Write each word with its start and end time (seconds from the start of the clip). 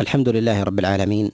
الحمد 0.00 0.28
لله 0.28 0.62
رب 0.62 0.78
العالمين 0.78 1.30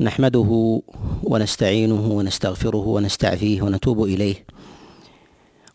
نحمده 0.00 0.80
ونستعينه 1.22 2.04
ونستغفره 2.06 2.86
ونستعفيه 2.88 3.62
ونتوب 3.62 4.04
إليه 4.04 4.44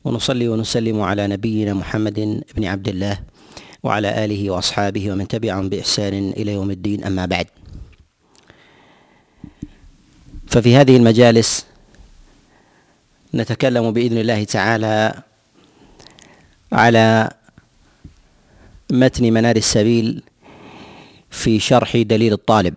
ونصلي 0.04 0.48
ونسلم 0.48 1.02
على 1.02 1.28
نبينا 1.28 1.74
محمد 1.74 2.44
بن 2.56 2.66
عبد 2.66 2.88
الله 2.90 3.20
وعلى 3.84 4.26
آله 4.26 4.50
وأصحابه 4.52 5.12
ومن 5.12 5.28
تبعهم 5.28 5.70
بإحسان 5.70 6.30
إلى 6.30 6.54
يوم 6.54 6.72
الدين 6.72 7.04
أما 7.04 7.26
بعد. 7.26 7.48
ففي 10.48 10.76
هذه 10.76 10.98
المجالس 10.98 11.66
نتكلم 13.34 13.92
بإذن 13.92 14.18
الله 14.18 14.44
تعالى 14.44 15.14
على 16.72 17.30
متن 18.92 19.34
منار 19.34 19.56
السبيل 19.56 20.22
في 21.36 21.60
شرح 21.60 21.98
دليل 21.98 22.34
الطالب. 22.34 22.74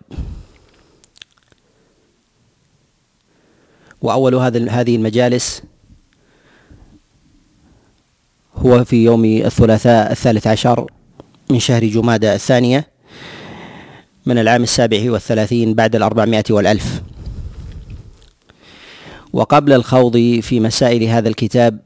وأول 4.01 4.35
هذه 4.69 4.95
المجالس 4.95 5.63
هو 8.55 8.83
في 8.83 9.03
يوم 9.03 9.25
الثلاثاء 9.25 10.11
الثالث 10.11 10.47
عشر 10.47 10.91
من 11.49 11.59
شهر 11.59 11.85
جمادى 11.85 12.33
الثانية 12.33 12.87
من 14.25 14.37
العام 14.37 14.63
السابع 14.63 15.11
والثلاثين 15.11 15.73
بعد 15.73 15.95
الأربعمائة 15.95 16.43
والألف. 16.49 17.01
وقبل 19.33 19.73
الخوض 19.73 20.39
في 20.41 20.59
مسائل 20.59 21.03
هذا 21.03 21.29
الكتاب 21.29 21.79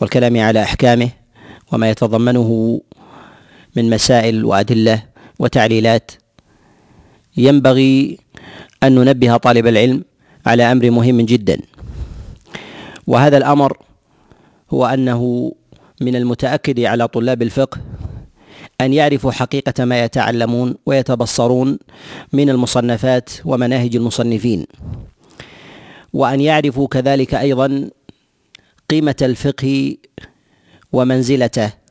والكلام 0.00 0.40
على 0.40 0.62
أحكامه 0.62 1.10
وما 1.72 1.90
يتضمنه 1.90 2.80
من 3.76 3.90
مسائل 3.90 4.44
وأدلة 4.44 5.13
وتعليلات. 5.38 6.10
ينبغي 7.36 8.18
أن 8.82 8.94
ننبه 8.94 9.36
طالب 9.36 9.66
العلم 9.66 10.04
على 10.46 10.72
أمر 10.72 10.90
مهم 10.90 11.20
جدا. 11.20 11.60
وهذا 13.06 13.36
الأمر 13.36 13.78
هو 14.70 14.86
أنه 14.86 15.52
من 16.00 16.16
المتأكد 16.16 16.80
على 16.80 17.08
طلاب 17.08 17.42
الفقه 17.42 17.80
أن 18.80 18.92
يعرفوا 18.92 19.32
حقيقة 19.32 19.84
ما 19.84 20.04
يتعلمون 20.04 20.74
ويتبصرون 20.86 21.78
من 22.32 22.50
المصنفات 22.50 23.30
ومناهج 23.44 23.96
المصنفين 23.96 24.66
وأن 26.12 26.40
يعرفوا 26.40 26.88
كذلك 26.88 27.34
أيضا 27.34 27.90
قيمة 28.90 29.16
الفقه 29.22 29.96
ومنزلته. 30.92 31.83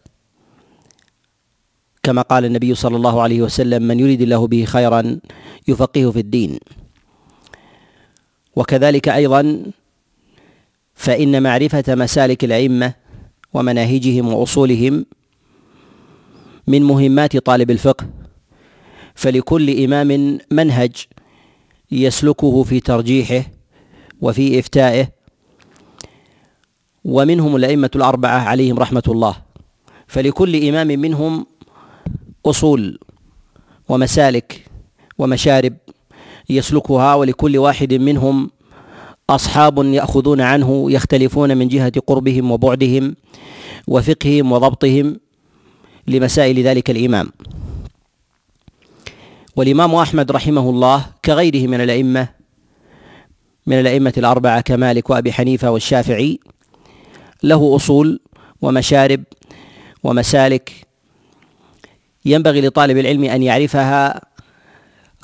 كما 2.03 2.21
قال 2.21 2.45
النبي 2.45 2.75
صلى 2.75 2.95
الله 2.95 3.21
عليه 3.21 3.41
وسلم 3.41 3.83
من 3.83 3.99
يريد 3.99 4.21
الله 4.21 4.47
به 4.47 4.65
خيرا 4.65 5.19
يفقهه 5.67 6.11
في 6.11 6.19
الدين. 6.19 6.59
وكذلك 8.55 9.09
أيضا 9.09 9.63
فإن 10.95 11.43
معرفة 11.43 11.95
مسالك 11.95 12.43
الأئمة 12.43 12.93
ومناهجهم 13.53 14.33
وأصولهم 14.33 15.05
من 16.67 16.83
مهمات 16.83 17.37
طالب 17.37 17.71
الفقه 17.71 18.05
فلكل 19.15 19.83
إمام 19.83 20.39
منهج 20.51 20.95
يسلكه 21.91 22.63
في 22.63 22.79
ترجيحه 22.79 23.43
وفي 24.21 24.59
إفتائه 24.59 25.07
ومنهم 27.05 27.55
الأئمة 27.55 27.91
الأربعة 27.95 28.39
عليهم 28.39 28.79
رحمة 28.79 29.03
الله. 29.07 29.35
فلكل 30.07 30.67
إمام 30.67 30.87
منهم 30.87 31.45
أصول 32.45 32.99
ومسالك 33.89 34.65
ومشارب 35.17 35.73
يسلكها 36.49 37.15
ولكل 37.15 37.57
واحد 37.57 37.93
منهم 37.93 38.49
أصحاب 39.29 39.85
يأخذون 39.85 40.41
عنه 40.41 40.91
يختلفون 40.91 41.57
من 41.57 41.67
جهة 41.67 41.93
قربهم 42.07 42.51
وبعدهم 42.51 43.15
وفقههم 43.87 44.51
وضبطهم 44.51 45.19
لمسائل 46.07 46.59
ذلك 46.59 46.89
الإمام. 46.89 47.31
والإمام 49.55 49.95
أحمد 49.95 50.31
رحمه 50.31 50.69
الله 50.69 51.05
كغيره 51.25 51.67
من 51.67 51.81
الأئمة 51.81 52.27
من 53.67 53.79
الأئمة 53.79 54.13
الأربعة 54.17 54.61
كمالك 54.61 55.09
وأبي 55.09 55.33
حنيفة 55.33 55.71
والشافعي 55.71 56.39
له 57.43 57.75
أصول 57.75 58.19
ومشارب 58.61 59.23
ومسالك 60.03 60.71
ينبغي 62.25 62.61
لطالب 62.61 62.97
العلم 62.97 63.23
أن 63.23 63.43
يعرفها 63.43 64.21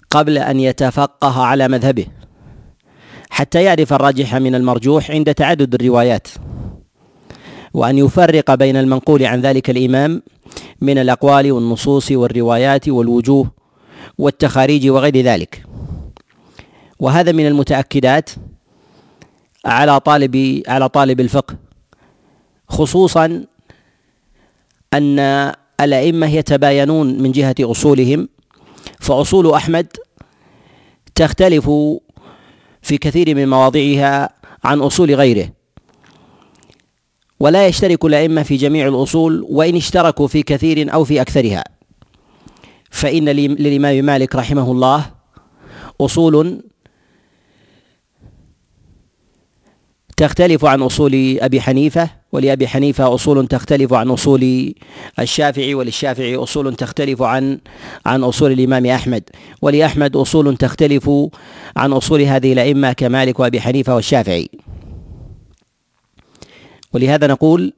قبل 0.10 0.38
أن 0.38 0.60
يتفقه 0.60 1.44
على 1.44 1.68
مذهبه 1.68 2.06
حتى 3.30 3.64
يعرف 3.64 3.94
الراجح 3.94 4.36
من 4.36 4.56
المرجوح 4.56 5.12
عند 5.12 5.34
تعدد 5.34 5.74
الروايات 5.76 6.28
وأن 7.74 7.98
يفرق 7.98 8.56
بين 8.56 8.78
المنقول 8.78 9.24
عن 9.26 9.42
ذلك 9.42 9.70
الإمام 9.70 10.22
من 10.82 10.98
الأقوال 10.98 11.52
والنصوص 11.52 12.12
والروايات 12.12 12.90
والوجوه 12.90 13.52
والتخاريج 14.18 14.90
وغير 14.90 15.18
ذلك. 15.18 15.64
وهذا 17.00 17.32
من 17.32 17.48
المتأكدات 17.48 18.30
على 19.66 20.00
طالب 20.00 20.64
على 20.68 20.90
طالب 20.90 21.20
الفقه 21.20 21.56
خصوصا 22.70 23.46
أن 24.94 25.20
الأئمة 25.82 26.28
يتباينون 26.28 27.22
من 27.22 27.32
جهة 27.32 27.56
أصولهم 27.62 28.30
فأصول 29.00 29.52
أحمد 29.54 29.88
تختلف 31.16 31.70
في 32.82 32.98
كثير 32.98 33.36
من 33.36 33.50
مواضعها 33.50 34.30
عن 34.64 34.80
أصول 34.80 35.16
غيره. 35.16 35.50
ولا 37.40 37.68
يشترك 37.68 38.06
الأئمة 38.06 38.44
في 38.44 38.56
جميع 38.56 38.88
الأصول 38.88 39.46
وإن 39.50 39.76
اشتركوا 39.76 40.28
في 40.28 40.44
كثير 40.44 40.94
أو 40.94 41.04
في 41.04 41.22
أكثرها. 41.22 41.64
فإن 42.92 43.30
للإمام 43.30 44.06
مالك 44.06 44.36
رحمه 44.36 44.72
الله 44.72 45.12
أصول 46.02 46.64
تختلف 50.18 50.66
عن 50.66 50.82
أصول 50.82 51.38
أبي 51.42 51.62
حنيفة 51.62 52.19
ولأبي 52.32 52.68
حنيفة 52.68 53.16
أصول 53.16 53.48
تختلف 53.48 53.94
عن 53.94 54.10
أصول 54.10 54.74
الشافعي 55.20 55.74
وللشافعي 55.74 56.36
أصول 56.36 56.76
تختلف 56.76 57.22
عن 57.22 57.60
عن 58.06 58.24
أصول 58.24 58.52
الإمام 58.52 58.86
أحمد. 58.86 59.24
ولأحمد 59.62 60.16
أصول 60.16 60.58
تختلف 60.58 61.10
عن 61.78 61.94
أصول 61.94 62.22
هذه 62.22 62.54
الأئمة 62.54 62.94
كمالك 62.94 63.40
وأبي 63.40 63.62
حنيفة 63.62 63.96
والشافعي. 63.96 64.50
ولهذا 66.94 67.28
نقول 67.28 67.74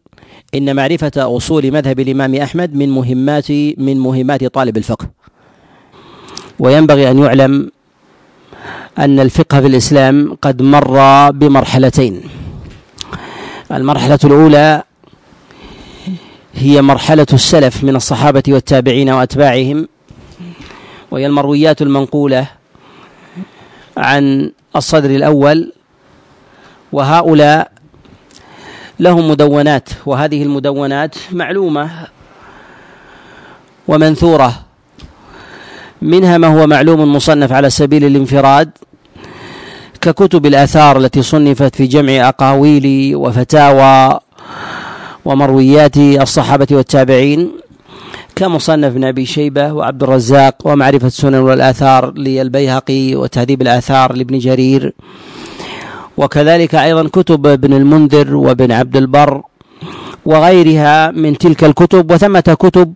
إن 0.55 0.75
معرفة 0.75 1.11
أصول 1.17 1.71
مذهب 1.71 1.99
الإمام 1.99 2.35
أحمد 2.35 2.75
من 2.75 2.89
مهمات 2.89 3.51
من 3.77 3.99
مهمات 3.99 4.45
طالب 4.45 4.77
الفقه. 4.77 5.09
وينبغي 6.59 7.11
أن 7.11 7.19
يعلم 7.19 7.71
أن 8.99 9.19
الفقه 9.19 9.61
في 9.61 9.67
الإسلام 9.67 10.37
قد 10.41 10.61
مر 10.61 11.31
بمرحلتين. 11.31 12.40
المرحلة 13.71 14.19
الأولى 14.23 14.83
هي 16.53 16.81
مرحلة 16.81 17.27
السلف 17.33 17.83
من 17.83 17.95
الصحابة 17.95 18.43
والتابعين 18.47 19.09
وأتباعهم 19.09 19.87
وهي 21.11 21.25
المرويات 21.25 21.81
المنقولة 21.81 22.47
عن 23.97 24.51
الصدر 24.75 25.09
الأول 25.09 25.73
وهؤلاء 26.91 27.71
لهم 28.99 29.29
مدونات 29.29 29.89
وهذه 30.05 30.43
المدونات 30.43 31.15
معلومة 31.31 32.07
ومنثورة 33.87 34.61
منها 36.01 36.37
ما 36.37 36.47
هو 36.47 36.67
معلوم 36.67 37.15
مصنف 37.15 37.51
على 37.51 37.69
سبيل 37.69 38.05
الانفراد 38.05 38.69
ككتب 40.01 40.45
الآثار 40.45 40.97
التي 40.97 41.21
صنفت 41.21 41.75
في 41.75 41.85
جمع 41.87 42.29
أقاويل 42.29 43.15
وفتاوى 43.15 44.19
ومرويات 45.25 45.97
الصحابة 45.97 46.67
والتابعين 46.71 47.51
كمصنف 48.35 48.85
ابن 48.85 49.03
أبي 49.03 49.25
شيبة 49.25 49.73
وعبد 49.73 50.03
الرزاق 50.03 50.55
ومعرفة 50.65 51.07
السنن 51.07 51.35
والآثار 51.35 52.11
للبيهقي 52.17 53.15
وتهذيب 53.15 53.61
الآثار 53.61 54.13
لابن 54.13 54.37
جرير 54.39 54.93
وكذلك 56.17 56.75
أيضا 56.75 57.07
كتب 57.07 57.47
ابن 57.47 57.73
المنذر 57.73 58.35
وابن 58.35 58.71
عبد 58.71 58.97
البر 58.97 59.41
وغيرها 60.25 61.11
من 61.11 61.37
تلك 61.37 61.63
الكتب 61.63 62.11
وثمة 62.11 62.57
كتب 62.59 62.93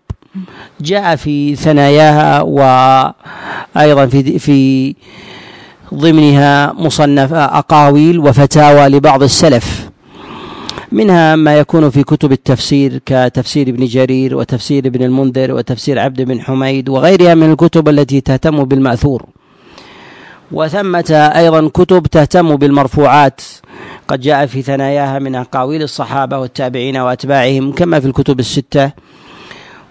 جاء 0.81 1.15
في 1.15 1.55
ثناياها 1.55 2.41
وأيضا 2.41 4.05
في 4.05 4.39
في 4.39 4.95
ضمنها 5.93 6.73
مصنف 6.73 7.33
أقاويل 7.33 8.19
وفتاوى 8.19 8.87
لبعض 8.87 9.23
السلف. 9.23 9.89
منها 10.91 11.35
ما 11.35 11.57
يكون 11.59 11.89
في 11.89 12.03
كتب 12.03 12.31
التفسير 12.31 13.01
كتفسير 13.05 13.69
ابن 13.69 13.85
جرير 13.85 14.35
وتفسير 14.35 14.87
ابن 14.87 15.03
المنذر 15.03 15.53
وتفسير 15.53 15.99
عبد 15.99 16.21
بن 16.21 16.41
حميد 16.41 16.89
وغيرها 16.89 17.33
من 17.35 17.51
الكتب 17.51 17.89
التي 17.89 18.21
تهتم 18.21 18.63
بالمأثور. 18.63 19.25
وثمة 20.51 21.31
أيضا 21.35 21.67
كتب 21.67 22.07
تهتم 22.07 22.55
بالمرفوعات. 22.55 23.41
قد 24.07 24.21
جاء 24.21 24.45
في 24.45 24.61
ثناياها 24.61 25.19
من 25.19 25.35
أقاويل 25.35 25.83
الصحابة 25.83 26.37
والتابعين 26.39 26.97
وأتباعهم 26.97 27.71
كما 27.71 27.99
في 27.99 28.07
الكتب 28.07 28.39
الستة. 28.39 28.91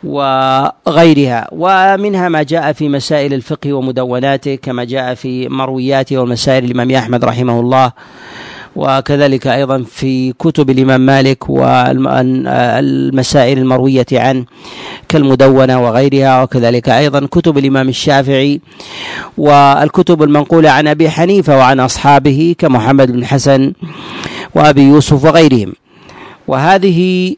وغيرها. 0.04 1.48
ومنها 1.52 2.28
ما 2.28 2.42
جاء 2.42 2.72
في 2.72 2.88
مسائل 2.88 3.34
الفقه 3.34 3.72
ومدوناته 3.72 4.54
كما 4.54 4.84
جاء 4.84 5.14
في 5.14 5.48
مروياته 5.48 6.18
ومسائل 6.18 6.64
الإمام 6.64 6.90
أحمد 6.90 7.24
رحمه 7.24 7.60
الله 7.60 7.92
وكذلك 8.76 9.46
أيضا 9.46 9.82
في 9.82 10.32
كتب 10.32 10.70
الإمام 10.70 11.00
مالك 11.00 11.50
والمسائل 11.50 13.58
المروية 13.58 14.06
عنه 14.12 14.44
كالمدونة 15.08 15.84
وغيرها 15.84 16.42
وكذلك 16.42 16.88
أيضا 16.88 17.26
كتب 17.26 17.58
الإمام 17.58 17.88
الشافعي 17.88 18.60
والكتب 19.38 20.22
المنقولة 20.22 20.70
عن 20.70 20.88
أبي 20.88 21.10
حنيفة 21.10 21.58
وعن 21.58 21.80
أصحابه 21.80 22.54
كمحمد 22.58 23.12
بن 23.12 23.24
حسن 23.24 23.72
وأبي 24.54 24.82
يوسف 24.82 25.24
وغيرهم. 25.24 25.72
وهذه 26.48 27.34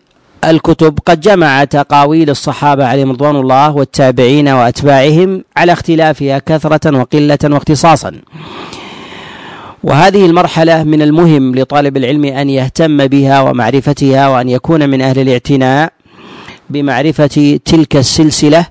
الكتب 0.46 0.98
قد 1.06 1.20
جمعت 1.20 1.74
أقاويل 1.74 2.30
الصحابة 2.30 2.86
عليهم 2.86 3.10
رضوان 3.10 3.36
الله 3.36 3.76
والتابعين 3.76 4.48
وأتباعهم 4.48 5.44
على 5.56 5.72
اختلافها 5.72 6.38
كثرة 6.38 6.98
وقلة 6.98 7.38
واختصاصا. 7.44 8.12
وهذه 9.84 10.26
المرحلة 10.26 10.82
من 10.82 11.02
المهم 11.02 11.54
لطالب 11.54 11.96
العلم 11.96 12.24
أن 12.24 12.50
يهتم 12.50 13.06
بها 13.06 13.40
ومعرفتها 13.40 14.28
وأن 14.28 14.48
يكون 14.48 14.88
من 14.88 15.02
أهل 15.02 15.18
الاعتناء 15.18 15.92
بمعرفة 16.70 17.60
تلك 17.64 17.96
السلسلة 17.96 18.66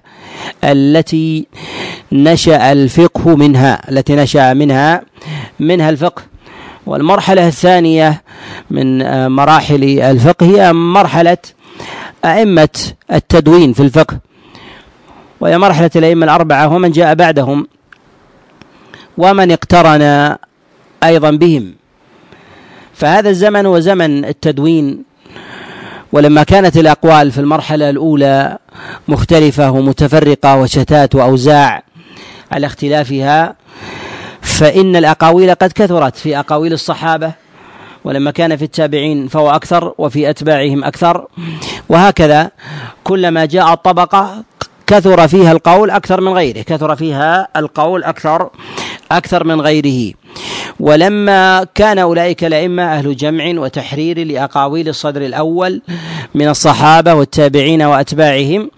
التي 0.63 1.47
نشأ 2.11 2.71
الفقه 2.71 3.35
منها 3.35 3.91
التي 3.91 4.15
نشأ 4.15 4.53
منها 4.53 5.01
منها 5.59 5.89
الفقه. 5.89 6.23
والمرحلة 6.85 7.47
الثانية 7.47 8.21
من 8.71 8.97
مراحل 9.27 9.83
الفقه 9.99 10.45
هي 10.45 10.73
مرحلة 10.73 11.37
أئمة 12.25 12.69
التدوين 13.13 13.73
في 13.73 13.79
الفقه 13.79 14.19
وهي 15.39 15.57
مرحلة 15.57 15.91
الأئمة 15.95 16.25
الأربعة 16.25 16.73
ومن 16.75 16.91
جاء 16.91 17.15
بعدهم 17.15 17.67
ومن 19.17 19.51
اقترن 19.51 20.35
أيضا 21.03 21.31
بهم. 21.31 21.73
فهذا 22.93 23.29
الزمن 23.29 23.65
هو 23.65 23.79
زمن 23.79 24.25
التدوين 24.25 25.03
ولما 26.11 26.43
كانت 26.43 26.77
الأقوال 26.77 27.31
في 27.31 27.39
المرحلة 27.39 27.89
الأولى 27.89 28.57
مختلفة 29.07 29.71
ومتفرقة 29.71 30.55
وشتات 30.55 31.15
وأوزاع 31.15 31.83
على 32.51 32.65
اختلافها 32.67 33.55
فإن 34.41 34.95
الأقاويل 34.95 35.55
قد 35.55 35.71
كثرت 35.71 36.15
في 36.15 36.39
أقاويل 36.39 36.73
الصحابة. 36.73 37.31
ولما 38.05 38.31
كان 38.31 38.55
في 38.55 38.63
التابعين 38.63 39.27
فهو 39.27 39.51
أكثر 39.51 39.93
وفي 39.97 40.29
أتباعهم 40.29 40.83
أكثر. 40.83 41.27
وهكذا 41.89 42.51
كلما 43.03 43.45
جاء 43.45 43.73
الطبقة 43.73 44.43
كثر 44.87 45.27
فيها 45.27 45.51
القول 45.51 45.89
أكثر 45.89 46.21
من 46.21 46.33
غيره 46.33 46.61
كثر 46.61 46.95
فيها 46.95 47.47
القول 47.55 48.03
أكثر 48.03 48.49
أكثر 49.11 49.43
من 49.43 49.61
غيره. 49.61 50.13
ولما 50.79 51.67
كان 51.75 51.99
أولئك 51.99 52.43
الأئمة 52.43 52.83
أهل 52.83 53.15
جمع 53.15 53.61
وتحرير 53.61 54.27
لأقاويل 54.27 54.89
الصدر 54.89 55.21
الأول 55.21 55.81
من 56.35 56.47
الصحابة 56.47 57.13
والتابعين 57.13 57.81
وأتباعهم 57.81 58.69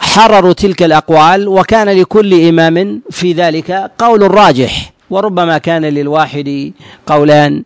حرروا 0.00 0.52
تلك 0.52 0.82
الأقوال 0.82 1.48
وكان 1.48 1.88
لكل 1.88 2.48
إمام 2.48 3.02
في 3.10 3.32
ذلك 3.32 3.90
قول 3.98 4.34
راجح. 4.34 4.92
وربما 5.10 5.58
كان 5.58 5.84
للواحد 5.84 6.72
قولان 7.06 7.62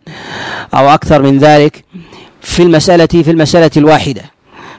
أو 0.75 0.89
أكثر 0.91 1.23
من 1.23 1.39
ذلك 1.39 1.85
في 2.41 2.63
المسألة 2.63 3.07
في 3.07 3.31
المسألة 3.31 3.71
الواحدة. 3.77 4.23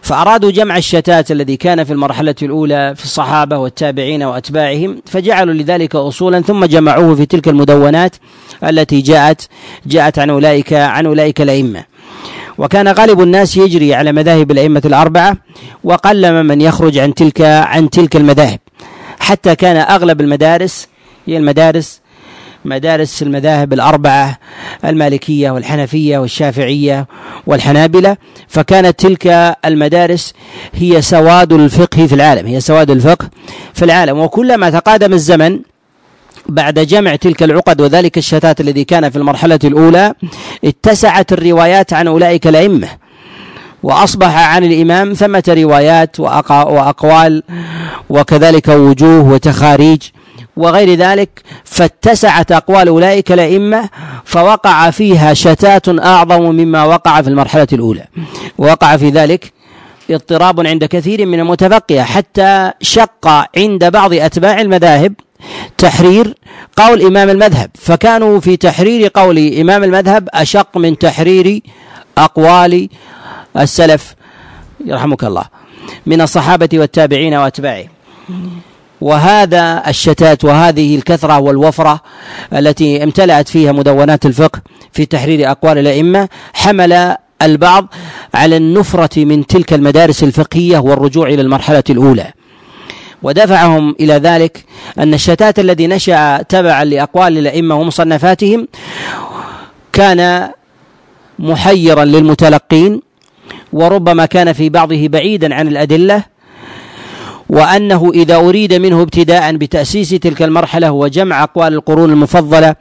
فأرادوا 0.01 0.51
جمع 0.51 0.77
الشتات 0.77 1.31
الذي 1.31 1.57
كان 1.57 1.83
في 1.83 1.93
المرحلة 1.93 2.35
الأولى 2.41 2.93
في 2.95 3.03
الصحابة 3.03 3.57
والتابعين 3.57 4.23
وأتباعهم 4.23 5.01
فجعلوا 5.05 5.53
لذلك 5.53 5.95
أصولا 5.95 6.41
ثم 6.41 6.65
جمعوه 6.65 7.15
في 7.15 7.25
تلك 7.25 7.47
المدونات 7.47 8.15
التي 8.63 9.01
جاءت 9.01 9.47
جاءت 9.85 10.19
عن 10.19 10.29
أولئك 10.29 10.73
عن 10.73 11.05
أولئك 11.05 11.41
الأئمة. 11.41 11.83
وكان 12.57 12.87
غالب 12.87 13.21
الناس 13.21 13.57
يجري 13.57 13.93
على 13.93 14.11
مذاهب 14.11 14.51
الأئمة 14.51 14.81
الأربعة 14.85 15.37
وقلما 15.83 16.43
من 16.43 16.61
يخرج 16.61 16.97
عن 16.97 17.13
تلك 17.13 17.41
عن 17.41 17.89
تلك 17.89 18.15
المذاهب. 18.15 18.59
حتى 19.19 19.55
كان 19.55 19.77
أغلب 19.77 20.21
المدارس 20.21 20.87
هي 21.27 21.37
المدارس 21.37 22.01
مدارس 22.65 23.21
المذاهب 23.21 23.73
الأربعة 23.73 24.37
المالكية 24.85 25.51
والحنفية 25.51 26.17
والشافعية 26.17 27.07
والحنابلة. 27.47 28.17
فكانت 28.47 28.99
تلك 28.99 29.55
المدارس 29.65 30.33
هي 30.73 31.01
سواد 31.01 31.53
الفقه 31.53 32.07
في 32.07 32.15
العالم 32.15 32.47
هي 32.47 32.59
سواد 32.59 32.91
الفقه 32.91 33.29
في 33.73 33.85
العالم. 33.85 34.19
وكلما 34.19 34.69
تقادم 34.69 35.13
الزمن 35.13 35.59
بعد 36.49 36.79
جمع 36.79 37.15
تلك 37.15 37.43
العقد 37.43 37.81
وذلك 37.81 38.17
الشتات 38.17 38.61
الذي 38.61 38.83
كان 38.83 39.09
في 39.09 39.15
المرحلة 39.17 39.59
الأولى 39.63 40.13
اتسعت 40.65 41.33
الروايات 41.33 41.93
عن 41.93 42.07
أولئك 42.07 42.47
الأئمة. 42.47 42.87
وأصبح 43.83 44.55
عن 44.55 44.63
الإمام 44.63 45.13
ثمة 45.13 45.43
روايات 45.47 46.19
وأقوال 46.19 47.43
وكذلك 48.09 48.67
وجوه 48.67 49.29
وتخاريج. 49.31 50.01
وغير 50.57 50.93
ذلك 50.93 51.29
فاتسعت 51.63 52.51
أقوال 52.51 52.87
أولئك 52.87 53.31
الأئمة 53.31 53.89
فوقع 54.25 54.89
فيها 54.89 55.33
شتات 55.33 55.89
أعظم 55.89 56.41
مما 56.41 56.83
وقع 56.83 57.21
في 57.21 57.29
المرحلة 57.29 57.67
الأولى. 57.73 58.07
وقع 58.57 58.97
في 58.97 59.09
ذلك 59.09 59.53
اضطراب 60.09 60.67
عند 60.67 60.85
كثير 60.85 61.25
من 61.25 61.39
المتفقهة 61.39 62.03
حتى 62.03 62.71
شق 62.81 63.27
عند 63.57 63.85
بعض 63.85 64.13
أتباع 64.13 64.61
المذاهب 64.61 65.13
تحرير 65.77 66.35
قول 66.75 67.01
إمام 67.01 67.29
المذهب. 67.29 67.69
فكانوا 67.73 68.39
في 68.39 68.57
تحرير 68.57 69.11
قول 69.13 69.53
إمام 69.53 69.83
المذهب 69.83 70.29
أشق 70.33 70.77
من 70.77 70.97
تحرير 70.97 71.61
أقوال 72.17 72.89
السلف 73.57 74.15
يرحمك 74.85 75.23
الله 75.23 75.45
من 76.05 76.21
الصحابة 76.21 76.69
والتابعين 76.73 77.33
وأتباعهم. 77.33 77.89
وهذا 79.01 79.83
الشتات 79.87 80.43
وهذه 80.43 80.95
الكثرة 80.95 81.39
والوفرة 81.39 82.01
التي 82.53 83.03
امتلأت 83.03 83.49
فيها 83.49 83.71
مدونات 83.71 84.25
الفقه 84.25 84.61
في 84.91 85.05
تحرير 85.05 85.51
أقوال 85.51 85.77
الأئمة 85.77 86.29
حمل 86.53 87.15
البعض 87.41 87.93
على 88.33 88.57
النفرة 88.57 89.25
من 89.25 89.47
تلك 89.47 89.73
المدارس 89.73 90.23
الفقهية 90.23 90.77
والرجوع 90.77 91.27
إلى 91.27 91.41
المرحلة 91.41 91.83
الأولى. 91.89 92.33
ودفعهم 93.23 93.95
إلى 93.99 94.13
ذلك 94.13 94.65
أن 94.99 95.13
الشتات 95.13 95.59
الذي 95.59 95.87
نشأ 95.87 96.41
تبعا 96.49 96.83
لأقوال 96.83 97.37
الأئمة 97.37 97.75
ومصنفاتهم 97.75 98.67
كان 99.93 100.49
محيرا 101.39 102.05
للمتلقين 102.05 103.01
وربما 103.73 104.25
كان 104.25 104.53
في 104.53 104.69
بعضه 104.69 105.07
بعيدا 105.07 105.55
عن 105.55 105.67
الأدلة 105.67 106.23
وأنه 107.49 108.11
إذا 108.13 108.35
أريد 108.35 108.73
منه 108.73 109.01
ابتداء 109.01 109.55
بتأسيس 109.55 110.09
تلك 110.09 110.41
المرحلة 110.41 110.91
وجمع 110.91 111.43
أقوال 111.43 111.73
القرون 111.73 112.11
المفضلة 112.11 112.75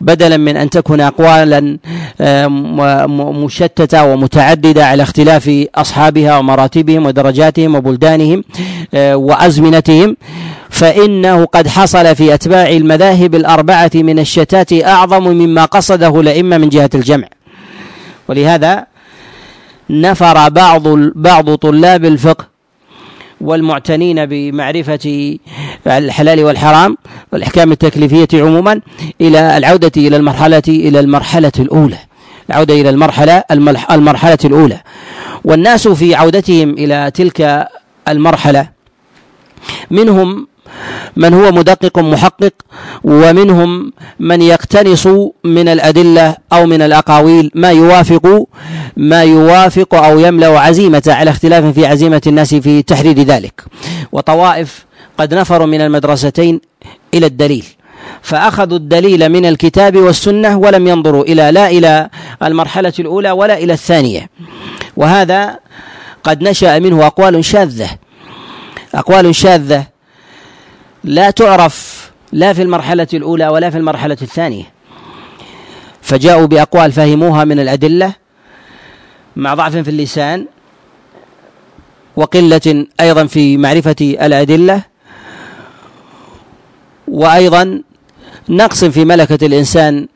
بدلا 0.00 0.36
من 0.36 0.56
أن 0.56 0.70
تكون 0.70 1.00
أقوالا 1.00 1.78
مشتتة 3.44 4.04
ومتعددة 4.04 4.86
على 4.86 5.02
اختلاف 5.02 5.66
أصحابها 5.74 6.38
ومراتبهم 6.38 7.06
ودرجاتهم 7.06 7.74
وبلدانهم 7.74 8.44
آه، 8.94 9.16
وأزمنتهم. 9.16 10.16
فإنه 10.70 11.44
قد 11.44 11.68
حصل 11.68 12.16
في 12.16 12.34
أتباع 12.34 12.68
المذاهب 12.68 13.34
الأربعة 13.34 13.90
من 13.94 14.18
الشتات 14.18 14.72
أعظم 14.72 15.28
مما 15.28 15.64
قصده 15.64 16.20
الأئمة 16.20 16.58
من 16.58 16.68
جهة 16.68 16.90
الجمع. 16.94 17.28
ولهذا 18.28 18.86
نفر 19.90 20.48
بعض 20.48 20.88
بعض 21.14 21.54
طلاب 21.54 22.04
الفقه 22.04 22.53
والمعتنين 23.44 24.26
بمعرفة 24.26 25.36
الحلال 25.86 26.44
والحرام 26.44 26.96
والأحكام 27.32 27.72
التكليفية 27.72 28.28
عموما 28.42 28.80
إلى 29.20 29.56
العودة 29.56 29.92
إلى 29.96 30.16
المرحلة 30.16 30.62
إلى 30.68 31.00
المرحلة 31.00 31.52
الأولى. 31.58 31.98
العودة 32.50 32.74
إلى 32.74 32.90
المرحلة 32.90 33.44
المرحلة 33.90 34.38
الأولى. 34.44 34.80
والناس 35.44 35.88
في 35.88 36.14
عودتهم 36.14 36.70
إلى 36.70 37.10
تلك 37.14 37.68
المرحلة 38.08 38.68
منهم 39.90 40.46
من 41.16 41.34
هو 41.34 41.52
مدقق 41.52 41.98
محقق 41.98 42.52
ومنهم 43.04 43.92
من 44.20 44.42
يقتنص 44.42 45.06
من 45.44 45.68
الأدلة 45.68 46.36
أو 46.52 46.66
من 46.66 46.82
الأقاويل 46.82 47.50
ما 47.54 47.70
يوافق 47.70 48.48
ما 48.96 49.22
يوافق 49.22 49.94
أو 49.94 50.18
يملأ 50.18 50.60
عزيمة 50.60 51.02
على 51.06 51.30
اختلاف 51.30 51.64
في 51.64 51.86
عزيمة 51.86 52.22
الناس 52.26 52.54
في 52.54 52.82
تحرير 52.82 53.18
ذلك. 53.22 53.64
وطوائف 54.12 54.84
قد 55.18 55.34
نفروا 55.34 55.66
من 55.66 55.80
المدرستين 55.80 56.60
إلى 57.14 57.26
الدليل 57.26 57.64
فأخذوا 58.22 58.78
الدليل 58.78 59.28
من 59.28 59.46
الكتاب 59.46 59.96
والسنة 59.96 60.58
ولم 60.58 60.86
ينظروا 60.86 61.24
إلى 61.24 61.50
لا 61.52 61.68
إلى 61.70 62.08
المرحلة 62.42 62.92
الأولى 62.98 63.30
ولا 63.30 63.58
إلى 63.58 63.72
الثانية. 63.72 64.30
وهذا 64.96 65.58
قد 66.24 66.42
نشأ 66.42 66.78
منه 66.78 67.06
أقوال 67.06 67.44
شاذة 67.44 67.88
أقوال 68.94 69.34
شاذة 69.34 69.93
لا 71.04 71.30
تعرف 71.30 72.10
لا 72.32 72.52
في 72.52 72.62
المرحلة 72.62 73.06
الأولى 73.14 73.48
ولا 73.48 73.70
في 73.70 73.78
المرحلة 73.78 74.16
الثانية. 74.22 74.64
فجاءوا 76.02 76.46
بأقوال 76.46 76.92
فهموها 76.92 77.44
من 77.44 77.60
الأدلة 77.60 78.12
مع 79.36 79.54
ضعف 79.54 79.76
في 79.76 79.90
اللسان 79.90 80.46
وقلة 82.16 82.86
أيضا 83.00 83.26
في 83.26 83.56
معرفة 83.56 83.96
الأدلة 84.00 84.82
وأيضا 87.08 87.82
نقص 88.48 88.84
في 88.84 89.04
ملكة 89.04 89.46
الإنسان 89.46 90.08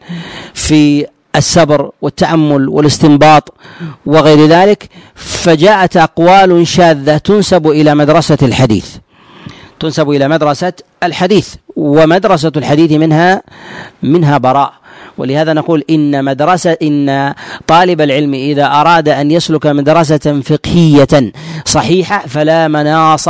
في 0.54 1.06
السبر 1.36 1.90
والتأمل 2.02 2.68
والاستنباط 2.68 3.54
وغير 4.06 4.46
ذلك. 4.46 4.88
فجاءت 5.14 5.96
أقوال 5.96 6.66
شاذة 6.66 7.18
تنسب 7.18 7.66
إلى 7.66 7.94
مدرسة 7.94 8.38
الحديث. 8.42 8.96
تنسب 9.80 10.10
إلى 10.10 10.28
مدرسة 10.28 10.72
الحديث 11.02 11.54
ومدرسة 11.76 12.52
الحديث 12.56 12.92
منها 12.92 13.42
منها 14.02 14.38
براء. 14.38 14.72
ولهذا 15.18 15.52
نقول 15.52 15.84
إن 15.90 16.24
مدرسة 16.24 16.76
إن 16.82 17.34
طالب 17.66 18.00
العلم 18.00 18.34
إذا 18.34 18.66
أراد 18.66 19.08
أن 19.08 19.30
يسلك 19.30 19.66
مدرسة 19.66 20.40
فقهية 20.44 21.32
صحيحة 21.64 22.18
فلا 22.26 22.68
مناص 22.68 23.28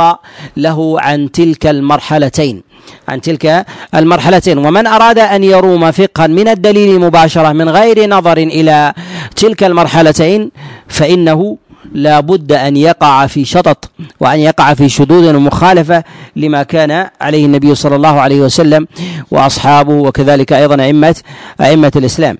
له 0.57 1.01
عن 1.01 1.31
تلك 1.31 1.67
المرحلتين 1.67 2.61
عن 3.07 3.21
تلك 3.21 3.65
المرحلتين. 3.95 4.57
ومن 4.57 4.87
أراد 4.87 5.19
أن 5.19 5.43
يروم 5.43 5.91
فقها 5.91 6.27
من 6.27 6.47
الدليل 6.47 6.99
مباشرة 6.99 7.51
من 7.51 7.69
غير 7.69 8.09
نظر 8.09 8.37
إلى 8.37 8.93
تلك 9.35 9.63
المرحلتين 9.63 10.51
فإنه 10.87 11.57
لا 11.93 12.19
بد 12.19 12.51
أن 12.51 12.77
يقع 12.77 13.27
في 13.27 13.45
شطط 13.45 13.91
وأن 14.19 14.39
يقع 14.39 14.73
في 14.73 14.89
شذوذ 14.89 15.35
ومخالفة 15.35 16.03
لما 16.35 16.63
كان 16.63 17.07
عليه 17.21 17.45
النبي 17.45 17.75
صلى 17.75 17.95
الله 17.95 18.19
عليه 18.21 18.41
وسلم 18.41 18.87
وأصحابه 19.31 19.93
وكذلك 19.93 20.53
أيضا 20.53 20.83
أئمة 20.83 21.15
أئمة 21.61 21.91
الإسلام. 21.95 22.37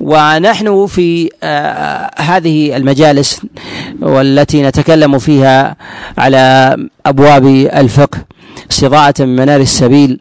ونحن 0.00 0.86
في 0.86 1.30
آه 1.42 2.10
هذه 2.22 2.76
المجالس 2.76 3.40
والتي 4.02 4.62
نتكلم 4.62 5.18
فيها 5.18 5.76
على 6.18 6.76
أبواب 7.06 7.46
الفقه 7.46 8.18
استضاءة 8.70 9.14
من 9.20 9.36
منار 9.36 9.60
السبيل 9.60 10.20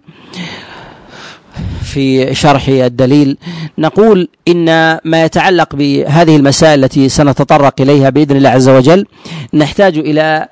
في 1.83 2.36
شرح 2.36 2.67
الدليل 2.67 3.38
نقول 3.77 4.27
إن 4.48 4.65
ما 5.03 5.24
يتعلق 5.24 5.75
بهذه 5.75 6.36
المسائل 6.36 6.83
التي 6.83 7.10
سنتطرق 7.10 7.81
إليها 7.81 8.10
بإذن 8.10 8.36
الله 8.38 8.50
عز 8.50 8.69
وجل 8.69 9.05
نحتاج 9.53 9.98
إلى 9.98 10.48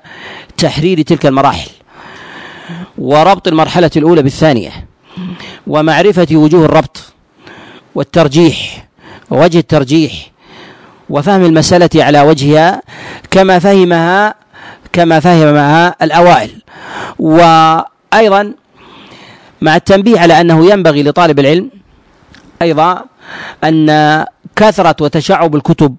تحرير 0.56 1.02
تلك 1.02 1.26
المراحل 1.26 1.70
وربط 2.98 3.48
المرحلة 3.48 3.90
الأولى 3.96 4.22
بالثانية 4.22 4.70
ومعرفة 5.66 6.26
وجوه 6.32 6.64
الربط 6.64 7.12
والترجيح 7.94 8.88
ووجه 9.30 9.58
الترجيح 9.58 10.12
وفهم 11.10 11.44
المسألة 11.44 11.90
على 11.94 12.20
وجهها 12.20 12.82
كما 13.30 13.58
فهمها 13.58 14.34
كما 14.92 15.20
فهمها 15.20 15.94
الأوائل. 16.02 16.50
وأيضا 17.18 18.54
مع 19.62 19.76
التنبيه 19.76 20.20
على 20.20 20.40
أنه 20.40 20.70
ينبغي 20.70 21.02
لطالب 21.02 21.38
العلم 21.38 21.70
أيضا 22.62 23.04
أن 23.64 24.24
كثرة 24.56 24.96
وتشعب 25.00 25.56
الكتب 25.56 25.96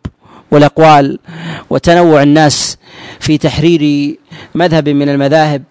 والأقوال 0.51 1.20
وتنوع 1.70 2.24
الناس 2.24 2.77
في 3.20 3.38
تحرير 3.38 4.15
مذهب 4.55 4.89
من 4.89 5.10
المذاهب 5.10 5.63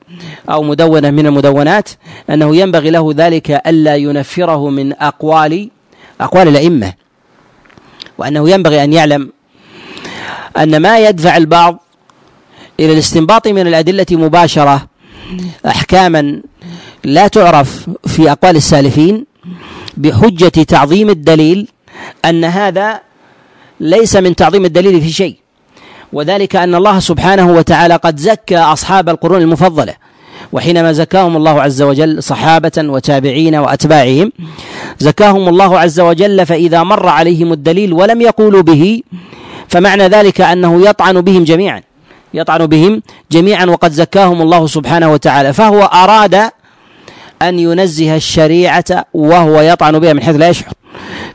أو 0.50 0.62
مدونة 0.62 1.10
من 1.10 1.26
المدونات 1.26 1.88
أنه 2.30 2.56
ينبغي 2.56 2.90
له 2.90 3.12
ذلك 3.16 3.50
ألا 3.50 3.96
ينفره 3.96 4.70
من 4.70 4.92
أقوال 4.92 5.70
أقوال 6.20 6.48
الأئمة. 6.48 6.92
وأنه 8.18 8.50
ينبغي 8.50 8.84
أن 8.84 8.92
يعلم 8.92 9.32
أن 10.56 10.76
ما 10.76 10.98
يدفع 10.98 11.36
البعض 11.36 11.84
إلى 12.80 12.92
الاستنباط 12.92 13.48
من 13.48 13.66
الأدلة 13.66 14.06
مباشرة 14.12 14.86
احكاما 15.66 16.42
لا 17.04 17.28
تعرف 17.28 17.86
في 18.06 18.30
أقوال 18.32 18.56
السالفين 18.56 19.26
بحجة 19.96 20.48
تعظيم 20.48 21.10
الدليل 21.10 21.68
أن 22.24 22.44
هذا 22.44 23.00
ليس 23.80 24.16
من 24.16 24.36
تعظيم 24.36 24.64
الدليل 24.64 25.00
في 25.00 25.10
شيء. 25.10 25.36
وذلك 26.12 26.56
أن 26.56 26.74
الله 26.74 26.98
سبحانه 27.00 27.52
وتعالى 27.52 27.96
قد 27.96 28.18
زكى 28.18 28.58
أصحاب 28.58 29.08
القرون 29.08 29.42
المفضلة 29.42 29.94
وحينما 30.52 30.92
زكاهم 30.92 31.36
الله 31.36 31.62
عز 31.62 31.82
وجل 31.82 32.22
صحابة 32.22 32.72
وتابعين 32.78 33.54
وأتباعهم 33.54 34.32
زكاهم 34.98 35.48
الله 35.48 35.78
عز 35.78 36.00
وجل 36.00 36.46
فإذا 36.46 36.82
مر 36.82 37.08
عليهم 37.08 37.52
الدليل 37.52 37.92
ولم 37.92 38.20
يقولوا 38.20 38.62
به 38.62 39.02
فمعنى 39.68 40.08
ذلك 40.08 40.40
أنه 40.40 40.88
يطعن 40.88 41.20
بهم 41.20 41.44
جميعا 41.44 41.82
يطعن 42.34 42.66
بهم 42.66 43.02
جميعا 43.32 43.64
وقد 43.64 43.92
زكاهم 43.92 44.42
الله 44.42 44.66
سبحانه 44.66 45.12
وتعالى. 45.12 45.52
فهو 45.52 45.82
أراد 45.82 46.50
أن 47.48 47.58
ينزه 47.58 48.16
الشريعة 48.16 48.84
وهو 49.14 49.60
يطعن 49.60 49.98
بها 49.98 50.12
من 50.12 50.22
حيث 50.22 50.36
لا 50.36 50.48
يشعر. 50.48 50.72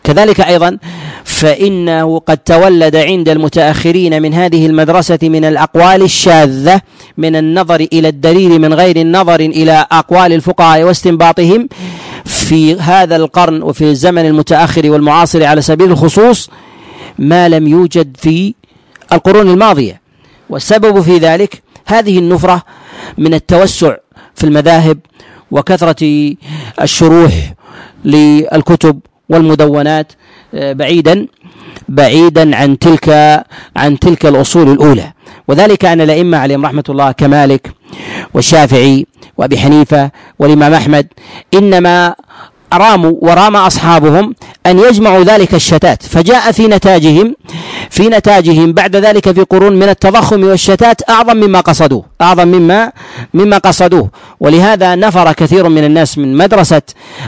كذلك 0.04 0.42
أيضا 0.42 0.78
فإنه 1.24 2.20
قد 2.20 2.38
تولد 2.38 2.96
عند 2.96 3.30
المتأخرين 3.30 4.22
من 4.22 4.34
هذه 4.34 4.66
المدرسة 4.66 5.20
من 5.24 5.46
الأقوال 5.46 6.02
الشاذة 6.02 6.82
من 7.18 7.36
النظر 7.36 7.88
إلى 7.94 8.08
الدليل 8.08 8.62
من 8.62 8.74
غير 8.74 8.96
النظر 8.96 9.40
إلى 9.40 9.86
أقوال 9.92 10.34
الفقهاء 10.34 10.84
واستنباطهم 10.84 11.70
في 12.26 12.80
هذا 12.80 13.16
القرن 13.16 13.62
وفي 13.64 13.84
الزمن 13.84 14.26
المتأخر 14.26 14.92
والمعاصر 14.92 15.44
على 15.44 15.62
سبيل 15.62 15.92
الخصوص 15.92 16.50
ما 17.20 17.50
لم 17.50 17.68
يوجد 17.68 18.18
في 18.20 18.54
القرون 19.14 19.50
الماضية. 19.50 20.02
والسبب 20.50 21.02
في 21.02 21.18
ذلك 21.18 21.62
هذه 21.86 22.20
النفرة 22.20 22.64
من 23.18 23.34
التوسع 23.34 23.96
في 24.36 24.44
المذاهب 24.44 24.98
وكثرة 25.52 26.34
الشروح 26.82 27.54
للكتب 28.06 29.00
والمدونات 29.30 30.12
آه، 30.54 30.74
بعيدا 30.74 31.28
بعيدا 31.90 32.56
عن 32.56 32.80
تلك 32.80 33.10
عن 33.76 34.00
تلك 34.00 34.26
الأصول 34.26 34.72
الأولى. 34.72 35.12
وذلك 35.48 35.86
أن 35.86 36.02
الأئمة 36.02 36.38
عليهم 36.38 36.66
رحمة 36.66 36.84
الله 36.90 37.12
كمالك 37.12 37.72
والشافعي 38.34 39.06
وأبي 39.38 39.58
حنيفة 39.58 40.12
والإمام 40.40 40.74
أحمد 40.74 41.08
إنما 41.54 42.16
راموا 42.74 43.14
ورام 43.22 43.56
أصحابهم 43.56 44.36
أن 44.66 44.80
يجمعوا 44.80 45.24
ذلك 45.24 45.54
الشتات. 45.54 46.04
فجاء 46.04 46.52
في 46.52 46.68
نتاجهم 46.68 47.36
في 47.90 48.08
نتاجهم 48.08 48.74
بعد 48.74 48.96
ذلك 48.96 49.32
في 49.32 49.42
قرون 49.42 49.74
من 49.74 49.90
التضخم 49.90 50.44
والشتات 50.44 51.10
أعظم 51.10 51.38
مما 51.38 51.60
قصدوه. 51.60 52.06
أعظم 52.22 52.48
مما 52.48 52.92
مما 53.34 53.58
قصدوه. 53.58 54.10
ولهذا 54.40 54.96
نفر 54.96 55.32
كثير 55.34 55.70
من 55.70 55.84
الناس 55.84 56.18
من 56.18 56.38
مدرسة 56.38 56.82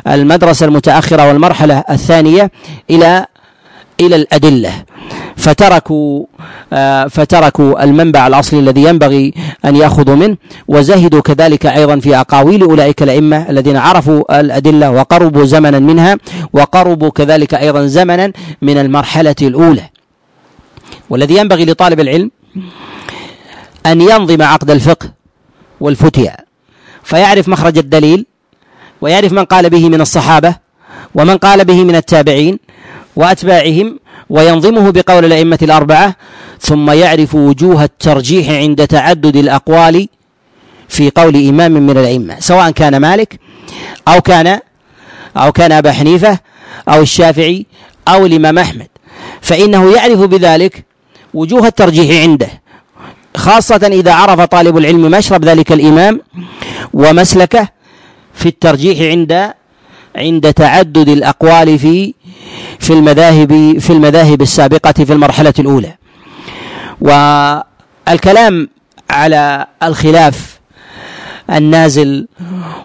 المدرسة 0.07 0.65
المتأخرة 0.65 1.27
والمرحلة 1.27 1.83
الثانية 1.89 2.51
إلى 2.89 3.25
إلى 3.99 4.15
الأدلة. 4.15 4.73
فتركوا 5.37 6.25
آه، 6.73 7.07
فتركوا 7.07 7.83
المنبع 7.83 8.27
الأصلي 8.27 8.59
الذي 8.59 8.83
ينبغي 8.83 9.33
أن 9.65 9.75
يأخذوا 9.75 10.15
منه 10.15 10.37
وزهدوا 10.67 11.21
كذلك 11.21 11.65
أيضا 11.65 11.99
في 11.99 12.15
أقاويل 12.15 12.63
أولئك 12.63 13.03
الأئمة 13.03 13.49
الذين 13.49 13.77
عرفوا 13.77 14.39
الأدلة 14.39 14.91
وقربوا 14.91 15.45
زمنا 15.45 15.79
منها 15.79 16.17
وقربوا 16.53 17.09
كذلك 17.09 17.53
أيضا 17.53 17.85
زمنا 17.85 18.31
من 18.61 18.77
المرحلة 18.77 19.35
الأولى. 19.41 19.83
والذي 21.09 21.37
ينبغي 21.37 21.65
لطالب 21.65 21.99
العلم 21.99 22.31
أن 23.85 24.01
ينظم 24.01 24.41
عقد 24.41 24.71
الفقه 24.71 25.09
والفتيا 25.79 26.37
فيعرف 27.03 27.47
مخرج 27.49 27.77
الدليل 27.77 28.25
ويعرف 29.01 29.31
من 29.33 29.45
قال 29.45 29.69
به 29.69 29.89
من 29.89 30.01
الصحابة 30.01 30.55
ومن 31.15 31.37
قال 31.37 31.65
به 31.65 31.83
من 31.83 31.95
التابعين 31.95 32.59
وأتباعهم 33.19 33.99
وينظمه 34.29 34.91
بقول 34.91 35.25
الأئمة 35.25 35.59
الأربعة 35.61 36.15
ثم 36.59 36.91
يعرف 36.91 37.35
وجوه 37.35 37.83
الترجيح 37.83 38.49
عند 38.49 38.87
تعدد 38.87 39.35
الأقوال 39.35 40.07
في 40.89 41.09
قول 41.15 41.47
إمام 41.47 41.71
من 41.71 41.89
الأئمة 41.97 42.39
سواء 42.39 42.71
كان 42.71 42.97
مالك 42.97 43.39
أو 44.07 44.21
كان 44.21 44.59
أو 45.37 45.51
كان 45.51 45.71
أبا 45.71 45.91
حنيفة 45.91 46.39
أو 46.89 47.01
الشافعي 47.01 47.65
أو 48.07 48.25
الإمام 48.25 48.57
أحمد. 48.57 48.87
فإنه 49.41 49.91
يعرف 49.95 50.19
بذلك 50.19 50.85
وجوه 51.33 51.67
الترجيح 51.67 52.21
عنده 52.23 52.49
خاصة 53.37 53.87
إذا 53.91 54.13
عرف 54.13 54.41
طالب 54.41 54.77
العلم 54.77 55.11
مشرب 55.11 55.45
ذلك 55.45 55.71
الإمام 55.71 56.21
ومسلكه 56.93 57.67
في 58.33 58.45
الترجيح 58.45 59.11
عند 59.11 59.53
عند 60.15 60.53
تعدد 60.53 61.09
الأقوال 61.09 61.79
في 61.79 62.13
في 62.79 62.93
المذاهب 62.93 63.79
في 63.79 63.89
المذاهب 63.89 64.41
السابقة 64.41 64.91
في 64.91 65.13
المرحلة 65.13 65.53
الأولى. 65.59 65.93
والكلام 67.01 68.69
على 69.09 69.65
الخلاف 69.83 70.59
النازل 71.49 72.27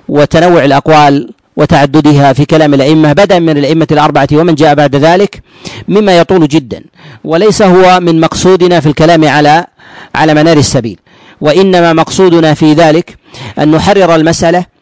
وتنوع 0.09 0.64
الأقوال 0.64 1.31
وتعددها 1.57 2.33
في 2.33 2.45
كلام 2.45 2.75
الأئمة 2.75 3.12
بدءا 3.12 3.38
من 3.38 3.59
الأئمة 3.59 3.87
الأربعة 3.90 4.28
ومن 4.33 4.54
جاء 4.54 4.75
بعد 4.75 4.97
ذلك 4.97 5.43
مما 5.88 6.19
يطول 6.19 6.49
جدا. 6.49 6.85
وليس 7.25 7.62
هو 7.62 8.00
من 8.00 8.21
مقصودنا 8.21 8.81
في 8.81 8.87
الكلام 8.87 9.25
على 9.25 9.66
على 10.14 10.35
منار 10.35 10.57
السبيل. 10.57 10.99
وإنما 11.40 11.93
مقصودنا 11.93 12.54
في 12.54 12.73
ذلك 12.73 13.16
أن 13.59 13.71
نحرر 13.71 14.14
المسألة 14.14 14.74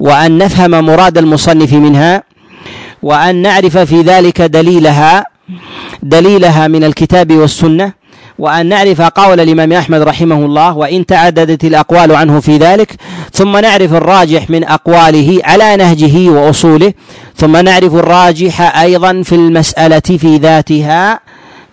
وأن 0.00 0.38
نفهم 0.38 0.70
مراد 0.70 1.18
المصنف 1.18 1.72
منها 1.72 2.22
وأن 3.02 3.36
نعرف 3.42 3.78
في 3.78 4.02
ذلك 4.02 4.42
دليلها 4.42 5.26
دليلها 6.02 6.68
من 6.68 6.84
الكتاب 6.84 7.32
والسنة 7.32 7.92
وأن 8.38 8.66
نعرف 8.66 9.00
قول 9.00 9.40
الإمام 9.40 9.72
أحمد 9.72 10.02
رحمه 10.02 10.36
الله 10.36 10.76
وإن 10.76 11.06
تعددت 11.06 11.64
الأقوال 11.64 12.16
عنه 12.16 12.40
في 12.40 12.56
ذلك 12.56 12.92
ثم 13.32 13.56
نعرف 13.56 13.94
الراجح 13.94 14.50
من 14.50 14.64
أقواله 14.64 15.40
على 15.44 15.76
نهجه 15.76 16.30
وأصوله 16.30 16.92
ثم 17.36 17.56
نعرف 17.56 17.94
الراجح 17.94 18.78
أيضا 18.80 19.22
في 19.22 19.34
المسألة 19.34 20.00
في 20.00 20.36
ذاتها 20.36 21.20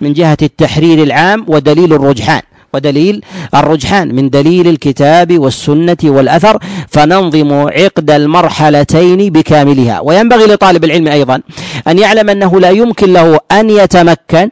من 0.02 0.14
جهة 0.14 0.38
التحرير 0.42 1.04
العام 1.04 1.46
ودليل 1.48 1.94
الرجحان. 1.94 2.42
ودليل 2.74 3.22
الرجحان 3.56 4.16
من 4.16 4.30
دليل 4.30 4.68
الكتاب 4.68 5.40
والسنة 5.40 5.98
والأثر 6.04 6.60
فننظم 6.90 7.54
عقد 7.54 8.12
المرحلتين 8.12 9.30
بكاملها. 9.30 10.00
وينبغي 10.00 10.46
لطالب 10.46 10.84
العلم 10.84 11.08
أيضا 11.08 11.42
أن 11.88 12.00
يعلم 12.00 12.30
أنه 12.30 12.60
لا 12.60 12.70
يمكن 12.70 13.14
له 13.14 13.40
أن 13.52 13.70
يتمكن 13.70 14.50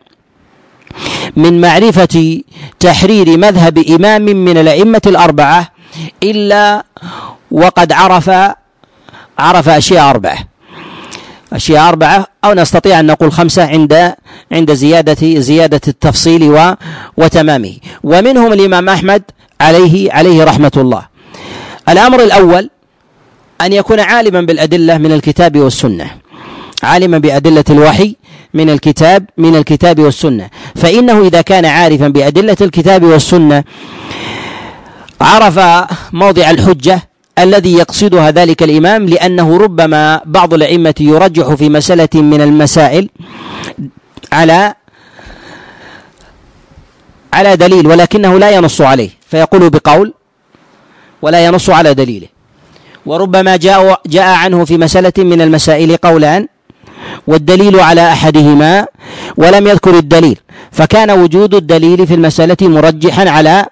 من 1.36 1.62
معرفة 1.62 2.42
تحرير 2.80 3.38
مذهب 3.38 3.78
إمام 3.78 4.22
من 4.22 4.58
الأئمة 4.58 5.02
الأربعة 5.08 5.72
إلا 6.24 6.84
وقد 7.52 7.92
عرف 7.92 8.30
عرف 9.40 9.70
أشياء 9.70 10.10
أربعة. 10.10 10.49
أشياء 11.54 11.90
أربعة 11.90 12.28
أو 12.46 12.54
نستطيع 12.54 13.00
أن 13.00 13.06
نقول 13.06 13.32
خمسة 13.32 13.68
عند 13.68 14.14
عند 14.52 14.74
زيادة 14.74 15.40
زيادة 15.40 15.82
التفصيل 15.88 16.44
و 16.44 16.76
وتمامه. 17.18 17.78
ومنهم 18.04 18.54
الإمام 18.54 18.90
أحمد 18.90 19.24
عليه 19.62 20.12
عليه 20.12 20.44
رحمة 20.44 20.72
الله. 20.78 21.06
الأمر 21.90 22.24
الأول 22.24 22.70
أن 23.62 23.74
يكون 23.74 24.00
عالما 24.00 24.42
بالأدلة 24.42 24.98
من 24.98 25.12
الكتاب 25.12 25.58
والسنة. 25.58 26.12
عالما 26.84 27.18
بأدلة 27.18 27.64
الوحي 27.70 28.16
من 28.54 28.70
الكتاب 28.70 29.26
من 29.38 29.56
الكتاب 29.56 30.00
والسنة. 30.00 30.50
فإنه 30.76 31.22
إذا 31.28 31.42
كان 31.42 31.66
عارفا 31.66 32.08
بأدلة 32.08 32.58
الكتاب 32.62 33.04
والسنة 33.04 33.64
عرف 35.22 35.60
موضع 36.14 36.50
الحجة 36.50 37.09
الذي 37.40 37.74
يقصدها 37.74 38.32
ذلك 38.32 38.64
الإمام 38.64 39.06
لأنه 39.06 39.58
ربما 39.58 40.22
بعض 40.26 40.54
الأئمة 40.54 40.96
يرجح 41.00 41.54
في 41.54 41.70
مسألة 41.70 42.10
من 42.16 42.42
المسائل 42.42 43.10
على 44.32 44.74
على 47.34 47.56
دليل 47.58 47.88
ولكنه 47.88 48.40
لا 48.40 48.52
ينص 48.52 48.82
عليه 48.82 49.10
فيقول 49.30 49.70
بقول 49.70 50.14
ولا 51.22 51.46
ينص 51.46 51.70
على 51.70 51.94
دليله. 51.94 52.28
وربما 53.06 53.56
جاء 53.56 54.02
جاء 54.06 54.28
عنه 54.36 54.66
في 54.66 54.78
مسألة 54.78 55.14
من 55.18 55.42
المسائل 55.42 55.98
قولان 55.98 56.48
والدليل 57.28 57.80
على 57.80 58.12
أحدهما 58.12 58.86
ولم 59.38 59.68
يذكر 59.68 59.98
الدليل 59.98 60.38
فكان 60.72 61.12
وجود 61.12 61.56
الدليل 61.56 62.08
في 62.08 62.14
المسألة 62.14 62.58
مرجحا 62.62 63.30
على 63.30 63.66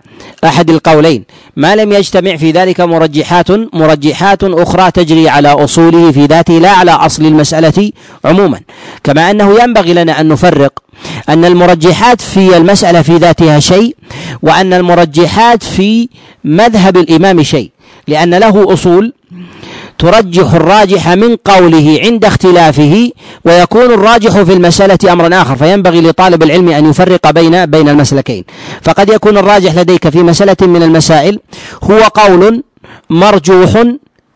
أحد 0.44 0.70
القولين 0.70 1.24
ما 1.56 1.76
لم 1.76 1.92
يجتمع 1.92 2.36
في 2.36 2.52
ذلك 2.52 2.82
مرجحات 2.82 3.52
مرجحات 3.74 4.44
أخرى 4.44 4.92
تجري 4.92 5.30
على 5.30 5.48
أصوله 5.50 6.12
في 6.12 6.26
ذاته 6.26 6.54
لا 6.54 6.70
على 6.70 6.92
أصل 6.92 7.26
المسألة 7.26 7.92
عموما 8.26 8.60
كما 9.04 9.32
أنه 9.32 9.64
ينبغي 9.64 9.94
لنا 9.94 10.22
أن 10.22 10.28
نفرق 10.28 10.74
أن 11.30 11.46
المرجحات 11.46 12.22
في 12.22 12.58
المسألة 12.58 13.02
في 13.02 13.18
ذاتها 13.18 13.60
شيء 13.60 13.96
وأن 14.42 14.74
المرجحات 14.74 15.64
في 15.64 16.10
مذهب 16.44 16.98
الإمام 16.98 17.44
شيء 17.44 17.72
لأن 18.08 18.34
له 18.36 18.74
أصول 18.74 19.14
ترجح 20.00 20.54
الراجح 20.54 21.08
من 21.10 21.36
قوله 21.36 22.00
عند 22.04 22.26
اختلافه 22.26 23.12
ويكون 23.46 23.86
الراجح 23.86 24.42
في 24.42 24.54
المسألة 24.54 25.14
أمرا 25.14 25.42
آخر 25.42 25.56
فينبغي 25.56 26.02
لطالب 26.02 26.44
العلم 26.44 26.70
أن 26.70 26.90
يفرق 26.90 27.32
بين 27.32 27.66
بين 27.66 27.90
المسلكين. 27.90 28.44
فقد 28.82 29.10
يكون 29.10 29.38
الراجح 29.38 29.76
لديك 29.76 30.10
في 30.10 30.18
مسألة 30.24 30.58
من 30.62 30.84
المسائل 30.84 31.40
هو 31.84 32.00
قول 32.00 32.64
مرجوح 33.10 33.84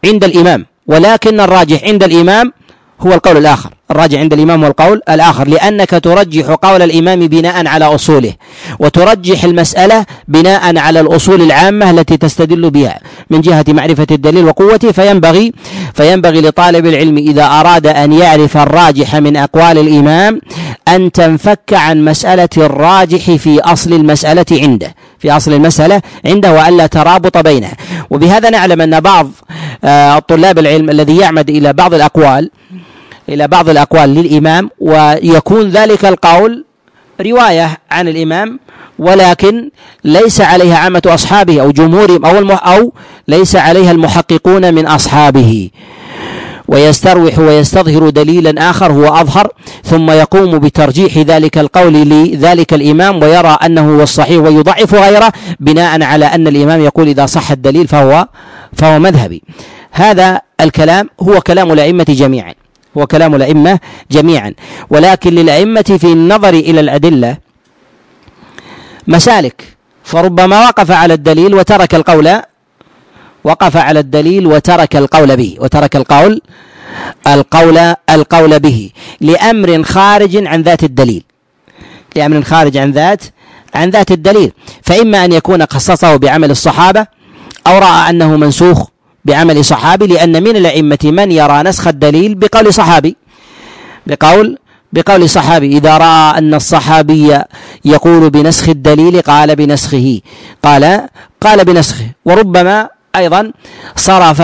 عند 0.06 0.24
الإمام 0.24 0.66
ولكن 0.88 1.40
الراجح 1.40 1.84
عند 1.84 2.04
الإمام 2.04 2.54
هو 3.02 3.14
القول 3.14 3.38
الآخر 3.38 3.70
الراجع 3.92 4.20
عند 4.20 4.34
الإمام 4.34 4.64
والقول 4.64 5.02
الآخر 5.10 5.48
لأنك 5.48 5.90
ترجح 5.90 6.46
قول 6.46 6.82
الإمام 6.82 7.20
بناء 7.28 7.68
على 7.68 7.86
أصوله 7.86 8.34
وترجح 8.80 9.44
المسألة 9.44 10.06
بناء 10.28 10.78
على 10.78 11.00
الأصول 11.00 11.42
العامة 11.42 11.92
التي 11.92 12.18
تستدل 12.18 12.70
بها 12.70 13.00
من 13.30 13.42
جهة 13.42 13.66
معرفة 13.68 14.08
الدليل 14.12 14.46
وقوته 14.46 14.92
فينبغي 14.92 15.54
فينبغي 15.94 16.42
لطالب 16.42 16.86
العلم 16.86 17.18
إذا 17.18 17.46
أراد 17.46 17.88
أن 17.88 18.14
يعرف 18.14 18.58
الراجح 18.58 19.16
من 19.16 19.38
أقوال 19.38 19.78
الإمام 19.78 20.42
أن 20.88 21.12
تنفك 21.12 21.74
عن 21.74 22.06
مسألة 22.06 22.50
الراجح 22.58 23.32
في 23.32 23.60
أصل 23.60 23.94
المسألة 23.94 24.46
عنده 24.52 24.96
في 25.20 25.32
أصل 25.32 25.54
المسألة 25.54 26.02
عنده 26.26 26.54
وألا 26.54 26.88
ترابط 26.88 27.38
بينها. 27.38 27.74
وبهذا 28.10 28.50
نعلم 28.50 28.82
أن 28.82 29.00
بعض 29.00 29.32
آه، 29.84 30.20
طلاب 30.20 30.60
العلم 30.60 30.90
الذي 30.90 31.18
يعمد 31.18 31.50
إلى 31.50 31.74
بعض 31.74 31.94
الأقوال 31.94 32.50
إلى 33.30 33.48
بعض 33.48 33.70
الأقوال 33.70 34.10
للإمام 34.16 34.70
ويكون 34.80 35.70
ذلك 35.70 36.06
القول 36.06 36.66
رواية 37.22 37.78
عن 37.92 38.08
الإمام 38.08 38.60
ولكن 39.00 39.70
ليس 40.04 40.42
عليها 40.42 40.78
عامة 40.78 41.02
أصحابه 41.06 41.62
أو 41.62 41.72
جمهورهم 41.72 42.26
أو 42.26 42.40
المح 42.40 42.68
أو 42.68 42.94
ليس 43.28 43.56
عليها 43.56 43.92
المحققون 43.92 44.74
من 44.74 44.88
أصحابه. 44.88 45.70
ويستروح 46.68 47.40
ويستظهر 47.40 48.10
دليلا 48.10 48.70
آخر 48.70 48.92
هو 48.92 49.06
أظهر 49.22 49.48
ثم 49.84 50.12
يقوم 50.12 50.60
بترجيح 50.60 51.18
ذلك 51.18 51.58
القول 51.58 51.94
لذلك 51.94 52.74
الإمام 52.74 53.24
ويرى 53.24 53.58
أنه 53.66 53.96
هو 53.98 54.04
الصحيح 54.04 54.44
ويضعف 54.44 54.94
غيره 54.94 55.32
بناء 55.60 56.04
على 56.04 56.26
أن 56.26 56.48
الإمام 56.48 56.82
يقول 56.82 57.08
إذا 57.08 57.26
صح 57.26 57.52
الدليل 57.52 57.88
فهو 57.88 58.28
فهو 58.74 59.00
مذهبي. 59.00 59.44
هذا 59.92 60.42
الكلام 60.62 61.10
هو 61.22 61.42
كلام 61.42 61.72
الأئمة 61.72 62.06
جميعا. 62.10 62.54
هو 62.98 63.08
كلام 63.08 63.36
الأئمة 63.36 63.80
جميعا. 64.12 64.54
ولكن 64.90 65.36
للأئمة 65.36 65.98
في 66.02 66.08
النظر 66.14 66.54
إلى 66.54 66.80
الأدلة 66.80 67.38
مسالك. 69.08 69.64
فربما 70.04 70.60
وقف 70.68 70.92
على 70.92 71.14
الدليل 71.14 71.56
وترك 71.56 71.96
القول 71.96 72.42
وقف 73.44 73.78
على 73.78 74.00
الدليل 74.00 74.48
وترك 74.48 74.96
القول 74.96 75.38
به 75.38 75.56
وترك 75.60 75.96
القول 75.96 76.42
القول 77.28 77.78
القول 78.10 78.60
به 78.60 78.90
لأمر 79.22 79.84
خارج 79.84 80.48
عن 80.48 80.62
ذات 80.62 80.84
الدليل. 80.84 81.24
لأمر 82.16 82.42
خارج 82.42 82.78
عن 82.78 82.92
ذات 82.92 83.24
عن 83.76 83.90
ذات 83.90 84.12
الدليل. 84.12 84.52
فإما 84.84 85.26
أن 85.26 85.32
يكون 85.32 85.66
خصصه 85.66 86.16
بعمل 86.16 86.52
الصحابة 86.52 87.06
أو 87.68 87.78
رأى 87.78 88.10
أنه 88.10 88.38
منسوخ 88.38 88.88
بعمل 89.26 89.66
صحابي 89.66 90.08
لأن 90.08 90.44
من 90.44 90.56
الأئمة 90.56 91.00
من 91.04 91.32
يرى 91.32 91.64
نسخ 91.64 91.88
الدليل 91.88 92.36
بقول 92.36 92.74
صحابي. 92.74 93.16
بقول 94.08 94.58
بقول 94.94 95.30
صحابي 95.30 95.78
إذا 95.78 95.98
رأى 95.98 96.38
أن 96.38 96.54
الصحابي 96.54 97.42
يقول 97.86 98.30
بنسخ 98.30 98.70
الدليل 98.70 99.22
قال 99.22 99.56
بنسخه. 99.56 100.20
قال 100.64 101.08
قال 101.42 101.66
بنسخه. 101.66 102.06
وربما 102.26 102.90
أيضا 103.16 103.52
صرف 103.96 104.42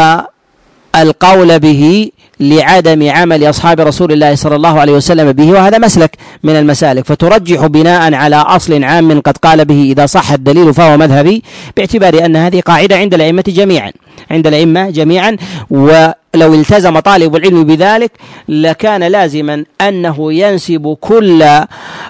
القول 0.96 1.60
به 1.60 2.12
لعدم 2.40 3.10
عمل 3.10 3.50
أصحاب 3.50 3.80
رسول 3.82 4.12
الله 4.12 4.36
صلى 4.36 4.56
الله 4.56 4.80
عليه 4.80 4.94
وسلم 4.94 5.32
به 5.32 5.52
وهذا 5.52 5.78
مسلك 5.78 6.16
من 6.44 6.56
المسالك. 6.56 7.06
فترجح 7.06 7.66
بناء 7.66 8.14
على 8.14 8.36
أصل 8.36 8.84
عام 8.84 9.20
قد 9.22 9.38
قال 9.38 9.66
به 9.66 9.82
إذا 9.92 10.06
صح 10.06 10.32
الدليل 10.32 10.74
فهو 10.74 10.98
مذهبي 10.98 11.44
باعتبار 11.78 12.26
أن 12.26 12.36
هذه 12.36 12.60
قاعدة 12.60 12.98
عند 12.98 13.14
الأئمة 13.14 13.44
جميعا 13.48 13.92
عند 14.32 14.48
الأئمة 14.48 14.90
جميعا. 14.90 15.38
ولو 15.70 16.54
التزم 16.54 17.00
طالب 17.00 17.36
العلم 17.36 17.64
بذلك 17.64 18.12
لكان 18.50 19.04
لازما 19.04 19.66
أنه 19.82 20.34
ينسب 20.34 20.98
كل 21.02 21.44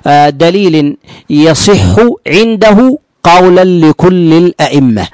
آه، 0.07 0.29
دليل 0.29 0.97
يصح 1.29 1.95
عنده 2.27 2.97
قولا 3.23 3.63
لكل 3.63 4.33
الأئمة. 4.33 5.07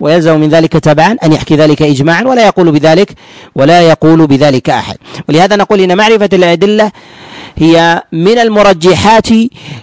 ويلزم 0.00 0.40
من 0.40 0.48
ذلك 0.48 0.72
تبعا 0.72 1.16
أن 1.24 1.32
يحكي 1.32 1.56
ذلك 1.56 1.82
إجماعا 1.82 2.22
ولا 2.22 2.46
يقول 2.46 2.70
بذلك 2.72 3.12
ولا 3.54 3.80
يقول 3.82 4.26
بذلك 4.26 4.70
أحد. 4.70 4.96
ولهذا 5.28 5.56
نقول 5.56 5.80
إن 5.80 5.96
معرفة 5.96 6.28
الأدلة 6.32 6.90
هي 7.56 8.02
من 8.12 8.38
المرجحات 8.38 9.28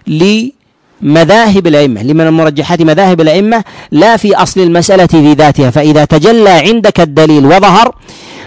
لمذاهب 0.07 1.67
الأئمة 1.67 2.03
لمن 2.03 2.27
المرجحات 2.27 2.81
مذاهب 2.81 3.21
الأئمة 3.21 3.63
لا 3.91 4.17
في 4.17 4.35
أصل 4.35 4.61
المسألة 4.61 5.05
في 5.05 5.33
ذاتها 5.33 5.69
فإذا 5.69 6.05
تجلى 6.05 6.49
عندك 6.49 6.99
الدليل 6.99 7.45
وظهر 7.45 7.95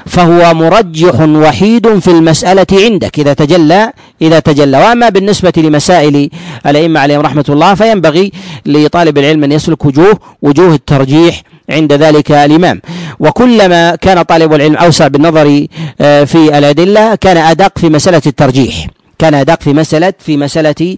فهو 0.06 0.54
مرجح 0.54 1.20
وحيد 1.20 1.98
في 1.98 2.08
المسألة 2.08 2.66
عندك. 2.72 3.18
إذا 3.18 3.32
تجلى 3.32 3.92
إذا 4.22 4.38
تجلى. 4.38 4.78
وأما 4.78 5.08
بالنسبة 5.08 5.52
لمسائل 5.56 6.30
الأئمة 6.66 7.00
عليهم 7.00 7.20
رحمة 7.20 7.44
الله 7.48 7.74
فينبغي 7.74 8.32
لطالب 8.66 9.18
العلم 9.18 9.44
أن 9.44 9.52
يسلك 9.52 9.84
وجوه 9.84 10.18
وجوه 10.42 10.74
الترجيح 10.74 11.42
عند 11.70 11.92
ذلك 11.92 12.32
الإمام. 12.32 12.80
وكلما 13.20 13.96
كان 13.96 14.22
طالب 14.22 14.54
العلم 14.54 14.76
أوسع 14.76 15.08
بالنظر 15.08 15.66
آه، 16.00 16.24
في 16.24 16.58
الأدلة 16.58 17.14
كان 17.14 17.36
أدق 17.36 17.78
في 17.78 17.88
مسألة 17.88 18.22
الترجيح. 18.26 18.86
كان 19.18 19.34
أدق 19.34 19.62
في 19.62 19.72
مسألة 19.72 20.12
في 20.18 20.36
مسألة 20.36 20.96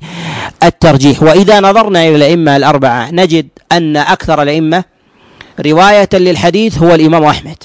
الترجيح. 0.64 1.22
وإذا 1.22 1.60
نظرنا 1.60 2.08
إلى 2.08 2.16
الأئمة 2.16 2.56
الأربعة 2.56 3.10
نجد 3.10 3.48
أن 3.72 3.96
أكثر 3.96 4.42
الأئمة 4.42 4.84
رواية 5.66 6.08
للحديث 6.14 6.78
هو 6.78 6.94
الإمام 6.94 7.24
أحمد. 7.24 7.56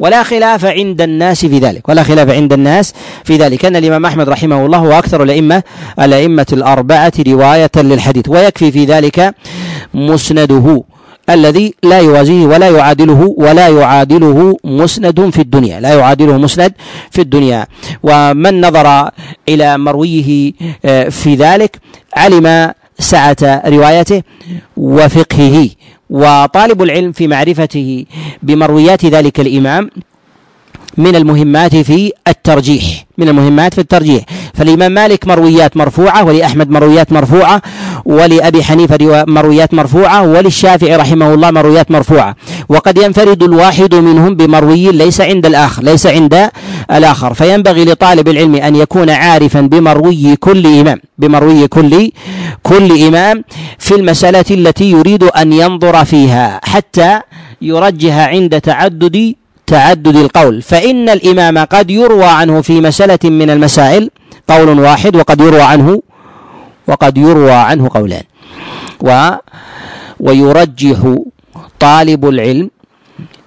ولا 0.00 0.22
خلاف 0.22 0.64
عند 0.64 1.00
الناس 1.00 1.46
في 1.46 1.58
ذلك 1.58 1.88
ولا 1.88 2.02
خلاف 2.02 2.30
عند 2.30 2.52
الناس 2.52 2.94
في 3.24 3.36
ذلك. 3.36 3.64
أن 3.64 3.76
الإمام 3.76 4.06
أحمد 4.06 4.28
رحمه 4.28 4.66
الله 4.66 4.78
هو 4.78 4.92
أكثر 4.92 5.22
الأئمة 5.22 5.62
الأئمة 6.00 6.46
الأربعة 6.52 7.12
رواية 7.28 7.70
للحديث 7.76 8.28
ويكفي 8.28 8.72
في 8.72 8.84
ذلك 8.84 9.34
مسنده 9.94 10.82
الذي 11.30 11.74
لا 11.82 11.98
يوازيه 12.00 12.46
ولا 12.46 12.68
يعادله 12.70 13.34
ولا 13.38 13.68
يعادله 13.68 14.56
مسند 14.64 15.30
في 15.30 15.40
الدنيا 15.40 15.80
لا 15.80 15.94
يعادله 15.94 16.36
مسند 16.38 16.72
في 17.10 17.20
الدنيا. 17.20 17.66
ومن 18.02 18.60
نظر 18.66 19.10
إلى 19.48 19.78
مرويه 19.78 20.52
آه، 20.84 21.08
في 21.08 21.34
ذلك 21.34 21.76
علم 22.16 22.72
سعة 22.98 23.36
روايته 23.66 24.22
وفقهه. 24.76 25.68
وطالب 26.10 26.82
العلم 26.82 27.12
في 27.12 27.26
معرفته 27.26 28.04
بمرويات 28.42 29.04
ذلك 29.06 29.40
الإمام 29.40 29.90
من 30.98 31.16
المهمات 31.16 31.76
في 31.76 32.12
الترجيح 32.28 33.04
من 33.18 33.28
المهمات 33.28 33.74
في 33.74 33.80
الترجيح. 33.80 34.24
فالإمام 34.54 34.92
مالك 34.92 35.26
مرويات 35.26 35.76
مرفوعة 35.76 36.24
ولأحمد 36.24 36.70
مرويات 36.70 37.12
مرفوعة 37.12 37.62
ولأبي 38.04 38.64
حنيفة 38.64 39.24
مرويات 39.28 39.74
مرفوعة 39.74 40.22
وللشافعي 40.22 40.96
رحمه 40.96 41.34
الله 41.34 41.50
مرويات 41.50 41.90
مرفوعة. 41.90 42.36
وقد 42.68 42.98
ينفرد 42.98 43.42
الواحد 43.42 43.94
منهم 43.94 44.34
بمروي 44.34 44.92
ليس 44.92 45.20
عند 45.20 45.46
الآخر 45.46 45.82
ليس 45.82 46.06
عند 46.06 46.50
الآخر. 46.90 47.34
فينبغي 47.34 47.84
لطالب 47.84 48.28
العلم 48.28 48.54
أن 48.54 48.76
يكون 48.76 49.10
عارفا 49.10 49.60
بمروي 49.60 50.36
كل 50.36 50.66
إمام 50.80 51.00
بمروي 51.18 51.68
كل 51.68 52.10
كل 52.62 53.02
إمام 53.06 53.44
في 53.78 53.94
المسألة 53.94 54.44
التي 54.50 54.90
يريد 54.90 55.24
أن 55.24 55.52
ينظر 55.52 56.04
فيها 56.04 56.60
حتى 56.64 57.20
يرجح 57.62 58.14
عند 58.14 58.60
تعدد 58.60 59.34
تعدد 59.68 60.16
القول. 60.16 60.62
فإن 60.62 61.08
الإمام 61.08 61.58
قد 61.58 61.90
يروى 61.90 62.24
عنه 62.24 62.60
في 62.62 62.80
مسألة 62.80 63.18
من 63.24 63.50
المسائل 63.50 64.10
قول 64.48 64.78
واحد 64.80 65.16
وقد 65.16 65.40
يروى 65.40 65.60
عنه 65.62 66.02
وقد 66.86 67.18
يروى 67.18 67.52
عنه 67.52 67.88
قولان. 67.88 68.22
و 69.00 69.30
ويرجح 70.20 71.14
طالب 71.80 72.28
العلم 72.28 72.70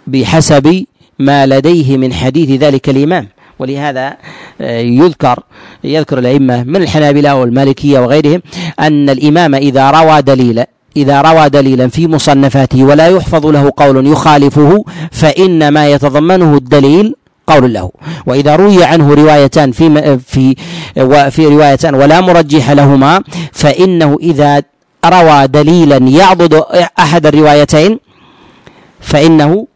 بحسب 0.07 0.85
ما 1.19 1.45
لديه 1.45 1.97
من 1.97 2.13
حديث 2.13 2.49
ذلك 2.63 2.89
الإمام. 2.89 3.27
ولهذا 3.59 4.17
آه، 4.61 4.79
يذكر 4.79 5.39
يذكر 5.83 6.19
الأئمة 6.19 6.63
من 6.63 6.75
الحنابلة 6.75 7.35
والمالكية 7.35 7.99
وغيرهم 7.99 8.41
أن 8.79 9.09
الإمام 9.09 9.55
إذا 9.55 9.91
روى 9.91 10.21
دليلا 10.21 10.67
إذا 10.97 11.21
روى 11.21 11.49
دليلا 11.49 11.87
في 11.87 12.07
مصنفاته 12.07 12.83
ولا 12.83 13.07
يحفظ 13.07 13.45
له 13.45 13.71
قول 13.77 14.07
يخالفه 14.07 14.85
فإن 15.11 15.67
ما 15.67 15.87
يتضمنه 15.87 16.57
الدليل 16.57 17.15
قول 17.47 17.73
له. 17.73 17.91
وإذا 18.25 18.55
روي 18.55 18.83
عنه 18.83 19.13
روايتان 19.13 19.71
في 19.71 20.17
في 20.17 20.55
وفي 20.97 21.45
روايتان 21.45 21.95
ولا 21.95 22.21
مرجح 22.21 22.71
لهما 22.71 23.23
فإنه 23.51 24.17
إذا 24.21 24.63
روى 25.05 25.47
دليلا 25.47 25.97
يعضد 25.97 26.63
أحد 26.99 27.25
الروايتين 27.25 27.99
فإنه 28.99 29.67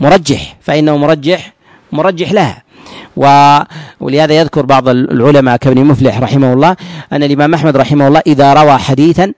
مرجح 0.00 0.56
فإنه 0.60 0.96
مرجح 0.96 1.52
مرجح 1.92 2.32
لها. 2.32 2.62
ولهذا 4.00 4.34
يذكر 4.34 4.64
بعض 4.66 4.88
العلماء 4.88 5.56
كابن 5.56 5.84
مفلح 5.84 6.18
رحمه 6.20 6.52
الله 6.52 6.76
أن 7.12 7.22
الإمام 7.22 7.54
أحمد 7.54 7.76
رحمه 7.76 8.08
الله 8.08 8.22
إذا 8.26 8.54
روى 8.54 8.78
حديثا 8.78 9.32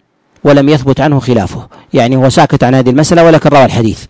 ولم 0.44 0.68
يثبت 0.68 1.00
عنه 1.00 1.20
خلافه. 1.20 1.68
يعني 1.94 2.16
هو 2.16 2.28
ساكت 2.28 2.64
عن 2.64 2.74
هذه 2.74 2.90
المسألة 2.90 3.24
ولكن 3.24 3.50
روى 3.50 3.64
الحديث. 3.64 4.04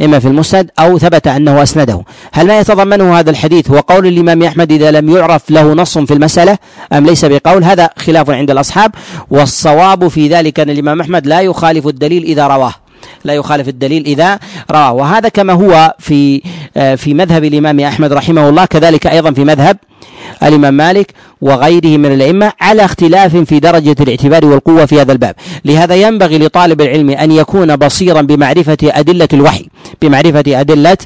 إما 0.00 0.18
في 0.18 0.28
المسند 0.28 0.70
أو 0.78 0.98
ثبت 0.98 1.26
أنه 1.26 1.62
أسنده. 1.62 2.02
هل 2.32 2.46
ما 2.46 2.58
يتضمنه 2.58 3.18
هذا 3.18 3.30
الحديث؟ 3.30 3.70
هو 3.70 3.78
قول 3.78 4.06
الإمام 4.06 4.42
أحمد 4.42 4.72
إذا 4.72 4.90
لم 4.90 5.16
يعرف 5.16 5.50
له 5.50 5.72
نص 5.74 5.98
في 5.98 6.14
المسألة 6.14 6.58
أم 6.92 7.06
ليس 7.06 7.24
بقول؟ 7.24 7.64
هذا 7.64 7.90
خلاف 7.96 8.30
عند 8.30 8.50
الأصحاب. 8.50 8.94
والصواب 9.30 10.08
في 10.08 10.28
ذلك 10.28 10.60
أن 10.60 10.70
الإمام 10.70 11.00
أحمد 11.00 11.26
لا 11.26 11.40
يخالف 11.40 11.86
الدليل 11.86 12.22
إذا 12.22 12.46
رواه. 12.46 12.74
لا 13.24 13.34
يخالف 13.34 13.68
الدليل 13.68 14.04
إذا 14.04 14.38
رواه. 14.70 14.92
وهذا 14.92 15.28
كما 15.28 15.52
هو 15.52 15.94
في 15.98 16.42
آه، 16.76 16.94
في 16.94 17.14
مذهب 17.14 17.44
الإمام 17.44 17.80
أحمد 17.80 18.12
رحمه 18.12 18.48
الله 18.48 18.64
كذلك 18.64 19.06
أيضا 19.06 19.32
في 19.32 19.44
مذهب 19.44 19.76
الإمام 20.42 20.74
مالك. 20.74 21.14
وغيره 21.40 21.96
من 21.96 22.12
الأئمة 22.12 22.52
على 22.60 22.84
اختلاف 22.84 23.36
في 23.36 23.60
درجة 23.60 23.96
الاعتبار 24.00 24.46
والقوة 24.46 24.86
في 24.86 25.00
هذا 25.00 25.12
الباب. 25.12 25.34
لهذا 25.64 25.94
ينبغي 25.94 26.38
لطالب 26.38 26.80
العلم 26.80 27.10
أن 27.10 27.32
يكون 27.32 27.76
بصيرا 27.76 28.20
بمعرفة 28.22 28.78
أدلة 28.82 29.28
الوحي 29.32 29.66
بمعرفة 30.02 30.44
أدلة 30.46 30.98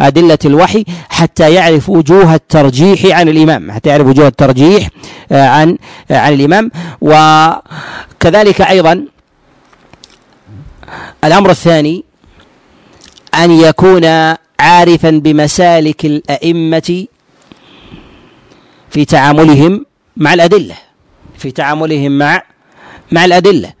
أدلة 0.00 0.38
الوحي 0.44 0.84
حتى 1.08 1.54
يعرف 1.54 1.88
وجوه 1.88 2.34
الترجيح 2.34 3.16
عن 3.18 3.28
الإمام 3.28 3.72
حتى 3.72 3.90
يعرف 3.90 4.06
وجوه 4.06 4.26
الترجيح 4.26 4.88
آه، 5.32 5.48
عن 5.48 5.78
آه، 6.10 6.18
عن 6.18 6.32
الإمام. 6.32 6.70
وكذلك 7.00 8.60
أيضا 8.60 9.04
الأمر 11.24 11.50
الثاني 11.50 12.04
أن 13.34 13.50
يكون 13.50 14.04
عارفا 14.60 15.10
بمسالك 15.10 16.04
الأئمة 16.04 17.06
في 18.90 19.04
تعاملهم 19.04 19.86
مع 20.16 20.34
الأدلة. 20.34 20.74
في 21.38 21.50
تعاملهم 21.50 22.18
مع 22.18 22.42
مع 23.12 23.24
الأدلة. 23.24 23.72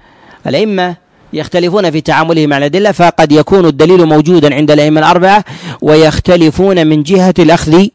الأئمة 0.46 0.96
يختلفون 1.32 1.90
في 1.90 2.00
تعاملهم 2.00 2.48
مع 2.48 2.58
الأدلة 2.58 2.92
فقد 2.92 3.32
يكون 3.32 3.66
الدليل 3.66 4.06
موجودا 4.06 4.54
عند 4.54 4.70
الأئمة 4.70 5.00
الأربعة 5.00 5.44
ويختلفون 5.82 6.86
من 6.86 7.02
جهة 7.02 7.34
الأخذ 7.38 7.86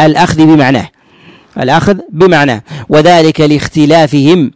الأخذ 0.00 0.44
بمعناه. 0.44 0.88
الأخذ 1.60 1.98
بمعناه. 2.10 2.62
وذلك 2.88 3.40
لاختلافهم 3.40 4.50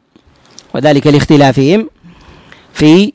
وذلك 0.75 1.07
لاختلافهم 1.07 1.91
في 2.75 3.13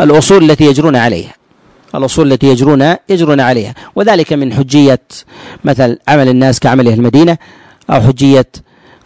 الأصول 0.00 0.50
التي 0.50 0.64
يجرون 0.64 0.96
عليها. 0.96 1.34
الأصول 1.94 2.32
التي 2.32 2.46
يجرون 2.46 2.94
يجرون 3.08 3.40
عليها. 3.40 3.74
وذلك 3.96 4.32
من 4.32 4.52
حجية 4.52 5.00
مثل 5.64 5.98
عمل 6.08 6.28
الناس 6.28 6.60
كعمل 6.60 6.88
أهل 6.88 6.98
المدينة 6.98 7.38
أو 7.90 8.00
حجية 8.00 8.46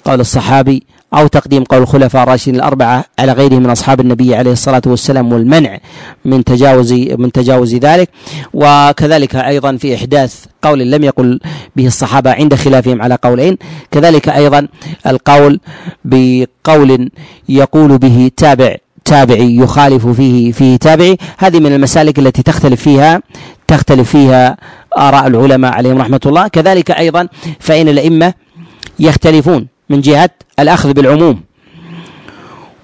قول 0.04 0.20
الصحابي 0.20 0.82
أو 1.14 1.26
تقديم 1.26 1.64
قول 1.64 1.82
الخلفاء 1.82 2.22
الراشدين 2.22 2.54
الأربعة 2.54 3.04
على 3.18 3.32
غيرهم 3.32 3.62
من 3.62 3.70
أصحاب 3.70 4.00
النبي 4.00 4.34
عليه 4.34 4.52
الصلاة 4.52 4.82
والسلام 4.86 5.32
والمنع 5.32 5.78
من 6.24 6.44
تجاوز 6.44 6.92
من 6.92 7.32
تجاوز 7.32 7.74
ذلك. 7.74 8.08
وكذلك 8.54 9.36
أيضا 9.36 9.76
في 9.76 9.94
إحداث 9.94 10.44
قول 10.62 10.78
لم 10.78 11.04
يقل 11.04 11.40
به 11.76 11.86
الصحابة 11.86 12.32
عند 12.32 12.54
خلافهم 12.54 13.02
على 13.02 13.18
قولين 13.22 13.58
كذلك 13.90 14.28
أيضا 14.28 14.68
القول 15.06 15.60
بقول 16.04 17.10
يقول 17.48 17.98
به 17.98 18.30
تابع 18.36 18.76
تابعي 19.08 19.56
يخالف 19.56 20.06
فيه 20.06 20.52
فيه 20.52 20.76
تابعي. 20.76 21.16
هذه 21.38 21.60
من 21.60 21.72
المسالك 21.72 22.18
التي 22.18 22.42
تختلف 22.42 22.82
فيها 22.82 23.22
تختلف 23.66 24.10
فيها 24.10 24.56
آراء 24.98 25.26
العلماء 25.26 25.72
عليهم 25.72 25.98
رحمة 25.98 26.20
الله. 26.26 26.48
كذلك 26.48 26.90
أيضا 26.90 27.28
فإن 27.60 27.88
الأئمة 27.88 28.34
يختلفون 28.98 29.66
من 29.90 30.00
جهة 30.00 30.30
الأخذ 30.60 30.92
بالعموم 30.92 31.40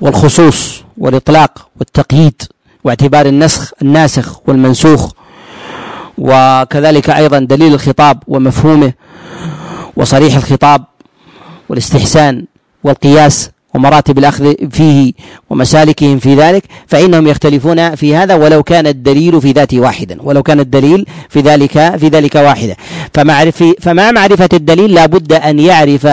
والخصوص 0.01 0.83
والإطلاق 0.99 1.69
والتقييد 1.79 2.43
واعتبار 2.85 3.27
النسخ 3.27 3.73
الناسخ 3.83 4.41
والمنسوخ. 4.49 5.13
وكذلك 6.19 7.11
أيضا 7.11 7.39
دليل 7.39 7.75
الخطاب 7.75 8.23
ومفهومه 8.29 8.93
وصريح 9.97 10.37
الخطاب 10.37 10.85
والاستحسان 11.69 12.45
والقياس 12.85 13.51
ومراتب 13.75 14.19
الأخذ 14.19 14.55
فيه 14.71 15.13
ومسالكهم 15.51 16.19
في 16.19 16.35
ذلك 16.35 16.65
فإنهم 16.87 17.27
يختلفون 17.27 17.95
في 17.95 18.17
هذا 18.17 18.35
ولو 18.35 18.63
كان 18.63 18.87
الدليل 18.87 19.41
في 19.41 19.53
ذاته 19.53 19.81
واحدا 19.81 20.23
ولو 20.23 20.43
كان 20.43 20.61
الدليل 20.61 21.07
في 21.29 21.41
ذلك 21.41 21.97
في 21.97 22.09
ذلك 22.09 22.35
واحدا 22.35 22.77
فمعرف 23.15 23.65
فمع 23.81 24.11
معرفة 24.11 24.49
الدليل؟ 24.53 24.95
لا 24.95 25.07
بد 25.07 25.33
أن 25.33 25.59
يعرف 25.59 26.09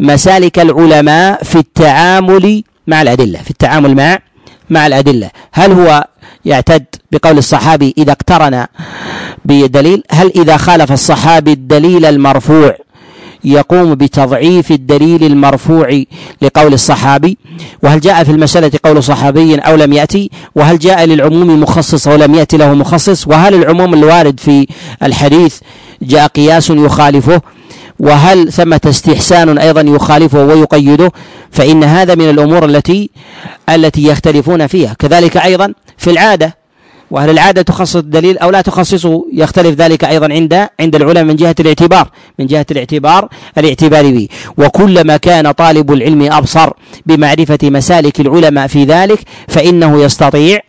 مسالك 0.00 0.58
العلماء 0.58 1.44
في 1.44 1.56
التعامل 1.56 2.64
مع 2.86 3.02
الأدلة 3.02 3.38
في 3.38 3.50
التعامل 3.50 3.94
مع 3.94 4.18
مع 4.70 4.86
الأدلة. 4.86 5.30
هل 5.52 5.72
هو 5.72 6.06
يعتد 6.44 6.84
بقول 7.12 7.38
الصحابي 7.38 7.94
إذا 7.98 8.12
اقترن 8.12 8.66
بدليل؟ 9.44 10.02
هل 10.10 10.32
إذا 10.36 10.56
خالف 10.56 10.92
الصحابي 10.92 11.52
الدليل 11.52 12.04
المرفوع 12.04 12.76
يقوم 13.44 13.94
بتضعيف 13.94 14.70
الدليل 14.70 15.24
المرفوع 15.24 16.02
لقول 16.42 16.72
الصحابي؟ 16.74 17.38
وهل 17.82 18.00
جاء 18.00 18.24
في 18.24 18.30
المسألة 18.30 18.70
قول 18.84 19.02
صحابي 19.02 19.56
أو 19.56 19.76
لم 19.76 19.92
يأتي؟ 19.92 20.30
وهل 20.54 20.78
جاء 20.78 21.04
للعموم 21.04 21.60
مخصص 21.60 22.08
أو 22.08 22.16
لم 22.16 22.34
يأتي 22.34 22.56
له 22.56 22.74
مخصص؟ 22.74 23.28
وهل 23.28 23.54
العموم 23.54 23.94
الوارد 23.94 24.40
في 24.40 24.66
الحديث 25.02 25.58
جاء 26.02 26.26
قياس 26.26 26.70
يخالفه؟ 26.70 27.40
وهل 27.98 28.52
ثمة 28.52 28.80
استحسان 28.86 29.58
أيضا 29.58 29.80
يخالفه 29.80 30.44
ويقيده؟ 30.44 31.12
فإن 31.50 31.84
هذا 31.84 32.14
من 32.14 32.30
الأمور 32.30 32.64
التي 32.64 33.10
التي 33.68 34.04
يختلفون 34.04 34.66
فيها. 34.66 34.94
كذلك 34.98 35.36
أيضا 35.36 35.72
في 35.98 36.10
العادة 36.10 36.63
وهل 37.14 37.30
العادة 37.30 37.62
تخصص 37.62 37.96
الدليل 37.96 38.38
أو 38.38 38.50
لا 38.50 38.60
تخصصه؟ 38.60 39.26
يختلف 39.32 39.80
ذلك 39.80 40.04
أيضا 40.04 40.32
عند 40.32 40.68
عند 40.80 40.94
العلماء 40.94 41.24
من 41.24 41.36
جهة 41.36 41.54
الاعتبار 41.60 42.08
من 42.38 42.46
جهة 42.46 42.66
الاعتبار 42.70 43.28
الاعتبار 43.58 44.10
به 44.10 44.28
وكلما 44.58 45.16
كان 45.16 45.50
طالب 45.50 45.92
العلم 45.92 46.32
أبصر 46.32 46.70
بمعرفة 47.06 47.58
مسالك 47.62 48.20
العلماء 48.20 48.66
في 48.66 48.84
ذلك 48.84 49.18
فإنه 49.48 50.02
يستطيع 50.02 50.60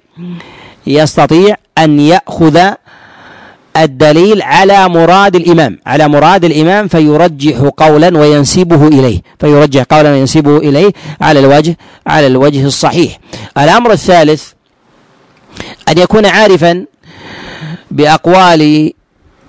يستطيع 0.87 1.55
أن 1.77 1.99
يأخذ 1.99 2.59
الدليل 3.77 4.41
على 4.41 4.89
مراد 4.89 5.35
الإمام 5.35 5.79
على 5.85 6.07
مراد 6.07 6.45
الإمام 6.45 6.87
فيرجح 6.87 7.57
قولا 7.77 8.17
وينسبه 8.17 8.87
إليه 8.87 9.21
فيرجح 9.39 9.83
قولا 9.83 10.11
وينسبه 10.11 10.57
إليه 10.57 10.91
على 11.21 11.39
الوجه 11.39 11.77
على 12.07 12.27
الوجه 12.27 12.65
الصحيح. 12.65 13.19
الأمر 13.57 13.91
الثالث 13.91 14.43
أن 15.89 15.97
يكون 15.97 16.25
عارفا 16.25 16.85
بأقوال 17.91 18.93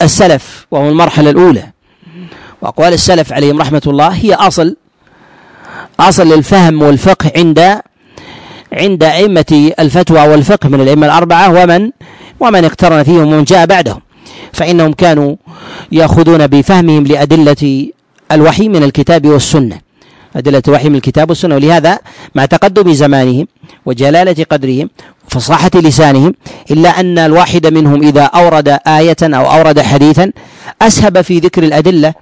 السلف 0.03 0.67
وهو 0.71 0.89
المرحلة 0.89 1.31
الأولى. 1.31 1.65
وأقوال 2.63 2.93
السلف 2.93 3.33
عليهم 3.33 3.61
رحمة 3.61 3.83
الله 3.87 4.09
هي 4.09 4.35
أصل 4.35 4.77
أصل 6.01 6.29
للفهم 6.29 6.83
والفقه 6.83 7.33
عند 7.37 7.81
عند 8.73 9.05
أئمة 9.05 9.73
الفتوى 9.79 10.29
والفقه 10.29 10.69
من 10.69 10.81
الأئمة 10.81 11.07
الأربعة 11.07 11.63
ومن 11.63 11.91
ومن 12.41 12.65
اقترن 12.65 13.03
فيهم 13.03 13.33
ومن 13.33 13.45
جاء 13.45 13.67
بعدهم. 13.67 14.01
فإنهم 14.53 14.93
كانوا 14.93 15.37
يأخذون 15.93 16.47
بفهمهم 16.47 17.05
لأدلة 17.05 17.87
الوحي 18.33 18.69
من 18.69 18.83
الكتاب 18.83 19.27
والسنة. 19.27 19.86
أدلة 20.37 20.63
الوحي 20.69 20.89
من 20.89 20.97
الكتاب 20.97 21.29
والسنة 21.31 21.55
ولهذا 21.55 21.99
مع 22.35 22.45
تقدم 22.45 22.93
زمانهم 22.93 23.47
وجلالة 23.87 24.45
قدرهم 24.51 24.91
وفصاحة 25.27 25.71
لسانهم 25.75 26.35
إلا 26.71 27.01
أن 27.01 27.19
الواحد 27.19 27.67
منهم 27.67 28.03
إذا 28.03 28.23
أورد 28.23 28.79
آية 28.87 29.17
أو 29.23 29.51
أورد 29.59 29.81
حديثا 29.81 30.33
أسهب 30.83 31.21
في 31.23 31.39
ذكر 31.39 31.63
الأدلة 31.63 32.15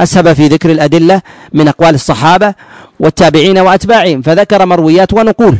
أسهب 0.00 0.32
في 0.32 0.46
ذكر 0.46 0.70
الأدلة 0.70 1.22
من 1.52 1.68
أقوال 1.68 1.94
الصحابة 1.94 2.54
والتابعين 3.00 3.58
وأتباعهم 3.58 4.22
فذكر 4.22 4.66
مرويات 4.66 5.12
ونقول 5.14 5.58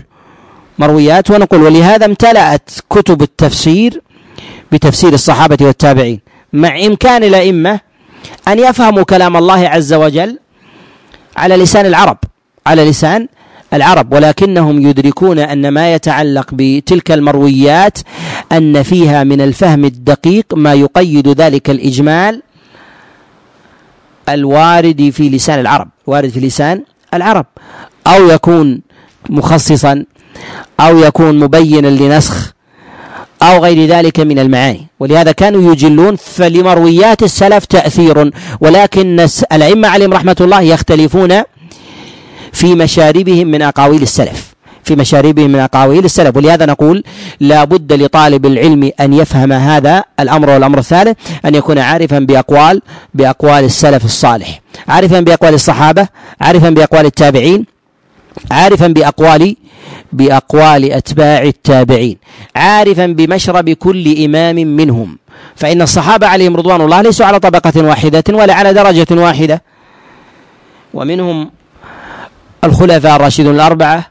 مرويات 0.78 1.30
ونقول 1.30 1.62
ولهذا 1.62 2.06
امتلأت 2.06 2.70
كتب 2.90 3.22
التفسير 3.22 4.02
بتفسير 4.72 5.12
الصحابة 5.12 5.56
والتابعين 5.66 6.20
مع 6.52 6.78
إمكان 6.86 7.24
الأئمة 7.24 7.80
أن 8.48 8.58
يفهموا 8.58 9.02
كلام 9.02 9.36
الله 9.36 9.68
عز 9.68 9.94
وجل 9.94 10.38
على 11.38 11.56
لسان 11.56 11.86
العرب 11.86 12.18
على 12.66 12.90
لسان 12.90 13.28
العرب 13.72 14.12
ولكنهم 14.12 14.82
يدركون 14.88 15.38
أن 15.38 15.68
ما 15.68 15.94
يتعلق 15.94 16.46
بتلك 16.52 17.10
المرويات 17.12 17.98
أن 18.52 18.82
فيها 18.82 19.24
من 19.24 19.40
الفهم 19.40 19.84
الدقيق 19.84 20.54
ما 20.54 20.74
يقيد 20.74 21.28
ذلك 21.28 21.70
الإجمال 21.70 22.42
الوارد 24.28 25.10
في 25.10 25.28
لسان 25.28 25.60
العرب 25.60 25.88
وارد 26.06 26.28
في 26.28 26.40
لسان 26.40 26.82
العرب. 27.14 27.46
أو 28.06 28.28
يكون 28.30 28.80
مخصصا 29.30 30.04
أو 30.80 30.98
يكون 30.98 31.38
مبينا 31.38 31.86
لنسخ 31.88 32.52
أو 33.42 33.64
غير 33.64 33.86
ذلك 33.86 34.20
من 34.20 34.38
المعاني. 34.38 34.86
ولهذا 35.00 35.32
كانوا 35.32 35.72
يجلون 35.72 36.16
فلمرويات 36.16 37.22
السلف 37.22 37.64
تأثير. 37.64 38.30
ولكن 38.60 39.26
الأئمة 39.52 39.88
عليهم 39.88 40.12
رحمة 40.12 40.36
الله 40.40 40.60
يختلفون 40.60 41.42
في 42.52 42.74
مشاربهم 42.74 43.46
من 43.46 43.62
أقاويل 43.62 44.02
السلف. 44.02 44.54
في 44.84 44.96
مشاربهم 44.96 45.50
من 45.50 45.58
أقاويل 45.58 46.04
السلف. 46.04 46.36
ولهذا 46.36 46.66
نقول 46.66 47.04
لا 47.40 47.64
بد 47.64 47.92
لطالب 47.92 48.46
العلم 48.46 48.90
أن 49.00 49.12
يفهم 49.12 49.52
هذا 49.52 50.04
الأمر 50.20 50.50
والأمر 50.50 50.78
الثالث 50.78 51.16
أن 51.44 51.54
يكون 51.54 51.78
عارفا 51.78 52.18
بأقوال 52.18 52.82
بأقوال 53.14 53.64
السلف 53.64 54.04
الصالح. 54.04 54.60
عارفا 54.88 55.20
بأقوال 55.20 55.54
الصحابة 55.54 56.08
عارفا 56.40 56.70
بأقوال 56.70 57.06
التابعين 57.06 57.66
عارفا 58.50 58.86
بأقوال 58.86 59.56
بأقوال 60.12 60.92
أتباع 60.92 61.42
التابعين 61.42 62.16
عارفا 62.56 63.06
بمشرب 63.06 63.70
كل 63.70 64.24
إمام 64.24 64.56
منهم. 64.56 65.18
فإن 65.56 65.82
الصحابة 65.82 66.26
عليهم 66.26 66.56
رضوان 66.56 66.80
الله 66.80 67.02
ليسوا 67.02 67.26
على 67.26 67.40
طبقة 67.40 67.84
واحدة 67.84 68.24
ولا 68.28 68.54
على 68.54 68.72
درجة 68.72 69.06
واحدة. 69.10 69.62
ومنهم 70.94 71.50
الخلفاء 72.64 73.16
الراشدون 73.16 73.54
الأربعة 73.54 74.06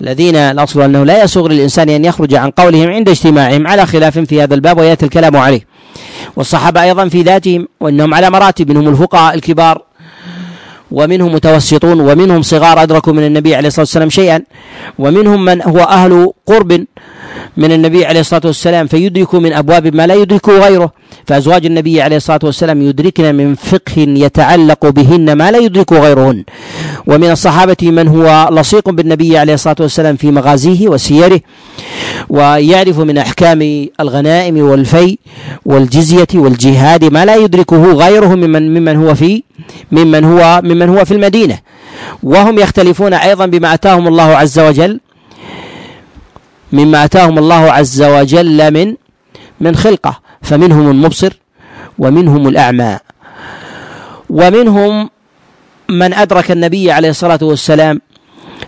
الذين 0.00 0.36
الأصل 0.36 0.82
أنه 0.82 1.04
لا 1.04 1.24
يسوغ 1.24 1.48
للإنسان 1.48 1.88
أن 1.88 2.04
يخرج 2.04 2.34
عن 2.34 2.50
قولهم 2.50 2.90
عند 2.90 3.08
اجتماعهم 3.08 3.66
على 3.66 3.86
خلاف 3.86 4.18
في 4.18 4.42
هذا 4.42 4.54
الباب 4.54 4.78
ويأتي 4.78 5.04
الكلام 5.04 5.36
عليه. 5.36 5.66
والصحابة 6.36 6.82
أيضا 6.82 7.08
في 7.08 7.22
ذاتهم 7.22 7.68
وأنهم 7.80 8.14
على 8.14 8.30
مراتب 8.30 8.70
منهم 8.70 8.88
الفقهاء 8.88 9.34
الكبار 9.34 9.82
ومنهم 10.98 11.30
متوسطون 11.34 11.98
ومنهم 12.00 12.42
صغار 12.42 12.76
أدركوا 12.82 13.12
من 13.12 13.24
النبي 13.26 13.54
عليه 13.54 13.68
الصلاة 13.68 13.86
والسلام 13.86 14.10
شيئا 14.10 14.38
ومنهم 14.98 15.44
من 15.44 15.62
هو 15.62 15.78
أهل 15.78 16.32
قرب 16.46 16.70
من 17.56 17.72
النبي 17.72 18.04
عليه 18.06 18.20
الصلاة 18.20 18.40
والسلام 18.44 18.86
فيدرك 18.86 19.34
من 19.34 19.52
أبواب 19.52 19.94
ما 19.94 20.06
لا 20.06 20.14
يدركه 20.14 20.58
غيره. 20.58 20.92
فأزواج 21.26 21.66
النبي 21.66 22.02
عليه 22.02 22.16
الصلاة 22.16 22.38
والسلام 22.44 22.82
يدركن 22.82 23.34
من 23.34 23.54
فقه 23.54 23.98
يتعلق 23.98 24.82
بهن 24.88 25.32
ما 25.32 25.50
لا 25.50 25.58
يدرك 25.58 25.92
غيرهن. 25.92 26.44
ومن 27.06 27.30
الصحابة 27.30 27.76
من 27.82 28.08
هو 28.08 28.48
لصيق 28.52 28.90
بالنبي 28.90 29.38
عليه 29.38 29.54
الصلاة 29.54 29.76
والسلام 29.80 30.16
في 30.16 30.30
مغازيه 30.30 30.88
وسيره 30.88 31.40
ويعرف 32.28 32.98
من 32.98 33.18
أحكام 33.18 33.88
الغنائم 34.00 34.58
والفي 34.58 35.18
والجزية 35.66 36.26
والجهاد 36.34 37.04
ما 37.04 37.24
لا 37.24 37.36
يدركه 37.36 37.92
غيره 37.92 38.34
ممن 38.34 38.74
ممن 38.74 38.96
هو 38.96 39.14
في 39.14 39.42
ممن 39.92 40.24
هو 40.24 40.60
ممن 40.64 40.85
هو 40.88 41.04
في 41.04 41.14
المدينة. 41.14 41.58
وهم 42.22 42.58
يختلفون 42.58 43.14
أيضا 43.14 43.46
بما 43.46 43.74
أتاهم 43.74 44.08
الله 44.08 44.36
عز 44.36 44.58
وجل 44.58 45.00
مما 46.72 47.04
أتاهم 47.04 47.38
الله 47.38 47.72
عز 47.72 48.02
وجل 48.02 48.70
من 48.70 48.94
من 49.60 49.76
خلقة. 49.76 50.20
فمنهم 50.42 50.90
المبصر 50.90 51.32
ومنهم 51.98 52.48
الأعمى. 52.48 52.98
ومنهم 54.30 55.10
من 55.88 56.14
أدرك 56.14 56.50
النبي 56.50 56.92
عليه 56.92 57.10
الصلاة 57.10 57.38
والسلام 57.42 58.00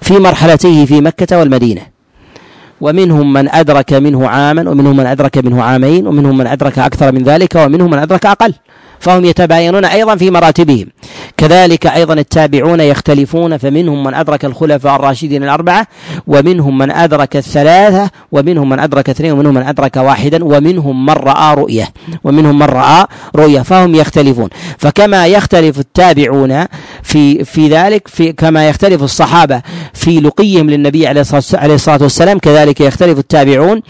في 0.03 0.19
مرحلته 0.19 0.85
في 0.85 1.01
مكة 1.01 1.39
والمدينة. 1.39 1.83
ومنهم 2.81 3.33
من 3.33 3.49
أدرك 3.49 3.93
منه 3.93 4.29
عاما 4.29 4.71
ومنهم 4.71 4.97
من 4.97 5.07
أدرك 5.07 5.39
منه 5.39 5.63
عامين 5.63 6.07
ومنهم 6.07 6.39
من 6.39 6.47
أدرك 6.47 6.79
أكثر 6.79 7.13
من 7.13 7.23
ذلك 7.23 7.55
ومنهم 7.55 7.91
من 7.91 7.99
أدرك 7.99 8.27
أقل. 8.27 8.55
فهم 9.01 9.25
يتباينون 9.25 9.85
أيضا 9.85 10.17
في 10.17 10.31
مراتبهم. 10.31 10.87
كذلك 11.37 11.87
أيضا 11.87 12.15
التابعون 12.15 12.81
يختلفون 12.81 13.57
فمنهم 13.57 14.05
من 14.05 14.15
أدرك 14.15 14.45
الخلفاء 14.45 14.97
الراشدين 14.97 15.43
الأربعة 15.43 15.87
ومنهم 16.27 16.79
من 16.79 16.91
أدرك 16.91 17.37
الثلاثة 17.37 18.11
ومنهم 18.33 18.69
من 18.69 18.79
أدرك 18.79 19.11
اثنين 19.11 19.33
ومنهم 19.33 19.55
من 19.55 19.63
أدرك 19.63 19.97
واحدا 19.97 20.45
ومنهم 20.45 21.07
من 21.07 21.13
رأى 21.13 21.55
رؤية 21.55 21.89
ومنهم 22.25 22.59
من 22.59 22.67
رأى 22.67 23.07
رؤية 23.37 23.61
فهم 23.61 23.95
يختلفون. 23.95 24.49
فكما 24.79 25.27
يختلف 25.27 25.79
التابعون 25.79 26.65
في 27.03 27.45
في 27.45 27.69
ذلك 27.69 28.09
في 28.09 28.33
كما 28.33 28.69
يختلف 28.69 29.03
الصحابة 29.03 29.63
في 29.95 30.21
لقيهم 30.21 30.71
للنبي 30.71 31.07
عليه 31.07 31.21
الصلاة 31.21 32.03
والسلام 32.03 32.39
كذلك 32.39 32.81
يختلف 32.81 33.19
التابعون 33.19 33.83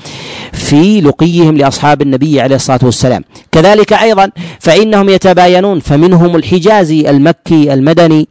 في 0.53 1.01
لقيهم 1.01 1.57
لأصحاب 1.57 2.03
النبي 2.03 2.41
عليه 2.41 2.57
الصلاة 2.57 2.81
والسلام. 2.83 3.25
كذلك 3.53 3.93
أيضا 3.93 4.31
فإنهم 4.99 5.15
يتباينون 5.15 5.81
فمنهم 5.81 6.37
الحجازي 6.37 7.11
المكي 7.11 7.75
المدني 7.75 8.29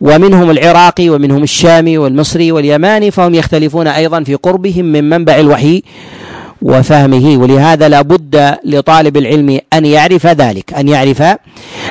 ومنهم 0.00 0.50
العراقي 0.50 1.08
ومنهم 1.08 1.42
الشامي 1.42 1.98
والمصري 1.98 2.52
واليماني 2.52 3.10
فهم 3.10 3.34
يختلفون 3.34 3.86
أيضا 3.86 4.22
في 4.22 4.34
قربهم 4.34 4.84
من 4.84 5.08
منبع 5.08 5.40
الوحي 5.40 5.82
وفهمه. 6.62 7.36
ولهذا 7.36 7.88
لا 7.88 8.02
بد 8.02 8.56
لطالب 8.64 9.16
العلم 9.16 9.60
أن 9.72 9.86
يعرف 9.86 10.26
ذلك 10.26 10.74
أن 10.74 10.88
يعرف 10.88 11.22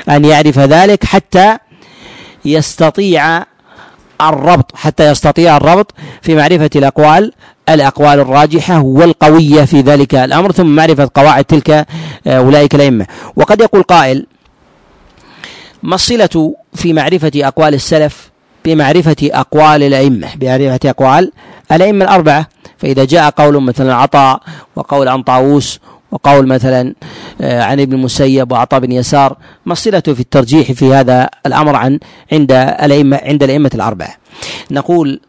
أن 0.10 0.26
يعرف 0.26 0.60
ذلك 0.60 1.06
حتى 1.06 1.58
يستطيع 2.46 3.46
الربط 4.30 4.72
حتى 4.76 5.12
يستطيع 5.12 5.58
الربط 5.58 5.94
في 6.22 6.36
معرفة 6.36 6.70
الأقوال 6.76 7.32
الأقوال 7.70 8.20
الراجحة 8.20 8.82
والقوية 8.82 9.66
في 9.66 9.82
ذلك 9.82 10.16
الأمر 10.16 10.52
ثم 10.52 10.76
معرفة 10.76 11.10
قواعد 11.14 11.46
تلك 11.46 11.70
آه، 11.70 11.86
أولئك 12.28 12.76
الأئمة. 12.76 13.06
وقد 13.36 13.62
يقول 13.62 13.84
قائل 13.84 14.26
ما 15.84 15.96
الصلة 15.96 16.54
في 16.74 16.94
معرفة 16.94 17.32
أقوال 17.36 17.74
السلف؟ 17.74 18.32
بمعرفة 18.66 19.16
أقوال 19.24 19.84
الأئمة. 19.84 20.28
بمعرفة 20.36 20.80
أقوال 20.86 21.32
الأئمة 21.72 22.06
الأربعة 22.06 22.48
فإذا 22.78 23.06
جاء 23.06 23.30
قول 23.30 23.64
مثلا 23.64 23.96
عطاء 23.96 24.42
وقول 24.76 25.08
عن 25.08 25.24
طاووس 25.24 25.80
وقول 26.14 26.48
مثلا 26.48 26.94
آه، 27.42 27.62
عن 27.62 27.80
ابن 27.80 27.94
المسيب 27.94 28.52
وعطاء 28.52 28.80
بن 28.80 28.92
يسار 28.92 29.38
ما 29.66 29.74
الصلة 29.74 30.00
في 30.00 30.20
الترجيح 30.20 30.72
في 30.72 30.94
هذا 30.94 31.30
الأمر 31.46 31.76
عن 31.76 32.00
عند 32.32 32.52
الأئمة 32.52 33.20
عند 33.24 33.44
الأئمة 33.44 33.72
الأربعة؟ 33.76 34.16
نقول 34.72 35.20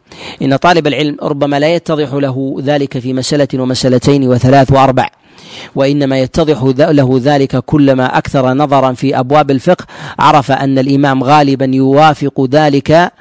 إن 0.41 0.55
طالب 0.55 0.87
العلم 0.87 1.17
ربما 1.21 1.59
لا 1.59 1.75
يتضح 1.75 2.13
له 2.13 2.55
ذلك 2.61 2.99
في 2.99 3.13
مسألة 3.13 3.47
ومسألتين 3.53 4.27
وثلاث 4.27 4.71
وأربع 4.71 5.09
وإنما 5.75 6.19
يتضح 6.19 6.73
له 6.77 7.21
ذلك 7.23 7.57
كلما 7.57 8.17
أكثر 8.17 8.53
نظرا 8.53 8.93
في 8.93 9.19
أبواب 9.19 9.51
الفقه 9.51 9.85
عرف 10.19 10.51
أن 10.51 10.79
الإمام 10.79 11.23
غالبا 11.23 11.65
يوافق 11.65 12.47
ذلك 12.51 13.11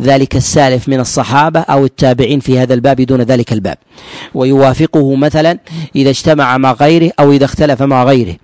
ذلك 0.00 0.36
السالف 0.36 0.88
من 0.88 1.00
الصحابة 1.00 1.60
أو 1.60 1.84
التابعين 1.84 2.40
في 2.40 2.58
هذا 2.58 2.74
الباب 2.74 3.00
دون 3.00 3.20
ذلك 3.20 3.52
الباب. 3.52 3.76
ويوافقه 4.34 5.14
مثلا 5.14 5.58
إذا 5.96 6.10
اجتمع 6.10 6.58
مع 6.58 6.72
غيره 6.72 7.10
أو 7.20 7.32
إذا 7.32 7.44
اختلف 7.44 7.82
مع 7.82 8.04
غيره. 8.04 8.36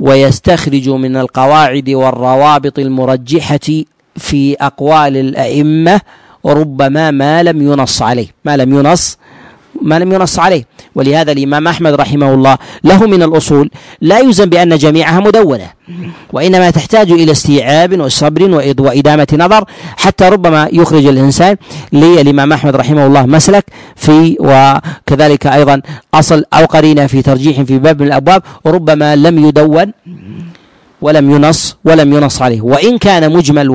ويستخرج 0.00 0.88
من 0.88 1.16
القواعد 1.16 1.90
والروابط 1.90 2.78
المرجحة 2.78 3.84
في 4.16 4.56
أقوال 4.60 5.16
الأئمة 5.16 6.00
ربما 6.46 7.10
ما 7.10 7.42
لم 7.42 7.62
ينص 7.62 8.02
عليه. 8.02 8.26
ما 8.44 8.56
لم 8.56 8.78
ينص 8.78 9.18
ما 9.82 9.98
لم 9.98 10.12
ينص 10.12 10.38
عليه. 10.38 10.64
ولهذا 10.94 11.32
الإمام 11.32 11.68
أحمد 11.68 11.94
رحمه 11.94 12.34
الله 12.34 12.58
له 12.84 13.06
من 13.06 13.22
الأصول 13.22 13.70
لا 14.00 14.18
يلزم 14.18 14.44
بأن 14.44 14.76
جميعها 14.76 15.20
مدونة 15.20 15.70
وإنما 16.32 16.70
تحتاج 16.70 17.12
إلى 17.12 17.32
استيعاب 17.32 18.00
وصبر 18.00 18.42
وإدامة 18.78 19.26
نظر 19.32 19.64
حتى 19.96 20.28
ربما 20.28 20.68
يخرج 20.72 21.06
الإنسان 21.06 21.56
للإمام 21.92 22.52
أحمد 22.52 22.76
رحمه 22.76 23.06
الله 23.06 23.26
مسلك 23.26 23.64
في 23.96 24.36
وكذلك 24.40 25.46
أيضا 25.46 25.82
أصل 26.14 26.44
أو 26.54 26.64
قرينة 26.64 27.06
في 27.06 27.22
ترجيح 27.22 27.62
في 27.62 27.78
باب 27.78 28.00
من 28.02 28.06
الأبواب 28.06 28.42
ربما 28.66 29.16
لم 29.16 29.46
يدون 29.46 29.92
ولم 31.02 31.30
ينص 31.30 31.76
ولم 31.84 32.12
ينص 32.12 32.42
عليه. 32.42 32.60
وإن 32.60 32.98
كان 32.98 33.32
مجمل 33.32 33.70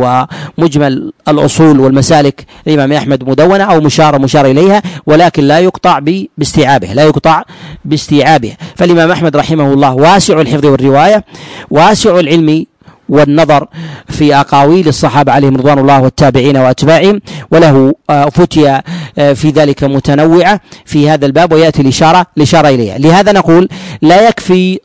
ومجمل 0.57 1.11
الأصول 1.27 1.79
والمسالك 1.79 2.45
الإمام 2.67 2.93
أحمد 2.93 3.29
مدونة 3.29 3.63
أو 3.63 3.81
مشار 3.81 4.19
مشار 4.19 4.45
إليها 4.45 4.81
ولكن 5.05 5.43
لا 5.43 5.59
يقطع 5.59 5.99
باستيعابه 6.37 6.93
لا 6.93 7.03
يقطع 7.03 7.43
باستيعابه. 7.85 8.53
فالإمام 8.75 9.11
أحمد 9.11 9.35
رحمه 9.35 9.73
الله 9.73 9.93
واسع 9.93 10.41
الحفظ 10.41 10.65
والرواية 10.65 11.25
واسع 11.71 12.19
العلم 12.19 12.65
والنظر 13.09 13.67
في 14.09 14.35
أقاويل 14.35 14.87
الصحابة 14.87 15.31
عليهم 15.31 15.57
رضوان 15.57 15.79
الله 15.79 16.01
والتابعين 16.01 16.57
وأتباعهم 16.57 17.21
وله 17.51 17.93
آه، 18.09 18.29
فتيا 18.29 18.83
آه، 19.17 19.33
في 19.33 19.49
ذلك 19.49 19.83
متنوعة 19.83 20.59
في 20.85 21.09
هذا 21.09 21.25
الباب 21.25 21.53
ويأتي 21.53 21.81
الإشارة 21.81 22.25
الإشارة 22.37 22.69
إليها. 22.69 22.97
لهذا 22.97 23.31
نقول 23.31 23.69
لا 24.01 24.27
يكفي 24.27 24.79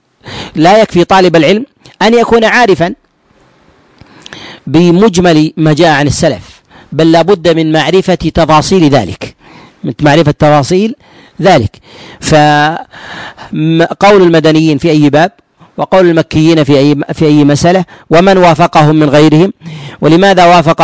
لا 0.54 0.82
يكفي 0.82 1.04
طالب 1.04 1.36
العلم 1.36 1.66
أن 2.02 2.14
يكون 2.14 2.44
عارفا 2.44 2.94
بمجمل 4.66 5.52
ما 5.56 5.72
جاء 5.72 5.88
عن 5.88 6.06
السلف 6.06 6.60
بل 6.92 7.12
لابد 7.12 7.48
من 7.48 7.72
معرفة 7.72 8.14
تفاصيل 8.14 8.88
ذلك. 8.88 9.36
من 9.84 9.92
معرفة 10.00 10.30
تفاصيل 10.30 10.94
ذلك. 11.42 11.70
فقول 12.20 14.22
المدنيين 14.22 14.78
في 14.78 14.90
أي 14.90 15.10
باب 15.10 15.32
وقول 15.76 16.10
المكيين 16.10 16.64
في 16.64 16.78
أي 16.78 16.96
في 17.12 17.26
أي 17.26 17.44
مسألة 17.44 17.84
ومن 18.10 18.38
وافقهم 18.38 18.96
من 18.96 19.08
غيرهم 19.10 19.52
ولماذا 20.00 20.46
وافق 20.46 20.82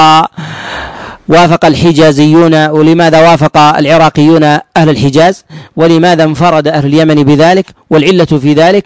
وافق 1.29 1.65
الحجازيون 1.65 2.67
ولماذا 2.67 3.31
وافق 3.31 3.57
العراقيون 3.57 4.43
أهل 4.45 4.89
الحجاز؟ 4.89 5.45
ولماذا 5.77 6.25
انفرد 6.25 6.69
أهل 6.69 6.87
اليمن 6.87 7.15
بذلك؟ 7.15 7.67
والعلة 7.91 8.25
في 8.25 8.53
ذلك؟ 8.53 8.85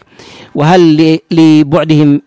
وهل 0.55 1.19
لبعدهم 1.31 2.23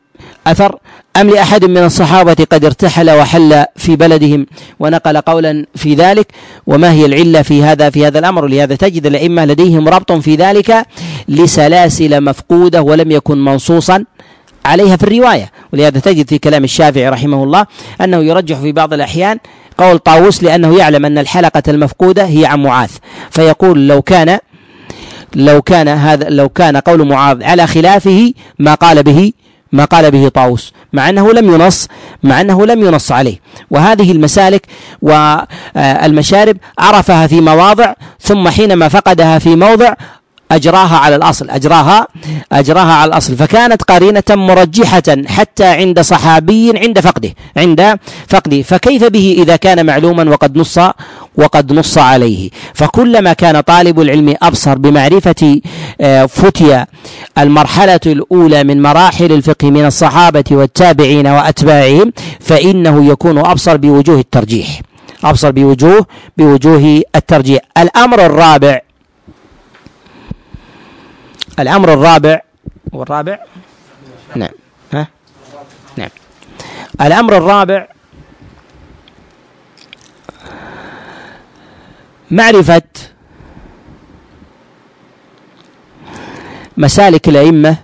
أثر؟ 0.47 0.75
أم 1.17 1.29
لأحد 1.29 1.65
من 1.65 1.77
الصحابة 1.77 2.33
قد 2.51 2.65
ارتحل 2.65 3.11
وحل 3.11 3.65
في 3.75 3.95
بلدهم؟ 3.95 4.45
ونقل 4.79 5.17
قولا 5.17 5.65
في 5.75 5.95
ذلك. 5.95 6.27
وما 6.67 6.91
هي 6.91 7.05
العلة 7.05 7.41
في 7.41 7.63
هذا 7.63 7.89
في 7.89 8.07
هذا 8.07 8.19
الأمر؟ 8.19 8.47
لهذا 8.47 8.75
تجد 8.75 9.05
الأئمة 9.05 9.45
لديهم 9.45 9.89
ربط 9.89 10.11
في 10.11 10.35
ذلك 10.35 10.85
لسلاسل 11.27 12.23
مفقودة 12.23 12.81
ولم 12.81 13.11
يكن 13.11 13.45
منصوصا 13.45 14.05
عليها 14.65 14.95
في 14.95 15.03
الرواية. 15.03 15.51
ولهذا 15.73 15.99
تجد 15.99 16.29
في 16.29 16.37
كلام 16.37 16.63
الشافعي 16.63 17.09
رحمه 17.09 17.43
الله 17.43 17.65
أنه 18.01 18.17
يرجح 18.17 18.57
في 18.57 18.71
بعض 18.71 18.93
الأحيان 18.93 19.39
قول 19.83 19.99
طاووس 19.99 20.43
لأنه 20.43 20.77
يعلم 20.77 21.05
أن 21.05 21.17
الحلقة 21.17 21.63
المفقودة 21.67 22.25
هي 22.25 22.45
عن 22.45 22.63
معاذ. 22.63 22.89
فيقول 23.31 23.87
لو 23.87 24.01
كان 24.01 24.39
لو 25.35 25.61
كان 25.61 25.87
هذا 25.87 26.29
لو 26.29 26.49
كان 26.49 26.77
قول 26.77 27.07
معاذ 27.07 27.43
على 27.43 27.67
خلافه 27.67 28.33
ما 28.59 28.73
قال 28.73 29.03
به 29.03 29.33
ما 29.71 29.85
قال 29.85 30.11
به 30.11 30.29
طاووس. 30.29 30.73
مع 30.93 31.09
أنه 31.09 31.33
لم 31.33 31.53
ينص 31.53 31.87
مع 32.23 32.41
أنه 32.41 32.65
لم 32.65 32.85
ينص 32.85 33.11
عليه. 33.11 33.39
وهذه 33.71 34.11
المسالك 34.11 34.67
والمشارب 35.01 36.57
عرفها 36.79 37.27
في 37.27 37.41
مواضع 37.41 37.93
ثم 38.19 38.49
حينما 38.49 38.89
فقدها 38.89 39.39
في 39.39 39.55
موضع 39.55 39.93
أجراها 40.55 40.97
على 40.97 41.15
الأصل 41.15 41.49
أجراها 41.49 42.07
أجراها 42.51 42.93
على 42.93 43.09
الأصل. 43.09 43.35
فكانت 43.35 43.83
قرينة 43.83 44.23
مرجحة 44.29 45.03
حتى 45.27 45.65
عند 45.65 46.01
صحابي 46.01 46.79
عند 46.79 46.99
فقده 46.99 47.29
عند 47.57 47.99
فقده. 48.27 48.61
فكيف 48.61 49.03
به 49.03 49.35
إذا 49.39 49.55
كان 49.55 49.85
معلوما 49.85 50.29
وقد 50.29 50.57
نص 50.57 50.79
وقد 51.35 51.73
نص 51.73 51.97
عليه؟ 51.97 52.49
فكلما 52.73 53.33
كان 53.33 53.61
طالب 53.61 54.01
العلم 54.01 54.35
أبصر 54.41 54.77
بمعرفة 54.77 55.61
آه، 56.01 56.25
فتيا 56.25 56.87
المرحلة 57.37 57.99
الأولى 58.05 58.63
من 58.63 58.81
مراحل 58.81 59.31
الفقه 59.31 59.69
من 59.69 59.85
الصحابة 59.85 60.43
والتابعين 60.51 61.27
وأتباعهم 61.27 62.13
فإنه 62.39 63.05
يكون 63.11 63.37
أبصر 63.37 63.77
بوجوه 63.77 64.19
الترجيح 64.19 64.81
أبصر 65.23 65.51
بوجوه 65.51 66.05
بوجوه 66.37 67.01
الترجيح. 67.15 67.61
الأمر 67.77 68.25
الرابع 68.25 68.79
الأمر 71.59 71.93
الرابع 71.93 72.41
والرابع؟ 72.91 73.39
نعم. 74.35 74.49
ها؟ 74.93 75.07
نعم. 75.97 76.09
الأمر 77.01 77.37
الرابع 77.37 77.87
معرفة 82.31 82.81
مسالك 86.77 87.27
الأئمة 87.29 87.77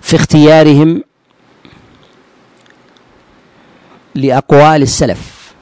في 0.00 0.16
اختيارهم 0.16 1.02
لأقوال 4.14 4.82
السلف. 4.82 5.52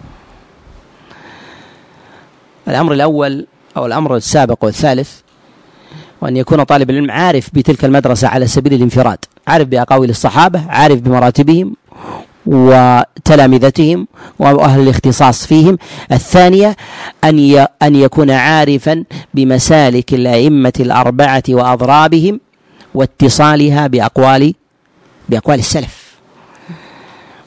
الأمر 2.69 2.93
الأول 2.93 3.47
أو 3.77 3.87
الأمر 3.87 4.17
السابق 4.17 4.65
والثالث 4.65 5.11
وأن 6.21 6.37
يكون 6.37 6.63
طالب 6.63 6.91
العلم 6.91 7.11
عارف 7.11 7.51
بتلك 7.53 7.85
المدرسة 7.85 8.29
على 8.29 8.47
سبيل 8.47 8.75
الانفراد 8.75 9.19
عارف 9.47 9.69
بأقاويل 9.69 10.11
الصحابة 10.11 10.67
عارف 10.69 11.01
بمراتبهم 11.01 11.77
وتلامذتهم 12.47 14.07
وأهل 14.39 14.81
الاختصاص 14.81 15.47
فيهم. 15.47 15.79
الثانية 16.13 16.77
أن 17.25 17.67
أن 17.83 17.97
يكون 17.97 18.31
عارفا 18.31 19.05
بمسالك 19.35 20.15
الأئمة 20.15 20.73
الأربعة 20.81 21.43
وأضرابهم 21.49 22.41
واتصالها 22.95 23.87
بأقوال 23.87 24.55
بأقوال 25.29 25.59
السلف. 25.59 26.17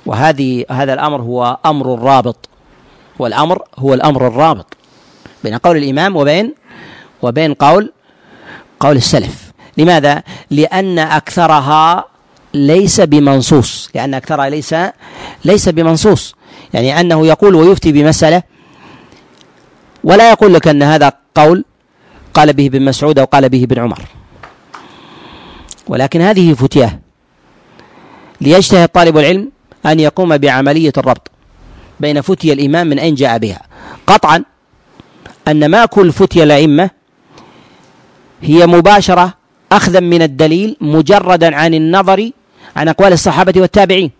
وهذه 0.05 0.65
هذا 0.71 0.93
الأمر 0.93 1.21
هو 1.21 1.57
أمر 1.65 1.93
الرابط 1.93 2.49
والأمر 3.19 3.63
هو 3.77 3.93
الأمر 3.93 4.27
الرابط. 4.27 4.78
بين 5.43 5.57
قول 5.57 5.77
الإمام 5.77 6.15
وبين 6.15 6.53
وبين 7.21 7.53
قول 7.53 7.93
قول 8.79 8.95
السلف. 8.95 9.51
لماذا؟ 9.77 10.23
لأن 10.51 10.99
أكثرها 10.99 12.05
ليس 12.53 13.01
بمنصوص. 13.01 13.89
لأن 13.95 14.13
أكثرها 14.13 14.49
ليس 14.49 14.75
ليس 15.45 15.69
بمنصوص. 15.69 16.35
يعني 16.73 16.99
أنه 16.99 17.27
يقول 17.27 17.55
ويفتي 17.55 17.91
بمسألة 17.91 18.43
ولا 20.03 20.29
يقول 20.29 20.53
لك 20.53 20.67
أن 20.67 20.83
هذا 20.83 21.13
قول 21.35 21.65
قال 22.33 22.53
به 22.53 22.65
ابن 22.65 22.81
مسعود 22.81 23.19
أو 23.19 23.25
قال 23.25 23.49
به 23.49 23.63
ابن 23.63 23.79
عمر. 23.79 24.01
ولكن 25.87 26.21
هذه 26.21 26.53
فتياه 26.53 26.99
ليجتهد 28.41 28.89
طالب 28.89 29.17
العلم 29.17 29.51
أن 29.85 29.99
يقوم 29.99 30.37
بعملية 30.37 30.93
الربط 30.97 31.31
بين 31.99 32.21
فتية 32.21 32.53
الإمام 32.53 32.87
من 32.87 32.99
أين 32.99 33.15
جاء 33.15 33.37
بها. 33.37 33.61
قطعا 34.07 34.43
أن 35.51 35.65
ما 35.65 35.85
كل 35.85 36.11
فتية 36.11 36.43
الأئمة 36.43 36.89
هي 38.41 38.67
مباشرة 38.67 39.33
أخذا 39.71 39.99
من 39.99 40.21
الدليل 40.21 40.77
مجردا 40.81 41.55
عن 41.55 41.73
النظر 41.73 42.31
عن 42.75 42.87
أقوال 42.87 43.13
الصحابة 43.13 43.61
والتابعين. 43.61 44.11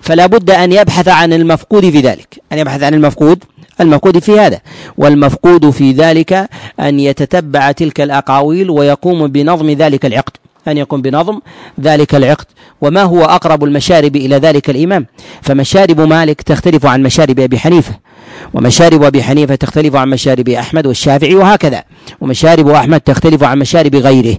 فلا 0.00 0.26
بد 0.26 0.50
أن 0.50 0.72
يبحث 0.72 1.08
عن 1.08 1.32
المفقود 1.32 1.90
في 1.90 2.00
ذلك. 2.00 2.42
أن 2.52 2.58
يبحث 2.58 2.82
عن 2.82 2.94
المفقود 2.94 3.44
المفقود 3.80 4.18
في 4.18 4.40
هذا 4.40 4.60
والمفقود 4.98 5.70
في 5.70 5.92
ذلك 5.92 6.48
أن 6.80 7.00
يتتبع 7.00 7.72
تلك 7.72 8.00
الأقاويل 8.00 8.70
ويقوم 8.70 9.26
بنظم 9.26 9.70
ذلك 9.70 10.06
العقد. 10.06 10.32
أن 10.68 10.78
يقوم 10.78 11.02
بنظم 11.02 11.40
ذلك 11.80 12.14
العقد 12.14 12.46
وما 12.80 13.02
هو 13.02 13.24
أقرب 13.24 13.64
المشارب 13.64 14.16
إلى 14.16 14.36
ذلك 14.36 14.70
الإمام. 14.70 15.06
فمشارب 15.42 16.00
مالك 16.00 16.42
تختلف 16.42 16.86
عن 16.86 17.02
مشارب 17.02 17.40
أبي 17.40 17.58
حنيفة 17.58 17.94
ومشارب 18.54 19.02
أبي 19.02 19.22
حنيفة 19.22 19.54
تختلف 19.54 19.96
عن 19.96 20.10
مشارب 20.10 20.48
أحمد 20.48 20.86
والشافعي 20.86 21.34
وهكذا 21.34 21.84
ومشارب 22.20 22.68
أحمد 22.68 23.00
تختلف 23.00 23.42
عن 23.42 23.58
مشارب 23.58 23.96
غيره. 23.96 24.36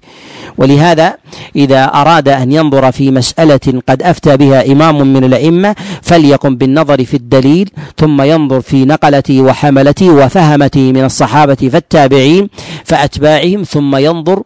ولهذا 0.58 1.16
إذا 1.56 1.84
أراد 1.86 2.30
أن 2.30 2.52
ينظر 2.52 2.92
في 2.92 3.12
مسألة 3.12 3.82
قد 3.90 4.04
أفتى 4.04 4.38
بها 4.38 4.72
إمام 4.72 5.14
من 5.14 5.24
الأئمة 5.24 5.76
فليقم 6.02 6.56
بالنظر 6.56 7.06
في 7.06 7.14
الدليل 7.14 7.70
ثم 7.98 8.22
ينظر 8.22 8.62
في 8.62 8.86
نقلته 8.86 9.42
وحملته 9.42 10.10
وفهمته 10.10 10.92
من 10.92 11.04
الصحابة 11.04 11.70
فالتابعين 11.74 12.50
فأتباعهم 12.86 13.64
ثم 13.64 13.96
ينظر 13.96 14.44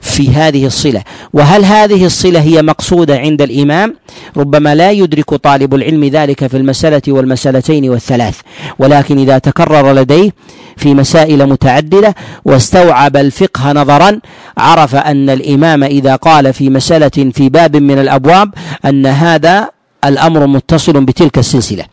في 0.00 0.30
هذه 0.30 0.66
الصلة. 0.66 1.02
وهل 1.32 1.64
هذه 1.64 2.06
الصلة 2.06 2.40
هي 2.40 2.62
مقصودة 2.62 3.18
عند 3.18 3.42
الإمام؟ 3.42 3.94
ربما 4.36 4.74
لا 4.74 4.90
يدرك 4.90 5.34
طالب 5.34 5.74
العلم 5.74 6.04
ذلك 6.04 6.46
في 6.46 6.56
المسألة 6.56 7.02
والمسألتين 7.08 7.90
والثلاث. 7.90 8.40
ولكن 8.78 9.18
إذا 9.18 9.38
تكرر 9.38 9.92
لديه 9.92 10.30
في 10.76 10.94
مسائل 10.94 11.46
متعددة 11.46 12.14
واستوعب 12.44 13.16
الفقه 13.16 13.72
نظرا 13.72 14.20
عرف 14.58 14.94
أن 14.94 15.30
الإمام 15.30 15.84
إذا 15.84 16.16
قال 16.16 16.52
في 16.52 16.70
مسألة 16.70 17.30
في 17.34 17.48
باب 17.48 17.76
من 17.76 17.98
الأبواب 17.98 18.54
أن 18.84 19.06
هذا 19.06 19.68
الأمر 20.04 20.46
متصل 20.46 21.04
بتلك 21.04 21.38
السلسلة. 21.38 21.84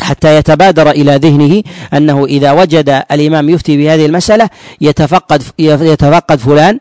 حتى 0.00 0.36
يتبادر 0.36 0.90
إلى 0.90 1.16
ذهنه 1.16 1.62
أنه 1.94 2.24
إذا 2.24 2.52
وجد 2.52 3.02
الإمام 3.12 3.48
يفتي 3.48 3.76
بهذه 3.76 4.06
المسألة 4.06 4.48
يتفقد 4.80 5.42
يتفقد 5.58 6.38
فلان 6.38 6.78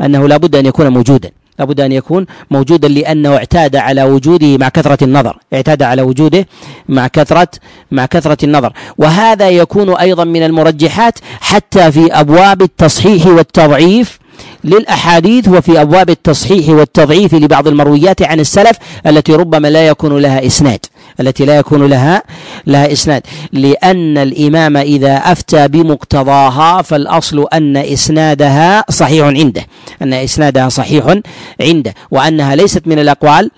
أنه 0.00 0.28
لا 0.28 0.36
بد 0.36 0.56
أن 0.56 0.66
يكون 0.66 0.88
موجودا. 0.88 1.30
لابد 1.58 1.80
أن 1.80 1.92
يكون 1.92 2.26
موجودا 2.50 2.88
لأنه 2.88 3.36
اعتاد 3.36 3.76
على 3.76 4.02
وجوده 4.02 4.56
مع 4.56 4.68
كثرة 4.68 5.04
النظر. 5.04 5.38
اعتاد 5.54 5.82
على 5.82 6.02
وجوده 6.02 6.46
مع 6.88 7.06
كثرة 7.06 7.48
مع 7.90 8.06
كثرة 8.06 8.44
النظر. 8.44 8.72
وهذا 8.98 9.50
يكون 9.50 9.96
أيضا 9.96 10.24
من 10.24 10.42
المرجحات 10.42 11.18
حتى 11.40 11.92
في 11.92 12.12
أبواب 12.12 12.62
التصحيح 12.62 13.26
والتضعيف 13.26 14.18
للأحاديث 14.64 15.48
وفي 15.48 15.80
أبواب 15.80 16.10
التصحيح 16.10 16.68
والتضعيف 16.68 17.34
لبعض 17.34 17.68
المرويات 17.68 18.22
عن 18.22 18.40
السلف 18.40 18.76
التي 19.06 19.34
ربما 19.34 19.68
لا 19.68 19.86
يكون 19.86 20.18
لها 20.18 20.46
إسناد. 20.46 20.86
التي 21.20 21.44
لا 21.44 21.56
يكون 21.56 21.86
لها 21.86 22.22
لها 22.66 22.92
إسناد. 22.92 23.22
لأن 23.52 24.18
الإمام 24.18 24.76
إذا 24.76 25.16
أفتى 25.16 25.68
بمقتضاها 25.68 26.82
فالأصل 26.82 27.46
أن 27.52 27.76
إسنادها 27.76 28.84
صحيح 28.90 29.26
عنده. 29.26 29.66
أن 30.02 30.12
إسنادها 30.12 30.68
صحيح 30.68 31.14
عنده. 31.60 31.94
وأنها 32.10 32.54
ليست 32.54 32.86
من 32.86 32.98
الأقوال 32.98 33.50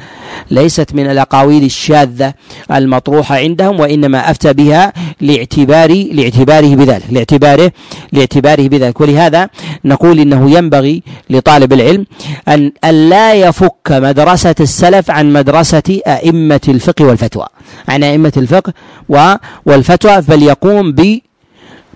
ليست 0.50 0.94
من 0.94 1.11
الأقاويل 1.11 1.64
الشاذة 1.64 2.34
المطروحة 2.72 3.36
عندهم 3.36 3.80
وإنما 3.80 4.30
أفتى 4.30 4.52
بها 4.52 4.92
لاعتبار 5.20 5.90
لاعتباره 6.12 6.74
بذلك 6.74 7.02
لاعتباره 7.11 7.72
لاعتباره 8.12 8.68
بذلك. 8.68 9.00
ولهذا 9.00 9.48
نقول 9.84 10.20
إنه 10.20 10.50
ينبغي 10.50 11.02
لطالب 11.30 11.72
العلم 11.72 12.06
أن 12.48 12.72
لا 13.09 13.34
يفك 13.34 13.90
مدرسة 13.90 14.54
السلف 14.61 15.11
عن 15.11 15.32
مدرسة 15.32 16.00
أئمة 16.06 16.61
الفقه 16.68 17.04
والفتوى. 17.04 17.47
عن 17.88 18.02
أئمة 18.04 18.32
الفقه 18.36 18.72
والفتوى 19.66 20.20
بل 20.20 20.42
يقوم 20.42 20.92
ب 20.92 21.18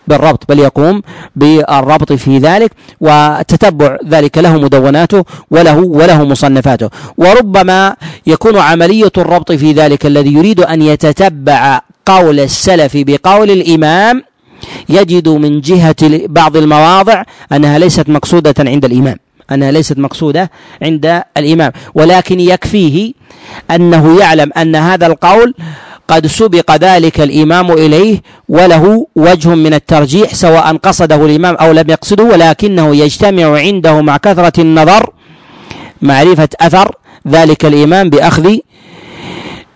بالربط 0.08 0.42
بل 0.48 0.58
يقوم 0.58 1.02
بالربط 1.36 2.12
في 2.12 2.38
ذلك 2.38 2.72
وتتبع 3.00 3.96
ذلك 4.08 4.38
له 4.38 4.56
مدوناته 4.58 5.24
وله 5.50 5.78
وله 5.78 6.24
مصنفاته. 6.24 6.90
وربما 7.18 7.96
يكون 8.26 8.56
عملية 8.58 9.12
الربط 9.18 9.52
في 9.52 9.72
ذلك 9.72 10.06
الذي 10.06 10.32
يريد 10.34 10.60
أن 10.60 10.82
يتتبع 10.82 11.80
قول 12.06 12.40
السلف 12.40 12.92
بقول 12.96 13.50
الإمام 13.50 14.22
يجد 14.88 15.28
من 15.28 15.60
جهة 15.60 16.26
بعض 16.26 16.56
المواضع 16.56 17.22
أنها 17.52 17.78
ليست 17.78 18.08
مقصودة 18.08 18.54
عند 18.58 18.84
الإمام. 18.84 19.16
أنها 19.50 19.70
ليست 19.70 19.98
مقصودة 19.98 20.50
عند 20.82 21.22
الإمام. 21.36 21.72
ولكن 21.94 22.40
يكفيه 22.40 23.12
أنه 23.70 24.20
يعلم 24.20 24.50
أن 24.56 24.76
هذا 24.76 25.06
القول 25.06 25.54
قد 26.08 26.26
سبق 26.26 26.76
ذلك 26.76 27.20
الإمام 27.20 27.72
إليه 27.72 28.22
وله 28.48 29.06
وجه 29.16 29.48
من 29.48 29.74
الترجيح 29.74 30.34
سواء 30.34 30.76
قصده 30.76 31.26
الإمام 31.26 31.54
أو 31.54 31.72
لم 31.72 31.90
يقصده 31.90 32.24
ولكنه 32.24 32.96
يجتمع 32.96 33.58
عنده 33.58 34.00
مع 34.00 34.16
كثرة 34.16 34.60
النظر 34.60 35.10
معرفة 36.02 36.48
أثر 36.60 36.94
ذلك 37.28 37.64
الإمام 37.64 38.10
بأخذ 38.10 38.56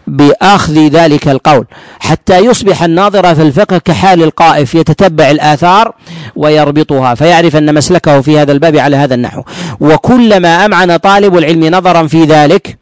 بأخذ 0.07 0.75
ذلك 0.75 1.29
القول. 1.29 1.67
حتى 2.01 2.39
يصبح 2.39 2.83
الناظر 2.83 3.35
في 3.35 3.43
الفقه 3.43 3.79
كحال 3.79 4.23
القائف 4.23 4.75
يتتبع 4.75 5.31
الآثار 5.31 5.95
ويربطها 6.37 7.15
فيعرف 7.15 7.57
أن 7.57 7.75
مسلكه 7.75 8.21
في 8.21 8.39
هذا 8.39 8.53
الباب 8.53 8.77
على 8.77 8.97
هذا 8.97 9.15
النحو. 9.15 9.43
وكلما 9.81 10.65
أمعن 10.67 10.97
طالب 10.97 11.37
العلم 11.39 11.65
نظرا 11.65 12.07
في 12.07 12.25
ذلك 12.25 12.79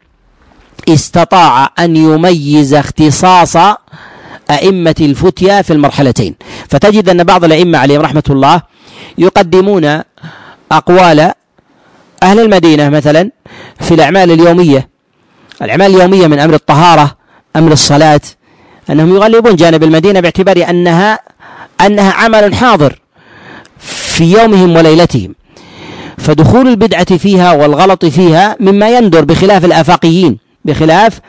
استطاع 0.89 1.69
أن 1.79 1.95
يميز 1.95 2.73
اختصاص 2.73 3.57
أئمة 4.51 4.95
الفتيا 5.01 5.61
في 5.61 5.73
المرحلتين. 5.73 6.35
فتجد 6.69 7.09
أن 7.09 7.23
بعض 7.23 7.43
الأئمة 7.43 7.77
عليهم 7.77 8.01
رحمة 8.01 8.23
الله 8.29 8.61
يقدمون 9.17 10.01
أقوال 10.71 11.31
أهل 12.23 12.39
المدينة 12.39 12.89
مثلا 12.89 13.31
في 13.79 13.93
الأعمال 13.93 14.31
اليومية. 14.31 14.94
الأعمال 15.61 15.95
اليومية 15.95 16.27
من 16.27 16.39
أمر 16.39 16.53
الطهارة 16.53 17.17
أمر 17.55 17.71
الصلاة 17.71 18.21
أنهم 18.89 19.15
يغلبون 19.15 19.55
جانب 19.55 19.83
المدينة 19.83 20.19
باعتبار 20.19 20.69
أنها 20.69 21.19
أنها 21.85 22.11
عمل 22.11 22.55
حاضر 22.55 22.99
في 23.79 24.23
يومهم 24.23 24.75
وليلتهم. 24.75 25.35
فدخول 26.17 26.67
البدعة 26.67 27.17
فيها 27.17 27.53
والغلط 27.53 28.05
فيها 28.05 28.55
مما 28.59 28.89
يندر 28.89 29.25
بخلاف 29.25 29.65
الآفاقيين 29.65 30.37
بخلاف 30.65 31.19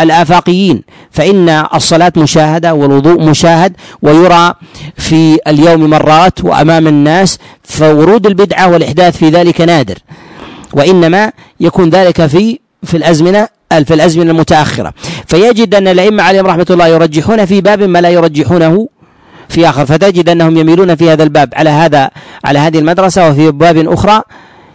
الآفاقيين. 0.00 0.82
فإن 1.10 1.66
الصلاة 1.74 2.12
مشاهدة 2.16 2.74
والوضوء 2.74 3.20
مشاهد 3.20 3.76
ويرى 4.02 4.54
في 4.96 5.38
اليوم 5.46 5.90
مرات 5.90 6.44
وأمام 6.44 6.86
الناس 6.86 7.38
فورود 7.64 8.26
البدعة 8.26 8.70
والإحداث 8.70 9.16
في 9.16 9.28
ذلك 9.28 9.60
نادر. 9.60 9.98
وإنما 10.72 11.32
يكون 11.60 11.90
ذلك 11.90 12.26
في 12.26 12.58
في 12.82 12.96
الأزمنة 12.96 13.48
في 13.80 13.94
الأزمنة 13.94 14.30
المتأخرة. 14.30 14.92
فيجد 15.26 15.74
أن 15.74 15.88
الأئمة 15.88 16.22
عليهم 16.22 16.46
رحمة 16.46 16.66
الله 16.70 16.86
يرجحون 16.86 17.44
في 17.44 17.60
باب 17.60 17.82
ما 17.82 18.00
لا 18.00 18.10
يرجحونه 18.10 18.88
في 19.48 19.68
آخر. 19.68 19.86
فتجد 19.86 20.28
أنهم 20.28 20.56
يميلون 20.56 20.94
في 20.94 21.10
هذا 21.10 21.22
الباب 21.22 21.52
على 21.56 21.70
هذا 21.70 22.10
على 22.44 22.58
هذه 22.58 22.78
المدرسة 22.78 23.30
وفي 23.30 23.50
باب 23.50 23.92
أخرى 23.92 24.22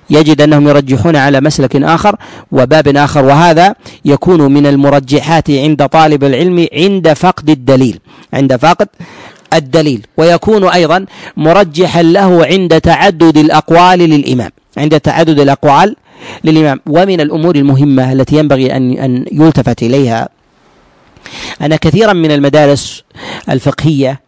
يجد 0.10 0.41
أنهم 0.41 0.68
يرجحون 0.68 1.16
على 1.16 1.41
مسلك 1.41 1.76
آخر 1.76 2.16
وباب 2.52 2.88
آخر. 2.88 3.26
وهذا 3.26 3.76
يكون 4.06 4.54
من 4.54 4.68
المرجحات 4.68 5.50
عند 5.52 5.86
طالب 5.86 6.24
العلم 6.24 6.68
عند 6.74 7.14
فقد 7.14 7.50
الدليل 7.50 8.00
عند 8.34 8.56
فقد 8.56 8.88
الدليل. 9.54 10.06
ويكون 10.18 10.68
أيضا 10.68 11.06
مرجحا 11.38 12.02
له 12.02 12.45
عند 12.45 12.82
تعدد 12.82 13.38
الأقوال 13.38 14.00
للإمام 14.00 14.50
عند 14.78 15.00
تعدد 15.00 15.39
الأقوال 15.39 15.95
للإمام. 16.43 16.80
ومن 16.88 17.22
الأمور 17.22 17.55
المهمة 17.55 18.13
التي 18.13 18.38
ينبغي 18.38 18.76
أن 18.78 18.91
أن 18.91 19.26
يلتفت 19.32 19.84
إليها 19.84 20.30
أن 21.61 21.76
كثيرا 21.76 22.13
من 22.13 22.32
المدارس 22.32 23.03
الفقهية 23.49 24.22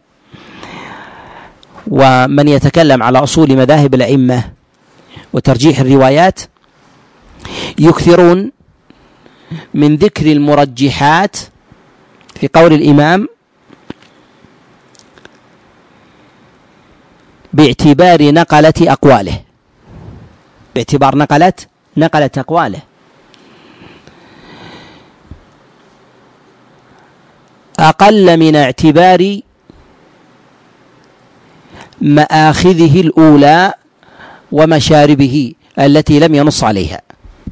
ومن 1.86 2.48
يتكلم 2.48 3.02
على 3.02 3.18
أصول 3.18 3.56
مذاهب 3.56 3.94
الأئمة 3.94 4.44
وترجيح 5.32 5.80
الروايات 5.80 6.40
يكثرون 7.78 8.52
من 9.74 9.96
ذكر 9.96 10.32
المرجحات 10.32 11.36
في 12.40 12.48
قول 12.52 12.72
الإمام 12.72 13.28
باعتبار 17.52 18.32
نقلة 18.32 18.72
أقواله. 18.80 19.40
باعتبار 20.74 21.16
نقلة 21.16 21.52
نقلة 21.96 22.30
أقواله. 22.38 22.78
أقل 27.78 28.36
من 28.36 28.56
اعتبار 28.56 29.40
مآخذه 32.00 33.00
الأولى 33.00 33.74
ومشاربه 34.52 35.52
التي 35.78 36.18
لم 36.18 36.34
ينص 36.34 36.64
عليها 36.64 37.00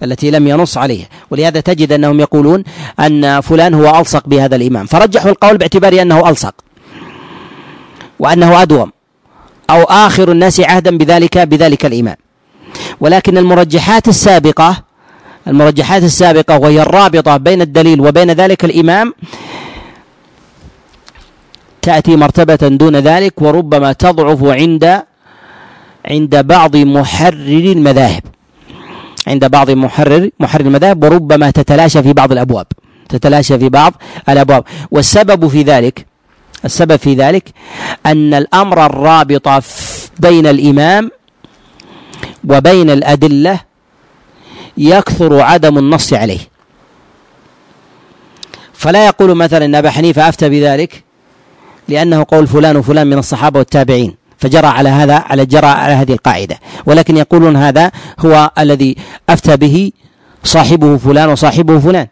التي 0.03 0.31
لم 0.31 0.49
ينص 0.49 0.79
عليها. 0.79 1.07
ولهذا 1.31 1.61
تجد 1.61 1.93
أنهم 1.93 2.21
يقولون 2.21 2.65
أن 3.01 3.41
فلان 3.41 3.75
هو 3.75 4.01
ألصق 4.01 4.27
بهذا 4.27 4.57
الإمام. 4.57 4.87
فرجحوا 4.87 5.31
القول 5.31 5.59
باعتبار 5.59 6.03
أنه 6.03 6.29
ألصق 6.29 6.55
وأنه 8.19 8.63
أدوم 8.63 8.93
أو 9.71 9.83
آخر 9.83 10.33
الناس 10.33 10.61
عهدا 10.61 10.99
بذلك 10.99 11.39
بذلك 11.39 11.87
الإمام. 11.87 12.17
ولكن 13.01 13.39
المرجحات 13.39 14.09
السابقة 14.09 14.83
المرجحات 15.47 16.03
السابقة 16.03 16.59
وهي 16.59 16.83
الرابطة 16.83 17.37
بين 17.37 17.63
الدليل 17.63 18.01
وبين 18.01 18.31
ذلك 18.31 18.65
الإمام 18.65 19.15
تأتي 21.83 22.17
مرتبة 22.17 22.69
دون 22.69 22.97
ذلك 22.97 23.43
وربما 23.43 23.93
تضعف 23.93 24.45
عند 24.45 25.03
عند 26.07 26.47
بعض 26.47 26.77
محرر 26.77 27.65
المذاهب 27.77 28.23
عند 29.27 29.45
بعض 29.51 29.71
محرر 29.71 30.31
محرر 30.41 30.67
المذاهب 30.67 31.05
وربما 31.05 31.51
تتلاشى 31.51 32.03
في 32.03 32.13
بعض 32.13 32.33
الأبواب 32.33 32.67
تتلاشى 33.09 33.59
في 33.59 33.69
بعض 33.69 33.95
الأبواب. 34.29 34.65
والسبب 34.91 35.49
في 35.49 35.63
ذلك 35.63 36.07
السبب 36.65 36.97
في 36.97 37.15
ذلك 37.15 37.49
أن 38.07 38.35
الأمر 38.35 38.87
الرابط 38.87 39.49
بين 40.19 40.47
الإمام 40.47 41.11
وبين 42.49 42.91
الأدلة 42.91 43.61
يكثر 44.79 45.41
عدم 45.41 45.79
النص 45.79 46.13
عليه. 46.13 46.39
فلا 48.73 49.07
يقول 49.07 49.35
مثلا 49.35 49.65
ان 49.65 49.75
أبا 49.75 49.91
حنيفة 49.91 50.29
أفتى 50.29 50.49
بذلك؟ 50.49 51.05
لأنه 51.89 52.27
قول 52.29 52.47
فلان 52.47 52.77
وفلان 52.77 53.07
من 53.07 53.19
الصحابة 53.19 53.59
والتابعين 53.59 54.15
فجرى 54.39 54.67
على 54.67 54.89
هذا 54.89 55.15
على 55.15 55.47
جرى 55.47 55.67
على 55.67 55.93
هذه 55.93 56.13
القاعدة. 56.13 56.59
ولكن 56.87 57.17
يقولون 57.17 57.57
هذا 57.57 57.91
هو 58.19 58.51
الذي 58.59 58.97
أفتى 59.29 59.57
به 59.57 59.93
صاحبه 60.45 60.97
فلان 60.97 61.29
وصاحبه 61.29 61.79
فلان. 61.79 62.07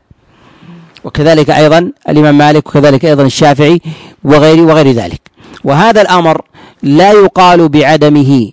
وكذلك 1.04 1.50
أيضا 1.50 1.92
الإمام 2.08 2.38
مالك 2.38 2.66
وكذلك 2.66 3.04
أيضا 3.04 3.22
الشافعي 3.22 3.80
وغير 4.24 4.60
وغير 4.60 4.92
ذلك. 4.92 5.20
وهذا 5.64 6.02
الأمر 6.02 6.42
لا 6.82 7.12
يقال 7.12 7.68
بعدمه 7.68 8.50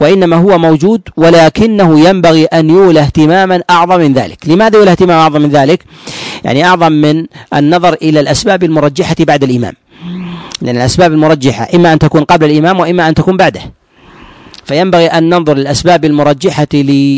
وإنما 0.00 0.36
هو 0.36 0.58
موجود 0.58 1.00
ولكنه 1.16 2.08
ينبغي 2.08 2.44
أن 2.44 2.70
يولى 2.70 3.00
اهتماما 3.00 3.62
أعظم 3.70 4.00
من 4.00 4.12
ذلك، 4.12 4.48
لماذا 4.48 4.78
يولى 4.78 4.90
اهتماما 4.90 5.20
أعظم 5.22 5.42
من 5.42 5.50
ذلك؟ 5.50 5.84
يعني 6.44 6.64
أعظم 6.64 6.92
من 6.92 7.26
النظر 7.54 7.94
إلى 7.94 8.20
الأسباب 8.20 8.64
المرجحة 8.64 9.16
بعد 9.20 9.44
الإمام. 9.44 9.74
لأن 10.62 10.76
الأسباب 10.76 11.12
المرجحة 11.12 11.68
إما 11.74 11.92
أن 11.92 11.98
تكون 11.98 12.24
قبل 12.24 12.50
الإمام 12.50 12.80
وإما 12.80 13.08
أن 13.08 13.14
تكون 13.14 13.36
بعده. 13.36 13.60
فينبغي 14.64 15.06
أن 15.06 15.28
ننظر 15.28 15.54
للاسباب 15.54 16.04
المرجحة 16.04 16.68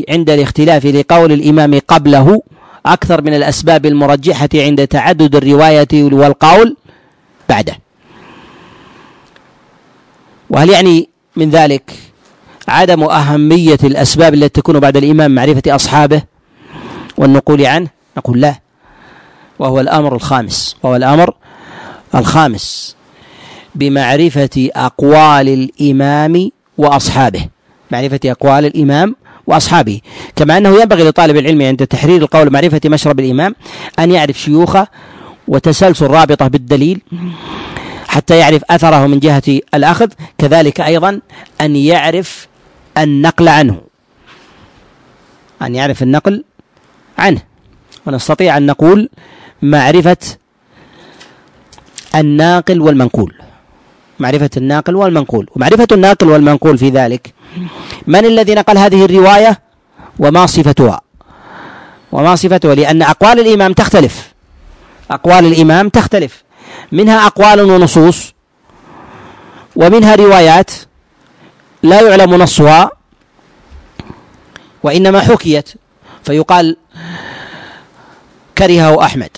عند 0.09 0.30
الاختلاف 0.30 0.86
لقول 0.86 1.32
الإمام 1.32 1.80
قبله 1.88 2.42
أكثر 2.86 3.22
من 3.22 3.34
الأسباب 3.34 3.86
المرجحة 3.86 4.48
عند 4.54 4.86
تعدد 4.86 5.36
الرواية 5.36 5.88
والقول 5.92 6.76
بعده. 7.48 7.88
وهل 10.51 10.70
يعني 10.70 11.09
من 11.36 11.51
ذلك 11.51 11.92
عدم 12.68 13.03
أهمية 13.03 13.78
الأسباب 13.84 14.34
التي 14.34 14.49
تكون 14.61 14.80
بعد 14.80 14.96
الإمام 14.96 15.30
معرفة 15.34 15.62
أصحابه 15.66 16.22
والنقول 17.18 17.66
عنه؟ 17.66 17.88
نقول 18.16 18.40
لا. 18.40 18.55
وهو 19.59 19.80
الأمر 19.80 20.14
الخامس. 20.14 20.76
وهو 20.82 20.96
الأمر 20.96 21.34
الخامس 22.14 22.96
بمعرفة 23.74 24.70
أقوال 24.76 25.49
الإمام 25.49 26.51
وأصحابه. 26.78 27.49
معرفة 27.90 28.20
أقوال 28.24 28.66
الإمام 28.66 29.16
وأصحابه. 29.46 30.01
كما 30.36 30.59
أنه 30.59 30.80
ينبغي 30.80 31.09
لطالب 31.09 31.36
العلم 31.36 31.62
عند 31.62 31.86
تحرير 31.86 32.22
القول 32.22 32.53
معرفة 32.53 32.80
مشرب 32.84 33.20
الإمام 33.20 33.55
أن 33.99 34.11
يعرف 34.11 34.38
شيوخه 34.40 34.86
وتسلسل 35.49 36.07
رابطة 36.07 36.49
بالدليل. 36.49 37.01
حتى 38.09 38.38
يعرف 38.38 38.62
أثره 38.70 39.06
من 39.06 39.18
جهة 39.18 39.42
الأخذ 39.74 40.09
كذلك 40.38 40.80
أيضا 40.80 41.20
أن 41.61 41.76
يعرف 41.76 42.48
النقل 42.98 43.48
عنه. 43.48 43.80
أن 45.62 45.74
يعرف 45.74 46.02
النقل 46.02 46.44
عنه. 47.18 47.40
ونستطيع 48.06 48.56
أن 48.56 48.66
نقول 48.66 49.09
معرفة 49.62 50.16
الناقل 52.14 52.80
والمنقول. 52.80 53.34
معرفة 54.18 54.50
الناقل 54.56 54.96
والمنقول. 54.96 55.50
ومعرفة 55.56 55.88
الناقل 55.92 56.28
والمنقول 56.28 56.78
في 56.78 56.88
ذلك 56.90 57.34
من 58.06 58.24
الذي 58.24 58.54
نقل 58.54 58.78
هذه 58.78 59.04
الرواية؟ 59.04 59.61
وما 60.18 60.46
صفتها؟ 60.46 61.00
وما 62.12 62.36
صفتها؟ 62.36 62.74
لأن 62.74 63.02
أقوال 63.02 63.40
الإمام 63.40 63.72
تختلف. 63.72 64.32
أقوال 65.11 65.46
الإمام 65.46 65.88
تختلف. 65.88 66.47
منها 66.93 67.26
أقوال 67.26 67.61
ونصوص 67.61 68.32
ومنها 69.76 70.14
روايات 70.14 70.70
لا 71.82 72.01
يعلم 72.01 72.34
نصها 72.34 72.91
وإنما 74.82 75.20
حكيت 75.20 75.68
فيقال 76.24 76.76
كرهه 78.59 79.05
أحمد. 79.05 79.30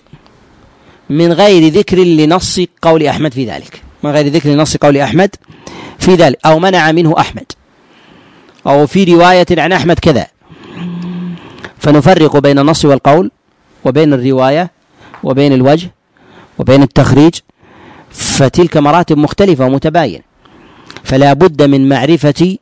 من 1.11 1.33
غير 1.33 1.73
ذكر 1.73 1.99
لنص 1.99 2.61
قول 2.83 3.07
أحمد 3.07 3.35
في 3.35 3.51
ذلك. 3.51 3.83
من 4.03 4.11
غير 4.11 4.27
ذكر 4.27 4.49
لنص 4.49 4.77
قول 4.77 4.97
أحمد 4.97 5.37
في 5.99 6.15
ذلك. 6.15 6.39
أو 6.47 6.59
منع 6.59 6.93
منه 6.93 7.15
أحمد. 7.19 7.53
أو 8.67 8.87
في 8.87 9.05
رواية 9.05 9.47
عن 9.51 9.73
أحمد 9.73 9.99
كذا. 9.99 10.27
فنفرق 11.79 12.37
بين 12.37 12.59
النص 12.59 12.85
والقول 12.85 13.31
وبين 13.85 14.13
الرواية 14.13 14.71
وبين 15.23 15.53
الوجه 15.53 15.91
وبين 16.61 16.83
التخريج 16.83 17.35
فتلك 18.11 18.77
مراتب 18.77 19.19
مختلفة 19.19 19.65
ومتباين. 19.65 20.23
فلا 21.05 21.33
بد 21.33 21.63
من 21.63 21.89
معرفة 21.89 22.57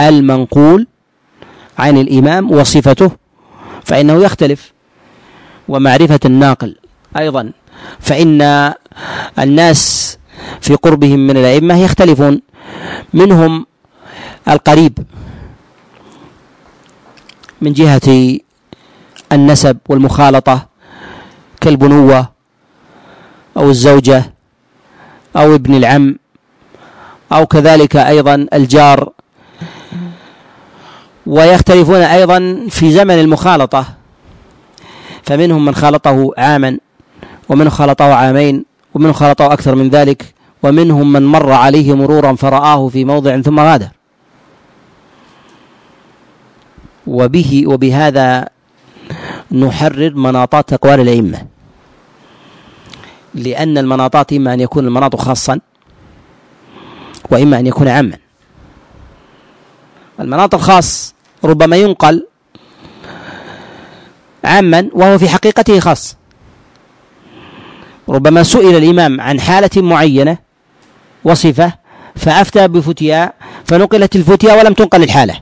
المنقول 0.00 0.86
عن 1.78 1.98
الإمام 1.98 2.50
وصفته 2.50 3.10
فإنه 3.84 4.22
يختلف. 4.24 4.72
ومعرفة 5.68 6.20
الناقل 6.24 6.76
أيضا 7.16 7.52
فإن 8.00 8.42
الناس 9.38 9.82
في 10.60 10.74
قربهم 10.74 11.26
من 11.26 11.36
الأئمة 11.36 11.74
يختلفون. 11.78 12.42
منهم 13.14 13.66
القريب 14.48 14.98
من 17.60 17.72
جهة 17.72 18.38
النسب 19.32 19.78
والمخالطة 19.88 20.68
كالبنوة 21.60 22.32
أو 23.56 23.70
الزوجة 23.70 24.32
أو 25.36 25.54
ابن 25.54 25.74
العم 25.74 26.16
أو 27.32 27.46
كذلك 27.46 27.96
أيضا 27.96 28.46
الجار. 28.54 29.12
ويختلفون 31.26 32.00
أيضا 32.00 32.66
في 32.70 32.92
زمن 32.92 33.14
المخالطة. 33.14 33.84
فمنهم 35.22 35.64
من 35.64 35.74
خالطه 35.74 36.30
عاما 36.38 36.78
ومن 37.48 37.70
خالطه 37.70 38.14
عامين 38.14 38.64
ومن 38.94 39.12
خالطه 39.12 39.52
أكثر 39.52 39.74
من 39.74 39.88
ذلك 39.88 40.34
ومنهم 40.62 41.12
من 41.12 41.26
مر 41.26 41.52
عليه 41.52 41.94
مرورا 41.94 42.34
فرآه 42.34 42.88
في 42.88 43.04
موضع 43.04 43.40
ثم 43.40 43.60
غادر. 43.60 43.88
وبه 47.06 47.64
وبهذا 47.66 48.48
نحرر 49.52 50.14
مناطات 50.14 50.72
أقوال 50.72 51.00
الأئمة. 51.00 51.51
لأن 53.34 53.78
المناطات 53.78 54.32
إما 54.32 54.54
أن 54.54 54.60
يكون 54.60 54.86
المناط 54.86 55.16
خاصا 55.16 55.60
وإما 57.30 57.58
أن 57.58 57.66
يكون 57.66 57.88
عاما. 57.88 58.18
المناط 60.20 60.54
الخاص 60.54 61.14
ربما 61.44 61.76
ينقل 61.76 62.26
عاما 64.44 64.88
وهو 64.92 65.18
في 65.18 65.28
حقيقته 65.28 65.80
خاص. 65.80 66.16
ربما 68.08 68.42
سئل 68.42 68.76
الإمام 68.76 69.20
عن 69.20 69.40
حالة 69.40 69.70
معينة 69.76 70.38
وصفة 71.24 71.72
فأفتى 72.16 72.68
بفتيا 72.68 73.32
فنقلت 73.64 74.16
الفتيا 74.16 74.54
ولم 74.54 74.74
تنقل 74.74 75.02
الحالة. 75.02 75.40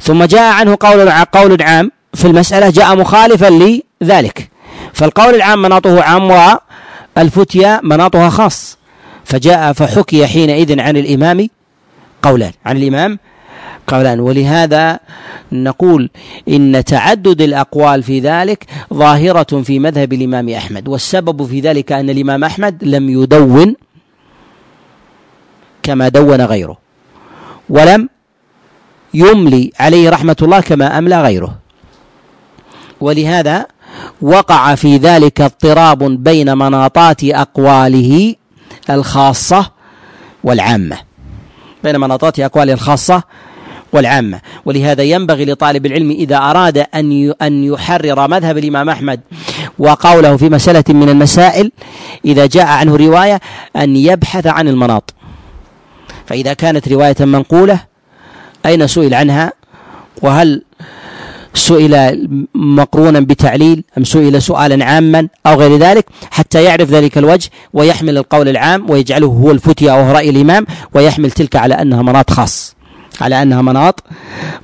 ثم 0.00 0.24
جاء 0.24 0.52
عنه 0.52 0.76
قول 0.80 1.10
قول 1.10 1.62
عام 1.62 1.90
في 2.14 2.24
المسألة 2.24 2.70
جاء 2.70 2.96
مخالفا 2.96 3.80
لذلك. 4.02 4.50
فالقول 4.92 5.34
العام 5.34 5.62
مناطه 5.62 6.02
عام 6.02 6.58
والفتيا 7.16 7.80
مناطها 7.82 8.28
خاص. 8.28 8.78
فجاء 9.24 9.72
فحكي 9.72 10.26
حينئذ 10.26 10.80
عن 10.80 10.96
الإمام 10.96 11.48
قولان 12.22 12.52
عن 12.66 12.76
الإمام 12.76 13.18
قولان. 13.86 14.20
ولهذا 14.20 15.00
نقول 15.52 16.10
إن 16.48 16.84
تعدد 16.84 17.42
الأقوال 17.42 18.02
في 18.02 18.20
ذلك 18.20 18.66
ظاهرة 18.94 19.62
في 19.62 19.78
مذهب 19.78 20.12
الإمام 20.12 20.48
أحمد. 20.48 20.88
والسبب 20.88 21.46
في 21.46 21.60
ذلك 21.60 21.92
أن 21.92 22.10
الإمام 22.10 22.44
أحمد 22.44 22.84
لم 22.84 23.10
يدون 23.10 23.74
كما 25.82 26.08
دون 26.08 26.40
غيره 26.40 26.78
ولم 27.68 28.08
يملي 29.14 29.72
عليه 29.80 30.10
رحمة 30.10 30.36
الله 30.42 30.60
كما 30.60 30.98
أملى 30.98 31.22
غيره. 31.22 31.58
ولهذا 33.00 33.66
وقع 34.22 34.74
في 34.74 34.96
ذلك 34.96 35.40
اضطراب 35.40 35.98
بين 35.98 36.58
مناطات 36.58 37.24
أقواله 37.24 38.34
الخاصة 38.90 39.70
والعامة. 40.44 40.96
بين 41.84 42.00
مناطات 42.00 42.40
أقواله 42.40 42.72
الخاصة 42.72 43.22
والعامة. 43.92 44.40
ولهذا 44.64 45.02
ينبغي 45.02 45.44
لطالب 45.44 45.86
العلم 45.86 46.10
إذا 46.10 46.36
أراد 46.36 46.78
أن 46.78 47.34
أن 47.42 47.64
يحرر 47.64 48.28
مذهب 48.28 48.58
الإمام 48.58 48.88
أحمد 48.88 49.20
وقوله 49.78 50.36
في 50.36 50.48
مسألة 50.48 50.84
من 50.88 51.08
المسائل 51.08 51.72
إذا 52.24 52.46
جاء 52.46 52.66
عنه 52.66 52.96
رواية 52.96 53.40
أن 53.76 53.96
يبحث 53.96 54.46
عن 54.46 54.68
المناط. 54.68 55.14
فإذا 56.26 56.52
كانت 56.52 56.88
رواية 56.88 57.16
منقولة 57.20 57.80
أين 58.66 58.86
سئل 58.86 59.14
عنها؟ 59.14 59.52
وهل 60.22 60.62
سئل 61.54 62.28
مقرونا 62.54 63.20
بتعليل 63.20 63.84
أم 63.98 64.04
سئل 64.04 64.42
سؤالا 64.42 64.84
عاما 64.84 65.28
أو 65.46 65.54
غير 65.54 65.76
ذلك 65.76 66.06
حتى 66.30 66.64
يعرف 66.64 66.90
ذلك 66.90 67.18
الوجه 67.18 67.50
ويحمل 67.72 68.18
القول 68.18 68.48
العام 68.48 68.90
ويجعله 68.90 69.26
هو 69.26 69.50
الفتية 69.50 69.90
أو 69.90 70.12
رأي 70.12 70.30
الإمام 70.30 70.66
ويحمل 70.94 71.30
تلك 71.30 71.56
على 71.56 71.74
أنها 71.74 72.02
مناط 72.02 72.30
خاص 72.30 72.76
على 73.20 73.42
أنها 73.42 73.62
مناط 73.62 74.04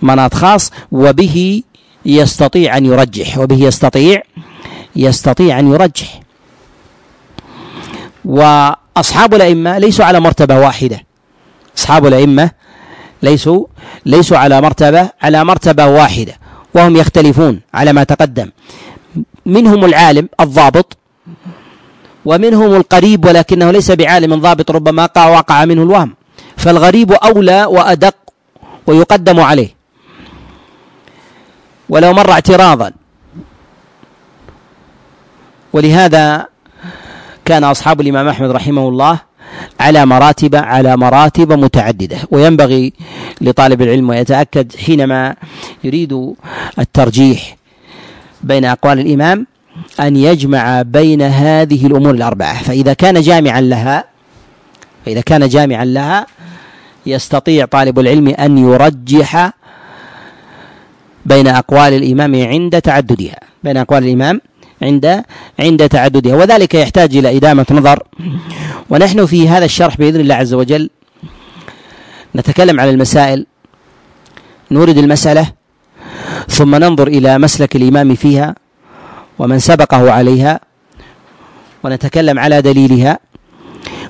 مناط 0.02 0.34
خاص 0.34 0.70
وبه 0.92 1.62
يستطيع 2.06 2.76
أن 2.76 2.84
يرجح 2.86 3.38
وبه 3.38 3.66
يستطيع 3.66 4.22
يستطيع 4.96 5.58
أن 5.58 5.72
يرجح. 5.72 6.20
وأصحاب 8.24 9.34
الأئمة 9.34 9.78
ليسوا 9.78 10.04
على 10.04 10.20
مرتبة 10.20 10.58
واحدة. 10.58 11.00
أصحاب 11.78 12.06
الأئمة 12.06 12.50
ليسوا 13.22 13.66
ليسوا 14.06 14.38
على 14.38 14.60
مرتبة 14.60 15.10
على 15.22 15.44
مرتبة 15.44 15.86
واحدة. 15.86 16.38
وهم 16.74 16.96
يختلفون 16.96 17.60
على 17.74 17.92
ما 17.92 18.04
تقدم. 18.04 18.50
منهم 19.46 19.84
العالم 19.84 20.28
الضابط 20.40 20.96
ومنهم 22.24 22.74
القريب 22.74 23.24
ولكنه 23.24 23.70
ليس 23.70 23.90
بعالم 23.90 24.34
ضابط 24.34 24.70
ربما 24.70 25.08
وقع 25.16 25.64
منه 25.64 25.82
الوهم. 25.82 26.14
فالغريب 26.56 27.12
أولى 27.12 27.64
وأدق 27.64 28.14
ويقدم 28.86 29.40
عليه. 29.40 29.70
ولو 31.88 32.12
مر 32.12 32.30
اعتراضا. 32.30 32.92
ولهذا 35.72 36.46
كان 37.44 37.64
أصحاب 37.64 38.00
الإمام 38.00 38.28
أحمد 38.28 38.50
رحمه 38.50 38.88
الله 38.88 39.20
على 39.80 40.06
مراتب 40.06 40.54
على 40.54 40.96
مراتب 40.96 41.52
متعددة. 41.52 42.16
وينبغي 42.30 42.92
لطالب 43.40 43.82
العلم 43.82 44.08
ويتأكد 44.08 44.76
حينما 44.76 45.34
يريد 45.84 46.34
الترجيح 46.78 47.56
بين 48.42 48.64
أقوال 48.64 48.98
الإمام 49.00 49.46
أن 50.00 50.16
يجمع 50.16 50.82
بين 50.82 51.22
هذه 51.22 51.86
الأمور 51.86 52.14
الأربعة. 52.14 52.62
فإذا 52.62 52.92
كان 52.92 53.20
جامعا 53.20 53.60
لها 53.60 54.04
فإذا 55.06 55.20
كان 55.20 55.48
جامعا 55.48 55.84
لها 55.84 56.26
يستطيع 57.06 57.64
طالب 57.64 57.98
العلم 57.98 58.28
أن 58.28 58.58
يرجح 58.58 59.50
بين 61.26 61.48
أقوال 61.48 61.92
الإمام 61.92 62.34
عند 62.34 62.80
تعددها. 62.80 63.36
بين 63.64 63.76
أقوال 63.76 64.04
الإمام 64.04 64.40
عند 64.82 65.22
عند 65.58 65.88
تعددها 65.88 66.34
وذلك 66.36 66.74
يحتاج 66.74 67.16
إلى 67.16 67.36
إدامة 67.36 67.66
نظر. 67.70 68.02
ونحن 68.90 69.26
في 69.26 69.48
هذا 69.48 69.64
الشرح 69.64 69.96
بإذن 69.96 70.20
الله 70.20 70.34
عز 70.34 70.54
وجل 70.54 70.90
نتكلم 72.36 72.80
على 72.80 72.90
المسائل 72.90 73.46
نورد 74.70 74.98
المسألة 74.98 75.46
ثم 76.48 76.74
ننظر 76.74 77.08
إلى 77.08 77.38
مسلك 77.38 77.76
الإمام 77.76 78.14
فيها 78.14 78.54
ومن 79.38 79.58
سبقه 79.58 80.10
عليها 80.12 80.60
ونتكلم 81.84 82.38
على 82.38 82.62
دليلها. 82.62 83.18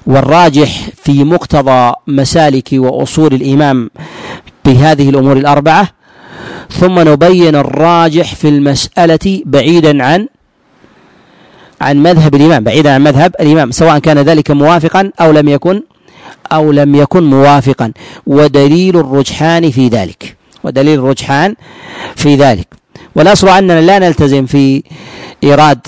والراجح 0.06 0.88
في 1.02 1.24
مقتضى 1.24 1.92
مسالك 2.06 2.68
وأصول 2.72 3.34
الإمام 3.34 3.90
بهذه 4.64 5.08
الأمور 5.08 5.36
الأربعة 5.36 5.88
ثم 6.70 7.00
نبين 7.08 7.54
الراجح 7.56 8.34
في 8.34 8.48
المسألة 8.48 9.42
بعيدا 9.46 10.04
عن 10.04 10.28
عن 11.80 12.02
مذهب 12.02 12.34
الإمام 12.34 12.64
بعيدا 12.64 12.94
عن 12.94 13.02
مذهب 13.04 13.34
الإمام 13.40 13.70
سواء 13.70 13.98
كان 13.98 14.18
ذلك 14.18 14.50
موافقا 14.50 15.10
أو 15.20 15.32
لم 15.32 15.48
يكن 15.48 15.82
أو 16.52 16.72
لم 16.72 16.94
يكن 16.94 17.22
موافقا. 17.22 17.92
ودليل 18.26 18.96
الرجحان 18.96 19.70
في 19.70 19.88
ذلك 19.88 20.36
ودليل 20.64 20.98
الرجحان 20.98 21.54
في 22.16 22.36
ذلك. 22.36 22.68
والأصل 23.14 23.48
أننا 23.48 23.80
لا 23.80 23.98
نلتزم 23.98 24.46
في 24.46 24.82
إيراد 25.44 25.86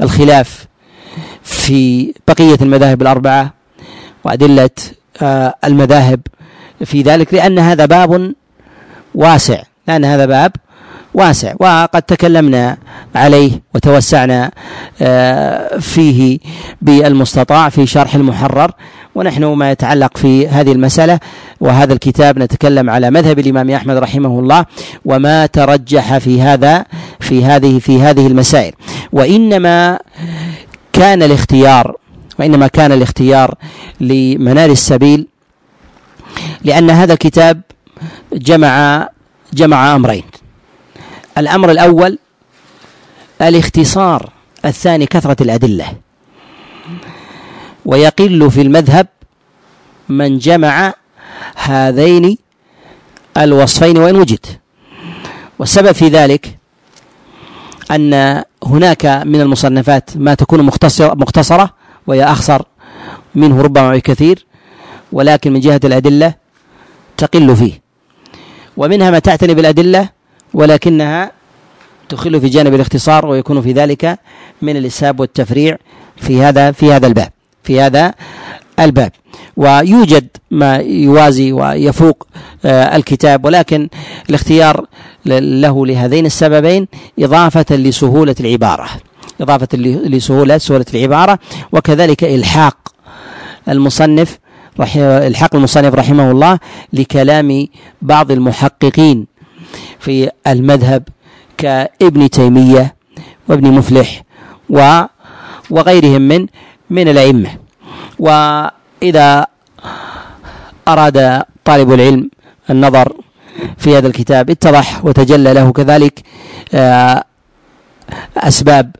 الخلاف 0.00 0.66
في 1.42 2.14
بقية 2.28 2.58
المذاهب 2.62 3.02
الأربعة 3.02 3.54
وأدلة 4.24 4.70
آه، 5.22 5.54
المذاهب 5.64 6.20
في 6.84 7.02
ذلك 7.02 7.34
لأن 7.34 7.58
هذا 7.58 7.86
باب 7.86 8.34
واسع 9.14 9.62
لأن 9.88 10.04
هذا 10.04 10.26
باب 10.26 10.52
واسع 11.14 11.54
وقد 11.60 12.02
تكلمنا 12.02 12.76
عليه 13.14 13.50
وتوسعنا 13.74 14.50
آه، 15.02 15.78
فيه 15.78 16.38
بالمستطاع 16.82 17.68
في 17.68 17.86
شرح 17.86 18.14
المحرر. 18.14 18.72
ونحن 19.14 19.44
ما 19.44 19.70
يتعلق 19.70 20.18
في 20.18 20.48
هذه 20.48 20.72
المسألة 20.72 21.20
وهذا 21.60 21.92
الكتاب 21.92 22.38
نتكلم 22.38 22.90
على 22.90 23.10
مذهب 23.10 23.38
الإمام 23.38 23.70
أحمد 23.70 23.96
رحمه 23.96 24.38
الله 24.38 24.66
وما 25.04 25.46
ترجح 25.46 26.18
في 26.18 26.42
هذا 26.42 26.84
في 27.20 27.44
هذه 27.44 27.78
في 27.78 28.00
هذه 28.02 28.26
المسائل. 28.26 28.72
وإنما 29.12 29.98
كان 30.92 31.22
الاختيار 31.22 31.96
وإنما 32.38 32.66
كان 32.66 32.92
الاختيار 32.92 33.54
لمنار 34.00 34.70
السبيل 34.70 35.26
لأن 36.64 36.90
هذا 36.90 37.12
الكتاب 37.12 37.60
جمع 38.32 39.08
جمع 39.52 39.94
أمرين. 39.96 40.22
الأمر 41.40 41.70
الأول 41.70 42.18
الاختصار 43.42 44.32
الثاني 44.64 45.06
كثرة 45.06 45.36
الأدلة. 45.42 45.86
ويقل 47.86 48.50
في 48.50 48.60
المذهب 48.60 49.06
من 50.08 50.38
جمع 50.38 50.94
هذين 51.56 52.38
الوصفين 53.36 53.98
وإن 53.98 54.16
وجد. 54.16 54.46
والسبب 55.58 55.92
في 55.92 56.08
ذلك 56.08 56.58
أن 57.90 58.42
هناك 58.64 59.06
من 59.06 59.40
المصنفات 59.40 60.10
ما 60.16 60.34
تكون 60.34 60.62
مختصرة 60.62 61.14
مختصرة 61.14 61.74
وهي 62.06 62.24
أخصر 62.24 62.62
منه 63.34 63.62
ربما 63.62 63.92
بكثير 63.92 64.46
ولكن 65.12 65.52
من 65.52 65.60
جهة 65.60 65.80
الأدلة 65.84 66.34
تقل 67.16 67.56
فيه. 67.56 67.80
ومنها 68.76 69.10
ما 69.10 69.18
تعتني 69.18 69.54
بالأدلة 69.54 70.08
ولكنها 70.54 71.32
تخل 72.08 72.40
في 72.40 72.48
جانب 72.48 72.74
الاختصار 72.74 73.26
ويكون 73.26 73.62
في 73.62 73.72
ذلك 73.72 74.18
من 74.62 74.76
الإسهاب 74.76 75.20
والتفريع 75.20 75.76
في 76.16 76.42
هذا 76.42 76.72
في 76.72 76.92
هذا 76.92 77.06
الباب 77.06 77.28
في 77.62 77.80
هذا 77.80 78.14
الباب. 78.80 79.12
ويوجد 79.56 80.28
ما 80.50 80.76
يوازي 80.76 81.52
ويفوق 81.52 82.26
آه، 82.64 82.96
الكتاب 82.96 83.44
ولكن 83.44 83.88
الاختيار 84.28 84.86
له 85.26 85.86
لهذين 85.86 86.26
السببين 86.26 86.88
إضافة 87.18 87.76
لسهولة 87.76 88.34
العبارة 88.40 88.88
إضافة 89.40 89.68
لسهولة 89.76 90.58
سهولة 90.58 90.84
العبارة 90.94 91.38
وكذلك 91.72 92.24
إلحاق 92.24 92.76
المصنف 93.68 94.38
إلحاق 94.96 95.54
المصنف 95.54 95.94
رحمه 95.94 96.30
الله 96.30 96.58
لكلام 96.92 97.66
بعض 98.02 98.30
المحققين 98.30 99.26
في 99.98 100.30
المذهب 100.46 101.02
كابن 101.58 102.30
تيمية 102.30 102.94
وابن 103.48 103.72
مفلح 103.72 104.22
و 104.70 105.02
وغيرهم 105.70 106.22
من 106.22 106.46
من 106.90 107.08
الأئمة. 107.08 107.50
وإذا 108.18 109.46
أراد 110.88 111.42
طالب 111.64 111.92
العلم 111.92 112.30
النظر 112.70 113.12
في 113.78 113.96
هذا 113.96 114.06
الكتاب 114.06 114.50
اتضح 114.50 115.04
وتجلى 115.04 115.52
له 115.52 115.72
كذلك 115.72 116.22
آه، 116.74 117.24
أسباب 118.36 118.96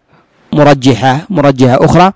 مرجحة 0.53 1.27
مرجحة 1.31 1.85
أخرى. 1.85 2.13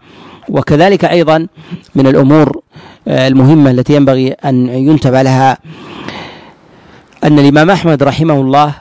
وكذلك 0.49 1.05
أيضا 1.05 1.47
من 1.95 2.07
الأمور 2.07 2.61
آه، 3.09 3.29
المهمة 3.29 3.71
التي 3.71 3.95
ينبغي 3.95 4.29
أن 4.33 4.69
ينتبه 4.69 5.23
لها 5.23 5.59
أن 7.25 7.39
الإمام 7.39 7.71
أحمد 7.71 8.03
رحمه 8.03 8.35
الله 8.41 8.75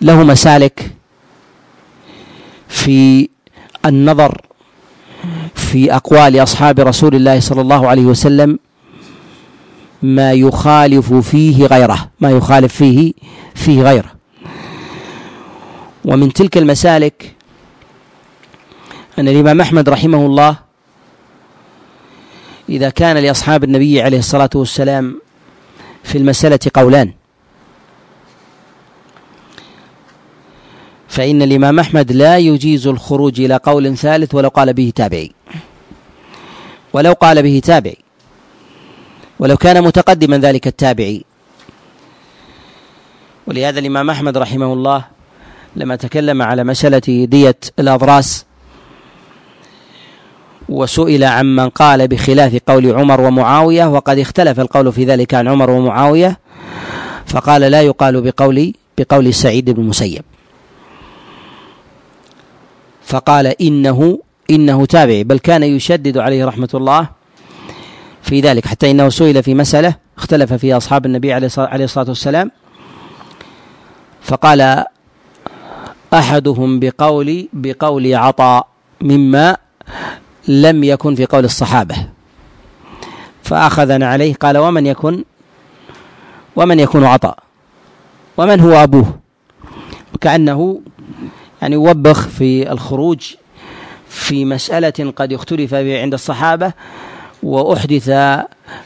له 0.00 0.22
مسالك 0.22 0.90
في 2.68 3.28
النظر 3.86 4.40
في 5.54 5.94
أقوال 5.94 6.42
أصحاب 6.42 6.80
رسول 6.80 7.14
الله 7.14 7.40
صلى 7.40 7.60
الله 7.60 7.88
عليه 7.88 8.02
وسلم 8.02 8.58
ما 10.02 10.32
يخالف 10.32 11.12
فيه 11.12 11.66
غيره 11.66 12.10
ما 12.20 12.30
يخالف 12.30 12.74
فيه 12.74 13.12
فيه 13.54 13.82
غيره. 13.82 14.12
ومن 16.04 16.32
تلك 16.32 16.58
المسالك 16.58 17.34
أن 19.18 19.28
الإمام 19.28 19.60
أحمد 19.60 19.88
رحمه 19.88 20.26
الله 20.26 20.56
إذا 22.68 22.90
كان 22.90 23.16
لأصحاب 23.16 23.64
النبي 23.64 24.02
عليه 24.02 24.18
الصلاة 24.18 24.50
والسلام 24.54 25.20
في 26.04 26.18
المسألة 26.18 26.58
قولان. 26.74 27.12
فإن 31.08 31.42
الإمام 31.42 31.78
أحمد 31.78 32.12
لا 32.12 32.38
يجيز 32.38 32.86
الخروج 32.86 33.40
إلى 33.40 33.56
قول 33.56 33.96
ثالث 33.96 34.34
ولو 34.34 34.48
قال 34.48 34.72
به 34.72 34.92
تابعي. 34.96 35.32
ولو 36.92 37.12
قال 37.12 37.42
به 37.42 37.60
تابعي. 37.64 37.96
ولو 39.38 39.56
كان 39.56 39.84
متقدما 39.84 40.38
ذلك 40.38 40.66
التابعي. 40.66 41.24
ولهذا 43.46 43.78
الإمام 43.78 44.10
أحمد 44.10 44.38
رحمه 44.38 44.72
الله 44.72 45.04
لما 45.76 45.96
تكلم 45.96 46.42
على 46.42 46.64
مسألة 46.64 47.24
دية 47.24 47.58
الأضراس 47.78 48.44
وسئل 50.68 51.24
عمن 51.24 51.68
قال 51.68 52.08
بخلاف 52.08 52.58
قول 52.66 52.92
عمر 52.92 53.20
ومعاوية 53.20 53.86
وقد 53.86 54.18
اختلف 54.18 54.60
القول 54.60 54.92
في 54.92 55.04
ذلك 55.04 55.34
عن 55.34 55.48
عمر 55.48 55.70
ومعاوية 55.70 56.38
فقال 57.26 57.60
لا 57.60 57.82
يقال 57.82 58.20
بقول 58.20 58.72
بقول 58.98 59.34
سعيد 59.34 59.70
بن 59.70 59.82
المسيب. 59.82 60.22
فقال 63.02 63.46
إنه 63.62 64.18
إنه 64.50 64.86
تابعي 64.86 65.24
بل 65.24 65.38
كان 65.38 65.62
يشدد 65.62 66.18
عليه 66.18 66.44
رحمة 66.44 66.68
الله 66.74 67.08
في 68.22 68.40
ذلك 68.40 68.66
حتى 68.66 68.90
إنه 68.90 69.08
سئل 69.08 69.42
في 69.42 69.54
مسألة 69.54 69.94
اختلف 70.18 70.52
فيها 70.52 70.76
أصحاب 70.76 71.06
النبي 71.06 71.32
عليه 71.32 71.84
الصلاة 71.84 72.08
والسلام. 72.08 72.50
فقال 74.22 74.84
أحدهم 76.14 76.80
بقول 76.80 77.48
بقول 77.52 78.14
عطاء 78.14 78.68
مما 79.00 79.56
لم 80.48 80.84
يكن 80.84 81.14
في 81.14 81.26
قول 81.26 81.44
الصحابة. 81.44 81.96
فأخذنا 83.42 84.08
عليه 84.08 84.34
قال 84.34 84.58
ومن 84.58 84.86
يكن؟ 84.86 85.24
ومن 86.56 86.80
يكون 86.80 87.04
عطاء؟ 87.04 87.38
ومن 88.36 88.60
هو 88.60 88.82
أبوه؟ 88.82 89.18
كأنه 90.20 90.80
يعني 91.62 91.74
يوبخ 91.74 92.28
في 92.28 92.72
الخروج 92.72 93.34
في 94.08 94.44
مسألة 94.44 95.12
قد 95.16 95.32
اختلف 95.32 95.74
عند 95.74 96.14
الصحابة 96.14 96.72
وأحدث 97.42 98.10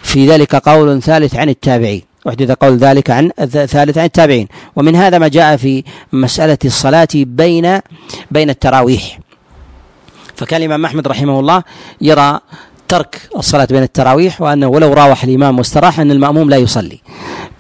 في 0.02 0.28
ذلك 0.28 0.56
قول 0.56 1.02
ثالث 1.02 1.36
عن 1.36 1.48
التابعين. 1.48 2.02
أحدث 2.28 2.50
قول 2.50 2.76
ذلك 2.76 3.10
عن 3.10 3.30
ثالث 3.48 3.98
عن 3.98 4.04
التابعين. 4.04 4.48
ومن 4.76 4.96
هذا 4.96 5.18
ما 5.18 5.28
جاء 5.28 5.56
في 5.56 5.84
مسألة 6.12 6.58
الصلاة 6.64 7.08
بين 7.14 7.80
بين 8.30 8.50
التراويح. 8.50 9.18
فكان 10.36 10.60
الإمام 10.60 10.84
أحمد 10.84 11.08
رحمه 11.08 11.40
الله 11.40 11.62
يرى 12.00 12.40
ترك 12.88 13.28
الصلاة 13.36 13.64
بين 13.64 13.82
التراويح 13.82 14.40
وأنه 14.40 14.66
ولو 14.66 14.92
راوح 14.92 15.24
الإمام 15.24 15.58
واستراح 15.58 16.00
أن 16.00 16.10
المأموم 16.10 16.50
لا 16.50 16.56
يصلي. 16.56 17.00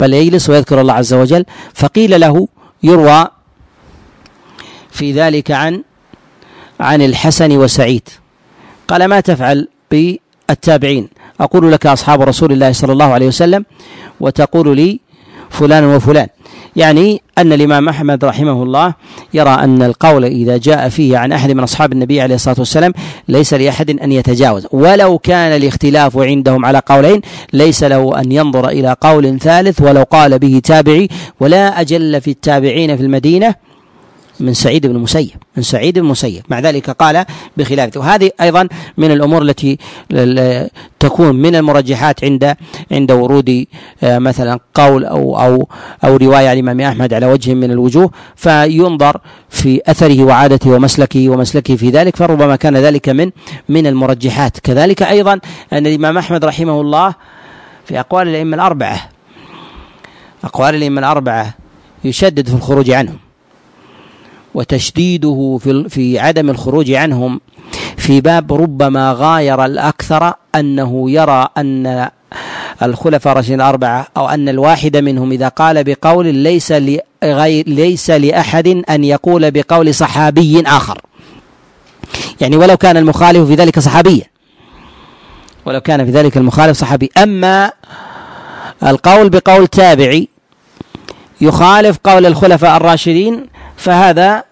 بل 0.00 0.14
يجلس 0.14 0.50
ويذكر 0.50 0.80
الله 0.80 0.94
عز 0.94 1.14
وجل. 1.14 1.44
فقيل 1.74 2.20
له 2.20 2.48
يروى 2.82 3.26
في 4.90 5.12
ذلك 5.12 5.50
عن 5.50 5.82
عن 6.80 7.02
الحسن 7.02 7.56
وسعيد. 7.56 8.08
قال 8.88 9.04
ما 9.04 9.20
تفعل 9.20 9.68
بالتابعين؟ 9.90 11.08
أقول 11.40 11.72
لك 11.72 11.86
أصحاب 11.86 12.22
رسول 12.22 12.52
الله 12.52 12.72
صلى 12.72 12.92
الله 12.92 13.12
عليه 13.12 13.26
وسلم 13.26 13.64
وتقول 14.20 14.76
لي 14.76 15.00
فلان 15.50 15.84
وفلان. 15.84 16.28
يعني 16.76 17.22
أن 17.38 17.52
الإمام 17.52 17.88
أحمد 17.88 18.24
رحمه 18.24 18.62
الله 18.62 18.94
يرى 19.34 19.50
أن 19.50 19.82
القول 19.82 20.24
إذا 20.24 20.56
جاء 20.56 20.88
فيه 20.88 21.18
عن 21.18 21.32
أحد 21.32 21.50
من 21.50 21.62
أصحاب 21.62 21.92
النبي 21.92 22.20
عليه 22.20 22.34
الصلاة 22.34 22.56
والسلام 22.58 22.92
ليس 23.28 23.54
لأحد 23.54 23.90
أن 23.90 24.12
يتجاوز. 24.12 24.66
ولو 24.72 25.18
كان 25.18 25.56
الاختلاف 25.56 26.18
عندهم 26.18 26.64
على 26.64 26.82
قولين 26.86 27.20
ليس 27.52 27.84
له 27.84 28.20
أن 28.20 28.32
ينظر 28.32 28.68
إلى 28.68 28.96
قول 29.00 29.38
ثالث 29.38 29.82
ولو 29.82 30.02
قال 30.02 30.38
به 30.38 30.60
تابعي 30.64 31.08
ولا 31.40 31.80
أجل 31.80 32.20
في 32.20 32.30
التابعين 32.30 32.96
في 32.96 33.02
المدينة 33.02 33.54
من 34.40 34.54
سعيد 34.54 34.86
بن 34.86 34.96
المسيب 34.96 35.36
من 35.56 35.62
سعيد 35.62 35.94
بن 35.98 36.04
المسيب 36.04 36.42
مع 36.48 36.60
ذلك 36.60 36.90
قال 36.90 37.24
بخلافه 37.56 38.00
وهذه 38.00 38.30
أيضا 38.40 38.68
من 38.98 39.10
الأمور 39.10 39.42
التي 39.42 39.78
تكون 41.00 41.34
من 41.36 41.54
المرجحات 41.54 42.24
عند 42.24 42.56
عند 42.92 43.12
ورود 43.12 43.66
آه، 44.02 44.18
مثلا 44.18 44.60
قول 44.74 45.04
أو 45.04 45.38
أو 45.40 45.68
أو 46.04 46.16
رواية 46.16 46.48
عن 46.48 46.54
الإمام 46.54 46.80
أحمد 46.80 47.14
على 47.14 47.26
وجه 47.26 47.54
من 47.54 47.70
الوجوه 47.70 48.10
فينظر 48.36 49.20
في 49.50 49.80
أثره 49.86 50.24
وعادته 50.24 50.70
ومسلكه 50.70 51.28
ومسلكه 51.28 51.76
في 51.76 51.90
ذلك 51.90 52.16
فربما 52.16 52.56
كان 52.56 52.76
ذلك 52.76 53.08
من 53.08 53.30
من 53.68 53.86
المرجحات. 53.86 54.58
كذلك 54.58 55.02
أيضا 55.02 55.40
أن 55.72 55.86
الإمام 55.86 56.18
أحمد 56.18 56.44
رحمه 56.44 56.80
الله 56.80 57.14
في 57.84 58.00
أقوال 58.00 58.28
الأئمة 58.28 58.54
الأربعة 58.56 59.08
أقوال 60.44 60.74
الأئمة 60.74 60.98
الأربعة 60.98 61.54
يشدد 62.04 62.48
في 62.48 62.54
الخروج 62.54 62.90
عنهم. 62.90 63.18
وتشديده 64.54 65.58
في 65.62 65.88
في 65.88 66.18
عدم 66.18 66.50
الخروج 66.50 66.90
عنهم. 66.90 67.40
في 67.96 68.20
باب 68.20 68.52
ربما 68.52 69.16
غاير 69.18 69.64
الأكثر 69.64 70.34
أنه 70.54 71.10
يرى 71.10 71.48
أن 71.58 72.08
الخلفاء 72.82 73.32
الراشدين 73.32 73.60
الأربعة 73.60 74.06
أو 74.16 74.28
أن 74.28 74.48
الواحد 74.48 74.96
منهم 74.96 75.32
إذا 75.32 75.48
قال 75.48 75.84
بقول 75.84 76.34
ليس 76.34 76.72
لغير 76.72 77.68
ليس 77.68 78.10
لأحد 78.10 78.68
أن 78.90 79.04
يقول 79.04 79.50
بقول 79.50 79.94
صحابي 79.94 80.62
آخر. 80.66 81.00
يعني 82.40 82.56
ولو 82.56 82.76
كان 82.76 82.96
المخالف 82.96 83.48
في 83.48 83.54
ذلك 83.54 83.78
صحابيا 83.78 84.24
ولو 85.66 85.80
كان 85.80 86.04
في 86.04 86.10
ذلك 86.10 86.36
المخالف 86.36 86.76
صحابي. 86.76 87.10
أما 87.22 87.72
القول 88.82 89.28
بقول 89.30 89.66
تابعي 89.66 90.28
يخالف 91.40 91.98
قول 92.04 92.26
الخلفاء 92.26 92.76
الراشدين 92.76 93.46
فهذا 93.82 94.44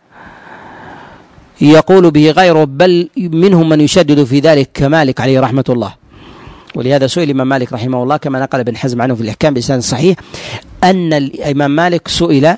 يقول 1.60 2.10
به 2.10 2.30
غيره 2.30 2.64
بل 2.64 3.08
منهم 3.16 3.68
من 3.68 3.80
يشدد 3.80 4.24
في 4.24 4.40
ذلك 4.40 4.70
كمالك 4.74 5.20
عليه 5.20 5.40
رحمة 5.40 5.64
الله. 5.68 5.94
ولهذا 6.74 7.06
سئل 7.06 7.22
الإمام 7.24 7.48
مالك 7.48 7.72
رحمه 7.72 8.02
الله 8.02 8.16
كما 8.16 8.40
نقل 8.40 8.60
ابن 8.60 8.76
حزم 8.76 9.02
عنه 9.02 9.14
في 9.14 9.20
الإحكام 9.20 9.54
بإسناد 9.54 9.80
صحيح 9.80 10.16
أن 10.84 11.12
الإمام 11.12 11.70
مالك 11.70 12.08
سئل 12.08 12.56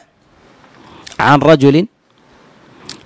عن 1.21 1.39
رجل 1.39 1.87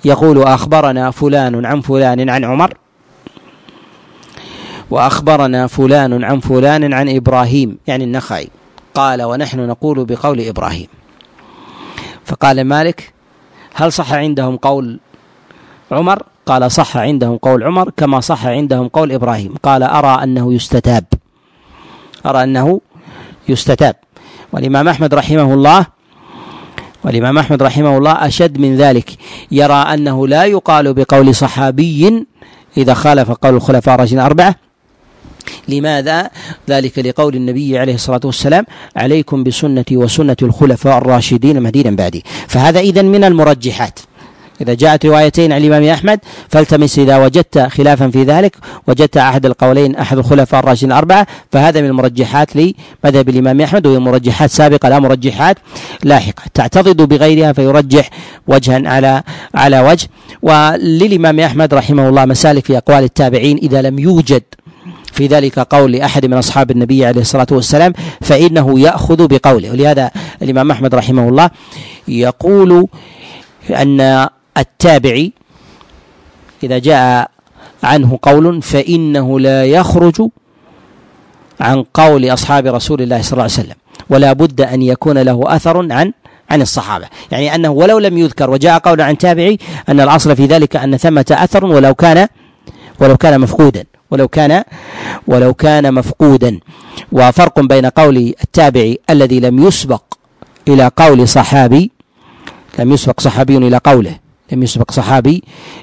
يقول 0.04 0.42
أخبرنا 0.42 1.10
فلان 1.10 1.66
عن 1.66 1.80
فلان 1.80 2.30
عن 2.30 2.44
عمر 2.44 2.74
وأخبرنا 4.90 5.66
فلان 5.66 6.24
عن 6.24 6.40
فلان 6.40 6.92
عن 6.92 7.16
إبراهيم 7.16 7.78
يعني 7.86 8.04
النخعي. 8.04 8.48
قال 8.94 9.22
ونحن 9.22 9.60
نقول 9.66 10.04
بقول 10.04 10.40
إبراهيم. 10.40 10.86
فقال 12.24 12.64
مالك 12.64 13.15
هل 13.76 13.92
صح 13.92 14.12
عندهم 14.12 14.56
قول 14.56 14.98
عمر؟ 15.92 16.22
قال 16.46 16.72
صح 16.72 16.96
عندهم 16.96 17.36
قول 17.36 17.64
عمر 17.64 17.90
كما 17.96 18.20
صح 18.20 18.46
عندهم 18.46 18.88
قول 18.88 19.12
إبراهيم. 19.12 19.54
قال 19.62 19.82
أرى 19.82 20.22
أنه 20.22 20.54
يستتاب. 20.54 21.04
أرى 22.26 22.42
أنه 22.42 22.80
يستتاب. 23.48 23.94
والإمام 24.52 24.88
أحمد 24.88 25.14
رحمه 25.14 25.54
الله 25.54 25.86
والإمام 27.04 27.38
أحمد 27.38 27.62
رحمه 27.62 27.98
الله 27.98 28.12
أشد 28.12 28.58
من 28.58 28.76
ذلك. 28.76 29.10
يرى 29.50 29.74
أنه 29.74 30.28
لا 30.28 30.44
يقال 30.44 30.94
بقول 30.94 31.34
صحابي 31.34 32.26
إذا 32.76 32.94
خالف 32.94 33.30
قول 33.30 33.54
الخلفاء 33.54 33.94
الراشدين 33.94 34.18
الأربعة 34.18 34.54
لماذا؟ 35.68 36.30
ذلك 36.68 36.98
لقول 36.98 37.34
النبي 37.34 37.78
عليه 37.78 37.94
الصلاة 37.94 38.20
والسلام 38.24 38.64
عليكم 38.96 39.44
بسنتي 39.44 39.96
وسنة 39.96 40.36
الخلفاء 40.42 40.98
الراشدين 40.98 41.56
المهديين 41.56 41.96
بعدي. 41.96 42.24
فهذا 42.48 42.80
إذن 42.80 43.04
من 43.04 43.24
المرجحات. 43.24 43.98
إذا 44.60 44.74
جاءت 44.74 45.06
روايتين 45.06 45.52
عن 45.52 45.60
الإمام 45.60 45.84
أحمد 45.84 46.20
فالتمس 46.48 46.98
إذا 46.98 47.16
وجدت 47.16 47.58
خلافا 47.58 48.08
في 48.08 48.22
ذلك 48.22 48.56
وجدت 48.86 49.16
أحد 49.16 49.46
القولين 49.46 49.96
أحد 49.96 50.18
الخلفاء 50.18 50.60
الراشدين 50.60 50.92
الأربعة. 50.92 51.26
فهذا 51.52 51.80
من 51.80 51.86
المرجحات 51.86 52.56
لمذهب 52.56 53.28
الإمام 53.28 53.60
أحمد 53.60 53.86
وهي 53.86 53.98
مرجحات 53.98 54.50
سابقة 54.50 54.88
لا 54.88 54.98
مرجحات 54.98 55.56
لاحقة. 56.04 56.42
تعتضد 56.54 57.02
بغيرها 57.02 57.52
فيرجح 57.52 58.10
وجها 58.48 58.88
على 58.88 59.22
على 59.54 59.80
وجه. 59.80 60.08
وللإمام 60.42 61.40
أحمد 61.40 61.74
رحمه 61.74 62.08
الله 62.08 62.24
مسالك 62.24 62.64
في 62.64 62.76
أقوال 62.76 63.04
التابعين 63.04 63.56
إذا 63.56 63.82
لم 63.82 63.98
يوجد 63.98 64.42
في 65.16 65.26
ذلك 65.26 65.58
قول 65.58 65.92
لأحد 65.92 66.26
من 66.26 66.36
أصحاب 66.36 66.70
النبي 66.70 67.06
عليه 67.06 67.20
الصلاة 67.20 67.46
والسلام 67.50 67.92
فإنه 68.20 68.80
يأخذ 68.80 69.26
بقوله. 69.26 69.70
ولهذا 69.70 70.10
الإمام 70.42 70.70
أحمد 70.70 70.94
رحمه 70.94 71.28
الله 71.28 71.50
يقول 72.08 72.86
أن 73.70 74.28
التابعي 74.58 75.32
إذا 76.62 76.78
جاء 76.78 77.30
عنه 77.82 78.18
قول 78.22 78.62
فإنه 78.62 79.40
لا 79.40 79.64
يخرج 79.64 80.28
عن 81.60 81.84
قول 81.94 82.32
أصحاب 82.32 82.66
رسول 82.66 83.02
الله 83.02 83.22
صلى 83.22 83.32
الله 83.32 83.42
عليه 83.42 83.52
وسلم 83.52 83.76
ولا 84.10 84.32
بد 84.32 84.60
أن 84.60 84.82
يكون 84.82 85.18
له 85.18 85.40
أثر 85.46 85.92
عن 85.92 86.12
عن 86.50 86.62
الصحابة. 86.62 87.06
يعني 87.30 87.54
أنه 87.54 87.70
ولو 87.70 87.98
لم 87.98 88.18
يذكر 88.18 88.50
وجاء 88.50 88.78
قول 88.78 89.00
عن 89.00 89.18
تابعي 89.18 89.58
أن 89.88 90.00
الأصل 90.00 90.36
في 90.36 90.46
ذلك 90.46 90.76
أن 90.76 90.96
ثمة 90.96 91.26
أثر 91.30 91.64
ولو 91.64 91.94
كان 91.94 92.28
ولو 93.00 93.16
كان 93.16 93.40
مفقودا. 93.40 93.84
ولو 94.10 94.28
كان 94.28 94.64
ولو 95.26 95.54
كان 95.54 95.94
مفقودا. 95.94 96.60
وفرق 97.12 97.60
بين 97.60 97.86
قول 97.86 98.34
التابعي 98.42 98.98
الذي 99.10 99.40
لم 99.40 99.66
يسبق 99.66 100.02
إلى 100.68 100.90
قول 100.96 101.28
صحابي 101.28 101.90
لم 102.78 102.92
يسبق 102.92 103.20
صحابي 103.20 103.56
إلى 103.56 103.80
قوله. 103.84 104.16
لم 104.52 104.62
يسبق 104.62 104.90
صحابي 104.90 105.42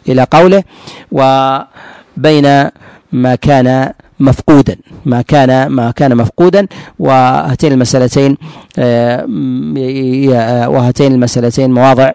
إلى 0.09 0.27
قوله. 0.31 0.63
وبين 1.11 2.69
ما 3.11 3.35
كان 3.35 3.93
مفقودا. 4.19 4.77
ما 5.05 5.21
كان 5.21 5.67
ما 5.67 5.91
كان 5.91 6.17
مفقودا. 6.17 6.67
وهاتين 6.99 7.71
المسألتين 7.71 8.37
آه، 8.77 9.25
وهاتين 10.69 11.11
المسألتين 11.11 11.71
مواضع 11.71 12.11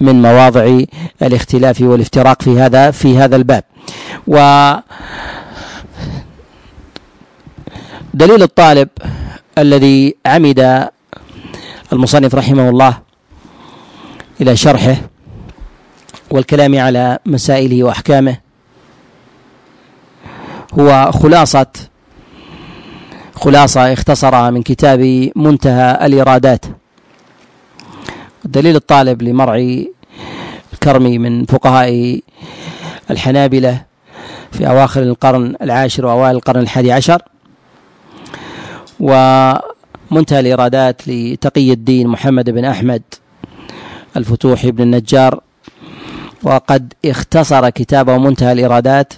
من 0.00 0.22
مواضع 0.22 0.80
الاختلاف 1.22 1.80
والافتراق 1.80 2.42
في 2.42 2.60
هذا 2.60 2.90
في 2.90 3.18
هذا 3.18 3.36
الباب. 3.36 3.64
و 4.26 4.36
دليل 8.14 8.42
الطالب 8.42 8.88
الذي 9.58 10.16
عمد 10.26 10.88
المصنف 11.92 12.34
رحمه 12.34 12.68
الله 12.68 12.98
إلى 14.40 14.56
شرحه 14.56 14.96
والكلام 16.30 16.78
على 16.78 17.18
مسائله 17.26 17.84
وأحكامه 17.84 18.36
هو 20.78 21.12
خلاصة 21.12 21.66
خلاصة 23.34 23.92
اختصرها 23.92 24.50
من 24.50 24.62
كتاب 24.62 25.30
منتهى 25.36 26.06
الإرادات. 26.06 26.64
دليل 28.44 28.76
الطالب 28.76 29.22
لمرعي 29.22 29.92
الكرمي 30.72 31.18
من 31.18 31.44
فقهاء 31.44 32.20
الحنابلة 33.10 33.82
في 34.52 34.68
أواخر 34.68 35.02
القرن 35.02 35.56
العاشر 35.62 36.06
وأوائل 36.06 36.36
القرن 36.36 36.60
الحادي 36.60 36.92
عشر. 36.92 37.22
ومنتهى 39.00 40.40
الإرادات 40.40 41.08
لتقي 41.08 41.72
الدين 41.72 42.08
محمد 42.08 42.50
بن 42.50 42.64
أحمد 42.64 43.02
الفتوحي 44.16 44.70
بن 44.70 44.82
النجار 44.82 45.40
وقد 46.42 46.94
اختصر 47.04 47.70
كتابه 47.70 48.18
منتهى 48.18 48.52
الإرادات 48.52 49.12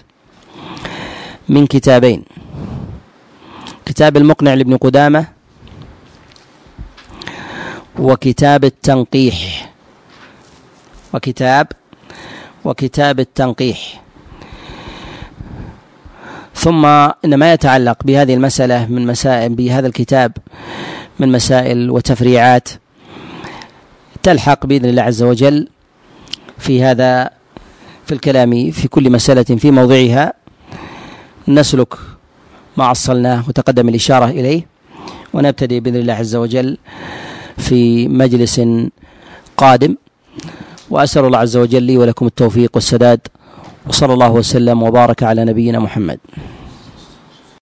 من 1.49 1.67
كتابين 1.67 2.25
كتاب 3.87 4.17
المقنع 4.17 4.55
لابن 4.55 4.77
قدامة 4.77 5.27
وكتاب 7.99 8.65
التنقيح 8.65 9.71
وكتاب 11.15 11.67
وكتاب 12.65 13.21
التنقيح. 13.21 14.02
ثم 16.55 16.85
إن 17.25 17.35
ما 17.35 17.53
يتعلق 17.53 18.05
بهذه 18.05 18.35
المسألة 18.35 18.87
من 18.87 19.07
مسائل 19.07 19.55
بهذا 19.55 19.87
الكتاب 19.87 20.33
من 21.21 21.33
مسائل 21.33 21.91
وتفريعات 21.91 22.69
تلحق 24.23 24.67
بإذن 24.67 24.89
الله 24.89 25.03
عز 25.03 25.23
وجل 25.23 25.69
في 26.59 26.83
هذا 26.83 27.31
في 28.07 28.13
الكلام 28.13 28.71
في 28.71 28.89
كل 28.89 29.11
مسألة 29.11 29.43
في 29.43 29.71
موضعها. 29.71 30.33
نسلك 31.49 31.95
ما 32.77 32.85
عصلناه 32.85 33.45
وتقدم 33.49 33.89
الإشارة 33.89 34.25
إليه 34.25 34.67
ونبتدئ 35.35 35.81
بإذن 35.81 35.97
الله 35.97 36.15
عز 36.15 36.37
وجل 36.37 36.79
في 37.59 38.09
مجلس 38.09 38.63
قادم. 39.57 39.97
وأسأل 40.91 41.25
الله 41.25 41.39
عز 41.39 41.57
وجل 41.57 41.83
لي 41.83 41.97
ولكم 41.97 42.27
التوفيق 42.27 42.71
والسداد. 42.75 43.21
وصلى 43.89 44.13
الله 44.15 44.31
وسلم 44.31 44.83
وبارك 44.83 45.23
على 45.23 45.45
نبينا 45.45 45.79
محمد. 45.79 46.19